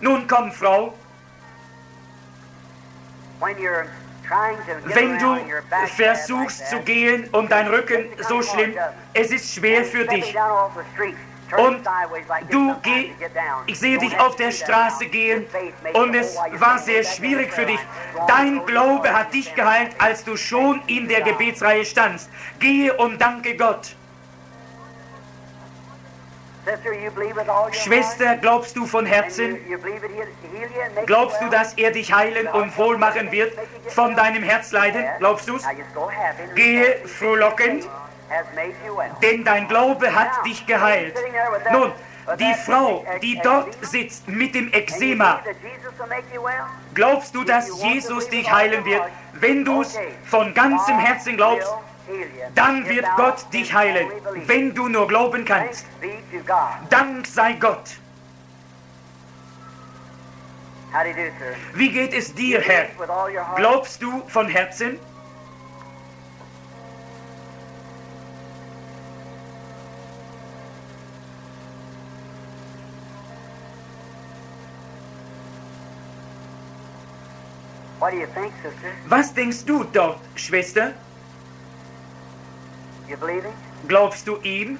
Nun 0.00 0.26
komm, 0.26 0.52
Frau. 0.52 0.94
Wenn 4.84 5.18
du 5.18 5.38
versuchst 5.96 6.68
zu 6.68 6.80
gehen 6.80 7.28
und 7.32 7.50
dein 7.50 7.68
Rücken 7.68 8.08
so 8.28 8.42
schlimm, 8.42 8.74
es 9.14 9.30
ist 9.30 9.54
schwer 9.54 9.84
für 9.84 10.04
dich. 10.04 10.34
Und 11.56 11.86
du 12.50 12.74
geh, 12.82 13.12
ich 13.66 13.78
sehe 13.78 13.98
dich 13.98 14.18
auf 14.18 14.36
der 14.36 14.50
Straße 14.50 15.06
gehen 15.06 15.46
und 15.94 16.14
es 16.14 16.36
war 16.36 16.78
sehr 16.78 17.02
schwierig 17.04 17.52
für 17.52 17.64
dich. 17.64 17.80
Dein 18.26 18.64
Glaube 18.66 19.12
hat 19.12 19.32
dich 19.32 19.54
geheilt, 19.54 19.92
als 19.98 20.24
du 20.24 20.36
schon 20.36 20.82
in 20.86 21.08
der 21.08 21.22
Gebetsreihe 21.22 21.84
standst. 21.84 22.28
Gehe 22.58 22.94
und 22.94 23.18
danke 23.18 23.56
Gott. 23.56 23.94
Schwester, 27.72 28.36
glaubst 28.36 28.76
du 28.76 28.84
von 28.84 29.06
Herzen? 29.06 29.56
Glaubst 31.06 31.40
du, 31.40 31.48
dass 31.48 31.72
er 31.74 31.92
dich 31.92 32.12
heilen 32.12 32.46
und 32.48 32.76
wohl 32.76 32.98
machen 32.98 33.32
wird 33.32 33.54
von 33.88 34.14
deinem 34.14 34.42
Herzleiden? 34.42 35.02
Glaubst 35.18 35.48
du's? 35.48 35.64
Gehe 36.54 36.98
frohlockend 37.06 37.88
denn 39.22 39.44
dein 39.44 39.68
Glaube 39.68 40.14
hat 40.14 40.44
dich 40.44 40.66
geheilt. 40.66 41.16
Nun, 41.72 41.92
die 42.38 42.54
Frau, 42.66 43.04
die 43.22 43.40
dort 43.42 43.76
sitzt 43.84 44.28
mit 44.28 44.54
dem 44.54 44.72
Eczema, 44.72 45.40
glaubst 46.94 47.34
du, 47.34 47.44
dass 47.44 47.82
Jesus 47.82 48.28
dich 48.28 48.50
heilen 48.50 48.84
wird? 48.84 49.02
Wenn 49.34 49.64
du 49.64 49.82
es 49.82 49.98
von 50.26 50.52
ganzem 50.52 50.98
Herzen 50.98 51.36
glaubst, 51.36 51.72
dann 52.54 52.86
wird 52.88 53.06
Gott 53.16 53.52
dich 53.52 53.72
heilen, 53.72 54.08
wenn 54.46 54.74
du 54.74 54.88
nur 54.88 55.06
glauben 55.06 55.44
kannst. 55.44 55.86
Dank 56.90 57.26
sei 57.26 57.52
Gott. 57.54 57.96
Wie 61.74 61.90
geht 61.90 62.14
es 62.14 62.34
dir, 62.34 62.60
Herr? 62.60 62.86
Glaubst 63.56 64.02
du 64.02 64.22
von 64.28 64.48
Herzen? 64.48 64.98
Was 79.06 79.34
denkst 79.34 79.64
du 79.64 79.84
dort, 79.84 80.20
Schwester? 80.36 80.92
Glaubst 83.86 84.26
du 84.28 84.36
ihm? 84.42 84.78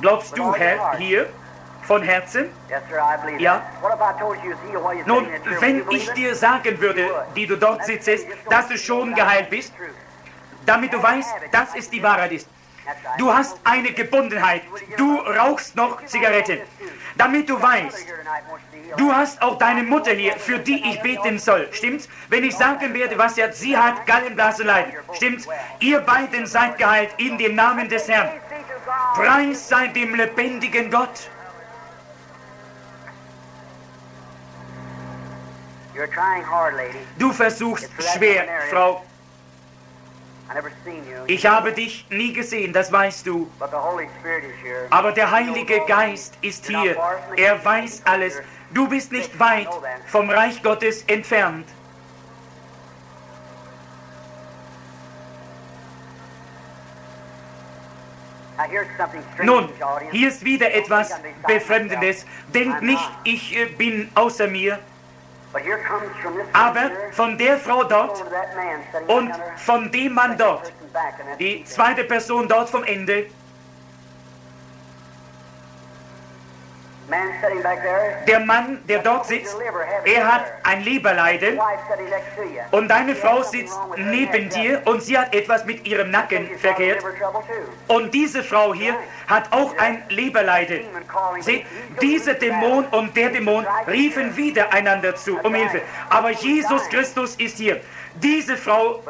Glaubst 0.00 0.36
du, 0.36 0.54
Herr, 0.54 0.96
hier 0.98 1.28
von 1.82 2.02
Herzen? 2.02 2.46
Ja. 3.38 3.62
Nun, 5.06 5.28
wenn 5.60 5.84
ich 5.90 6.10
dir 6.12 6.34
sagen 6.34 6.80
würde, 6.80 7.08
die 7.36 7.46
du 7.46 7.56
dort 7.56 7.84
sitzt, 7.84 8.26
dass 8.48 8.68
du 8.68 8.78
schon 8.78 9.14
geheilt 9.14 9.50
bist, 9.50 9.72
damit 10.66 10.92
du 10.92 11.02
weißt, 11.02 11.34
dass 11.52 11.74
es 11.76 11.90
die 11.90 12.02
Wahrheit 12.02 12.32
ist. 12.32 12.48
Du 13.18 13.32
hast 13.32 13.58
eine 13.64 13.92
Gebundenheit. 13.92 14.62
Du 14.96 15.16
rauchst 15.18 15.76
noch 15.76 16.04
Zigaretten. 16.04 16.60
Damit 17.16 17.48
du 17.48 17.60
weißt, 17.60 18.06
du 18.96 19.12
hast 19.12 19.40
auch 19.42 19.58
deine 19.58 19.82
Mutter 19.82 20.12
hier, 20.12 20.34
für 20.34 20.58
die 20.58 20.82
ich 20.88 21.00
beten 21.00 21.38
soll. 21.38 21.68
Stimmt's? 21.72 22.08
Wenn 22.28 22.44
ich 22.44 22.56
sagen 22.56 22.92
werde, 22.94 23.16
was 23.18 23.34
sie 23.34 23.42
hat, 23.42 23.54
sie 23.54 23.76
hat 23.76 24.06
Gallenblasenleiden. 24.06 24.94
Stimmt's? 25.12 25.48
Ihr 25.80 26.00
beiden 26.00 26.46
seid 26.46 26.78
geheilt 26.78 27.10
in 27.18 27.38
dem 27.38 27.54
Namen 27.54 27.88
des 27.88 28.08
Herrn. 28.08 28.30
Preis 29.14 29.68
sei 29.68 29.88
dem 29.88 30.14
lebendigen 30.14 30.90
Gott. 30.90 31.30
Du 37.18 37.32
versuchst 37.32 37.88
schwer, 38.12 38.46
Frau. 38.70 39.04
Ich 41.26 41.46
habe 41.46 41.72
dich 41.72 42.06
nie 42.10 42.32
gesehen, 42.32 42.72
das 42.72 42.92
weißt 42.92 43.26
du. 43.26 43.50
Aber 44.90 45.12
der 45.12 45.30
Heilige 45.30 45.80
Geist 45.86 46.34
ist 46.42 46.66
hier. 46.66 46.96
Er 47.36 47.64
weiß 47.64 48.02
alles. 48.04 48.40
Du 48.74 48.88
bist 48.88 49.12
nicht 49.12 49.38
weit 49.38 49.68
vom 50.06 50.28
Reich 50.28 50.62
Gottes 50.62 51.04
entfernt. 51.04 51.66
Nun, 59.42 59.68
hier 60.10 60.28
ist 60.28 60.44
wieder 60.44 60.72
etwas 60.72 61.20
Befremdendes. 61.46 62.24
Denkt 62.52 62.82
nicht, 62.82 63.10
ich 63.24 63.56
äh, 63.56 63.66
bin 63.66 64.10
außer 64.14 64.46
mir. 64.46 64.78
Aber 66.52 66.90
von 67.12 67.38
der 67.38 67.58
Frau 67.58 67.84
dort 67.84 68.24
und 69.06 69.32
von 69.56 69.90
dem 69.90 70.14
Mann 70.14 70.36
dort, 70.36 70.72
die 71.38 71.64
zweite 71.64 72.04
Person 72.04 72.48
dort 72.48 72.70
vom 72.70 72.84
Ende, 72.84 73.26
der 78.26 78.40
Mann, 78.40 78.78
der 78.88 79.00
dort 79.00 79.26
sitzt, 79.26 79.56
er 80.04 80.32
hat 80.32 80.44
ein 80.62 80.82
Leberleiden 80.82 81.60
und 82.70 82.88
deine 82.88 83.14
Frau 83.14 83.42
sitzt 83.42 83.78
neben 83.96 84.48
dir 84.48 84.82
und 84.84 85.02
sie 85.02 85.18
hat 85.18 85.34
etwas 85.34 85.64
mit 85.64 85.86
ihrem 85.86 86.10
Nacken 86.10 86.48
verkehrt. 86.58 87.04
Und 87.88 88.14
diese 88.14 88.42
Frau 88.42 88.72
hier 88.74 88.94
hat 89.26 89.52
auch 89.52 89.76
ein 89.76 90.02
Leberleiden. 90.08 90.80
Seht, 91.40 91.66
dieser 92.00 92.34
Dämon 92.34 92.86
und 92.86 93.16
der 93.16 93.30
Dämon 93.30 93.66
riefen 93.86 94.36
wieder 94.36 94.72
einander 94.72 95.14
zu 95.14 95.38
um 95.38 95.54
Hilfe. 95.54 95.82
Aber 96.08 96.30
Jesus 96.30 96.88
Christus 96.88 97.34
ist 97.36 97.58
hier. 97.58 97.80
Diese 98.16 98.56
Frau 98.56 99.02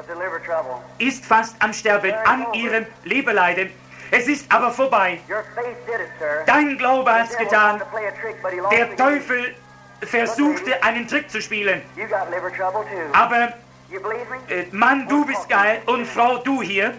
ist 0.98 1.26
fast 1.26 1.56
am 1.62 1.72
Sterben 1.72 2.14
an 2.24 2.46
ihrem 2.54 2.86
Leberleiden. 3.04 3.70
Es 4.10 4.28
ist 4.28 4.50
aber 4.52 4.70
vorbei. 4.70 5.20
Dein 6.46 6.78
Glaube 6.78 7.12
hat's 7.12 7.30
The 7.30 7.44
devil 7.44 7.48
getan. 7.48 7.82
Der. 8.70 8.96
Teufel 8.96 9.54
versuchte 10.02 10.82
einen 10.82 11.06
Trick 11.08 11.30
zu 11.30 11.40
spielen. 11.40 11.82
Aber 13.12 13.54
äh, 14.48 14.64
Mann, 14.72 15.08
du 15.08 15.24
bist 15.24 15.48
geil 15.48 15.82
und 15.86 16.06
Frau, 16.06 16.38
du 16.38 16.62
hier 16.62 16.94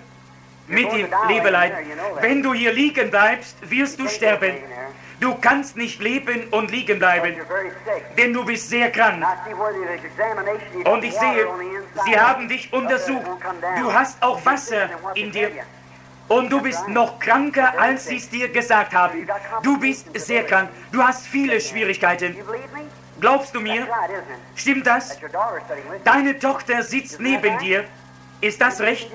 mit 0.68 0.92
dem 0.92 1.08
Leberleiden. 1.28 1.78
Wenn 2.22 2.42
du 2.42 2.54
hier 2.54 2.74
liegen 2.74 3.10
bleibst, 3.12 3.58
wirst 3.70 4.00
du 4.00 4.08
sterben. 4.08 4.56
Du 5.20 5.36
kannst 5.36 5.78
nicht 5.78 6.02
leben 6.02 6.48
und 6.52 6.72
liegen 6.72 7.00
bleiben, 7.00 7.36
denn 8.18 8.34
du 8.34 8.44
bist 8.44 8.70
sehr 8.70 8.92
krank. 8.92 9.26
Und 10.86 11.04
ich 11.04 11.14
sehe, 11.14 11.48
sie 12.06 12.20
haben 12.20 12.50
dich 12.50 12.72
untersucht. 12.74 13.26
Du 13.80 13.94
hast 13.94 14.22
auch 14.22 14.46
Wasser 14.46 14.90
in 15.14 15.32
dir. 15.32 15.52
Und 16.28 16.50
du 16.50 16.62
bist 16.62 16.88
noch 16.88 17.20
kranker, 17.20 17.80
als 17.80 18.08
sie 18.08 18.18
es 18.18 18.30
dir 18.30 18.50
gesagt 18.50 18.94
haben. 18.94 19.28
Du 19.62 19.78
bist 19.78 20.08
sehr 20.20 20.44
krank. 20.44 20.70
Du 20.92 21.02
hast 21.02 21.28
viele 21.28 21.62
Schwierigkeiten. 21.62 22.36
Glaubst 23.20 23.54
du 23.54 23.62
mir? 23.62 23.88
Stimmt 24.56 24.88
das? 24.88 25.18
Deine 26.04 26.38
Tochter 26.40 26.84
sitzt 26.84 27.20
neben 27.20 27.58
dir. 27.60 27.86
Ist 28.42 28.60
das 28.60 28.82
recht? 28.82 29.10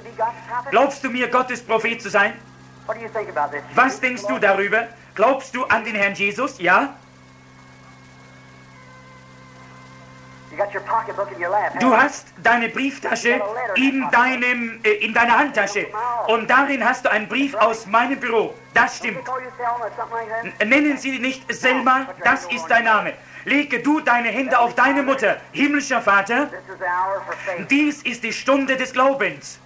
Glaubst 0.71 1.05
du 1.05 1.11
mir, 1.11 1.29
Gottes 1.29 1.63
Prophet 1.63 2.01
zu 2.01 2.09
sein? 2.09 2.33
Was 3.75 4.01
denkst 4.01 4.27
du 4.27 4.39
darüber? 4.39 4.89
Glaubst 5.15 5.55
du 5.55 5.65
an 5.65 5.85
den 5.85 5.95
Herrn 5.95 6.15
Jesus? 6.15 6.59
Ja? 6.61 6.95
Du 11.81 11.97
hast 11.97 12.29
deine 12.43 12.69
Brieftasche 12.69 13.41
in, 13.77 14.09
deinem, 14.11 14.81
äh, 14.85 14.91
in 15.05 15.15
deiner 15.15 15.39
Handtasche 15.39 15.87
und 16.29 16.49
darin 16.49 16.85
hast 16.85 17.05
du 17.05 17.11
einen 17.11 17.29
Brief 17.29 17.55
aus 17.55 17.87
meinem 17.87 18.19
Büro. 18.19 18.55
Das 18.75 18.99
stimmt. 18.99 19.21
Nennen 20.65 20.97
Sie 20.99 21.19
nicht 21.19 21.53
Selma, 21.53 22.07
das 22.25 22.47
ist 22.47 22.67
dein 22.69 22.85
Name. 22.85 23.15
Lege 23.45 23.81
du 23.81 24.01
deine 24.01 24.29
Hände 24.29 24.59
auf 24.59 24.75
deine 24.75 25.03
Mutter, 25.03 25.39
himmlischer 25.53 26.03
Vater. 26.03 26.51
Dies 27.71 28.03
ist 28.03 28.23
die 28.23 28.33
Stunde 28.33 28.77
des 28.77 28.93
Glaubens. 28.93 29.59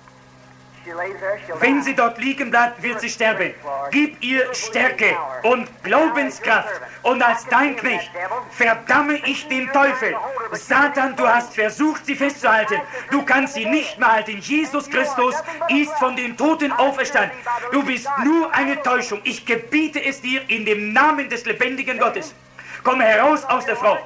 Wenn 1.61 1.83
sie 1.83 1.95
dort 1.95 2.19
liegen 2.19 2.51
bleibt, 2.51 2.83
wird 2.83 3.01
sie 3.01 3.09
sterben. 3.09 3.55
Gib 3.91 4.23
ihr 4.23 4.53
Stärke 4.55 5.17
und 5.43 5.69
Glaubenskraft. 5.83 6.81
Und 7.03 7.23
als 7.23 7.47
dein 7.47 7.77
Knecht 7.77 8.11
verdamme 8.51 9.17
ich 9.27 9.49
den 9.49 9.71
Teufel. 9.73 10.15
Satan, 10.53 11.17
du 11.17 11.27
hast 11.27 11.55
versucht, 11.55 12.07
sie 12.07 12.15
festzuhalten. 12.15 12.81
Du 13.11 13.23
kannst 13.23 13.55
sie 13.55 13.67
nicht 13.67 13.99
mehr 13.99 14.13
halten. 14.13 14.39
Jesus 14.39 14.89
Christus 14.91 15.35
ist 15.69 15.93
von 15.95 16.17
den 16.17 16.37
Toten 16.37 16.73
auferstanden. 16.73 17.37
Du 17.73 17.83
bist 17.83 18.09
nur 18.25 18.53
eine 18.53 18.81
Täuschung. 18.83 19.21
Ich 19.25 19.47
gebiete 19.47 20.05
es 20.05 20.21
dir 20.21 20.43
in 20.49 20.65
dem 20.65 20.93
Namen 20.93 21.29
des 21.29 21.45
lebendigen 21.45 21.99
Gottes. 21.99 22.35
Komm 22.83 23.01
heraus 23.01 23.45
aus 23.45 23.65
der 23.65 23.77
Frau. 23.77 23.99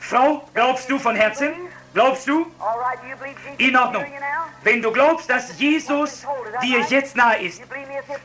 Frau, 0.00 0.48
glaubst 0.54 0.90
du 0.90 0.98
von 0.98 1.16
Herzen? 1.16 1.52
Glaubst 1.96 2.28
du? 2.28 2.46
In 3.56 3.74
Ordnung. 3.74 4.04
Wenn 4.62 4.82
du 4.82 4.92
glaubst, 4.92 5.30
dass 5.30 5.58
Jesus 5.58 6.26
dir 6.62 6.80
jetzt 6.80 7.16
nahe 7.16 7.38
ist, 7.40 7.62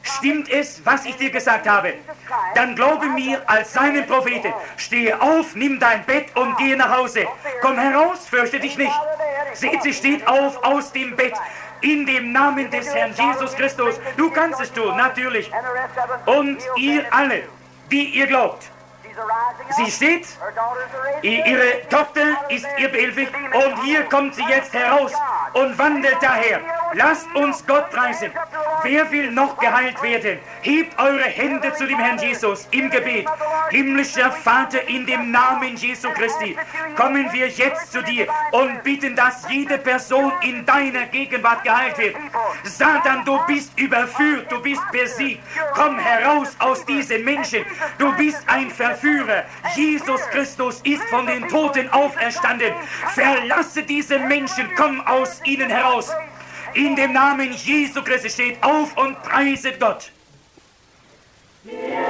stimmt 0.03 0.49
es, 0.49 0.86
was 0.86 1.05
ich 1.05 1.15
dir 1.15 1.30
gesagt 1.30 1.69
habe, 1.69 1.93
dann 2.53 2.76
glaube 2.76 3.07
mir 3.07 3.41
als 3.49 3.72
seinen 3.72 4.05
Propheten. 4.05 4.53
Stehe 4.76 5.22
auf, 5.22 5.55
nimm 5.55 5.80
dein 5.80 6.03
Bett 6.03 6.36
und 6.36 6.57
gehe 6.57 6.76
nach 6.76 6.97
Hause. 6.97 7.26
Komm 7.61 7.78
heraus, 7.78 8.28
fürchte 8.28 8.59
dich 8.59 8.78
nicht. 8.78 8.99
Seht, 9.53 9.82
sie 9.84 9.93
steht 9.93 10.28
auf 10.28 10.61
aus 10.65 10.91
dem 10.91 11.15
Bett. 11.15 11.36
In 11.80 12.05
dem 12.05 12.34
Namen 12.34 12.69
des 12.69 12.93
Herrn 12.93 13.13
Jesus 13.13 13.55
Christus. 13.55 13.95
Du 14.17 14.30
kannst 14.32 14.59
es 14.59 14.74
tun, 14.74 14.97
natürlich. 14.97 15.49
Und 16.26 16.57
ihr 16.76 17.05
alle, 17.13 17.43
die 17.89 18.03
ihr 18.03 18.28
glaubt. 18.28 18.69
Sie 19.78 19.91
steht, 19.91 20.28
Ihre 21.22 21.88
Tochter 21.89 22.22
ist 22.49 22.66
ihr 22.78 22.89
behilflich 22.89 23.30
und 23.53 23.84
hier 23.84 24.03
kommt 24.03 24.36
sie 24.36 24.43
jetzt 24.49 24.74
heraus 24.74 25.14
und 25.53 25.78
wandelt 25.78 26.18
daher. 26.22 26.62
Lasst 26.93 27.28
uns 27.36 27.66
Gott 27.66 27.89
preisen. 27.91 28.32
Wer 28.84 29.09
will 29.12 29.32
noch 29.32 29.57
geheilt 29.57 30.01
werden? 30.01 30.39
Hebt 30.62 30.99
eure 30.99 31.24
Hände 31.24 31.74
zu 31.74 31.86
dem 31.86 31.99
Herrn 31.99 32.18
Jesus 32.18 32.68
im 32.72 32.89
Gebet. 32.89 33.28
Himmlischer 33.70 34.32
Vater, 34.32 34.88
in 34.88 35.05
dem 35.05 35.32
Namen 35.32 35.76
Jesu 35.76 36.09
Christi, 36.09 36.57
kommen 36.95 37.32
wir 37.32 37.47
jetzt 37.47 37.91
zu 37.91 38.01
dir 38.03 38.28
und 38.51 38.84
bitten, 38.84 39.16
dass 39.16 39.47
jede 39.49 39.78
Person 39.78 40.32
in 40.41 40.66
deiner 40.66 41.05
Gegenwart 41.05 41.64
geheilt 41.64 41.97
wird. 41.97 42.16
Satan, 42.64 43.24
du 43.26 43.39
bist 43.45 43.78
überführt, 43.80 44.51
du 44.51 44.62
bist 44.62 44.82
besiegt. 44.91 45.41
Komm 45.74 45.97
heraus 45.99 46.55
aus 46.59 46.86
diesen 46.86 47.24
Menschen. 47.24 47.66
Du 47.97 48.12
bist 48.14 48.43
ein 48.47 48.70
Verführer. 48.70 49.01
Jesus 49.76 50.22
Christus 50.32 50.82
ist 50.84 51.04
von 51.10 51.26
den 51.28 51.47
Toten 51.47 51.89
auferstanden. 51.89 52.74
Verlasse 53.14 53.84
diese 53.84 54.20
Menschen, 54.20 54.70
komm 54.76 55.02
aus 55.02 55.41
ihnen 55.45 55.70
heraus. 55.70 56.12
In 56.74 56.95
dem 56.95 57.14
Namen 57.14 57.52
Jesu 57.52 58.02
Christi 58.02 58.30
steht 58.30 58.64
auf 58.64 58.95
und 58.97 59.22
preiset 59.24 59.80
Gott. 59.80 60.12
Wir 61.64 62.01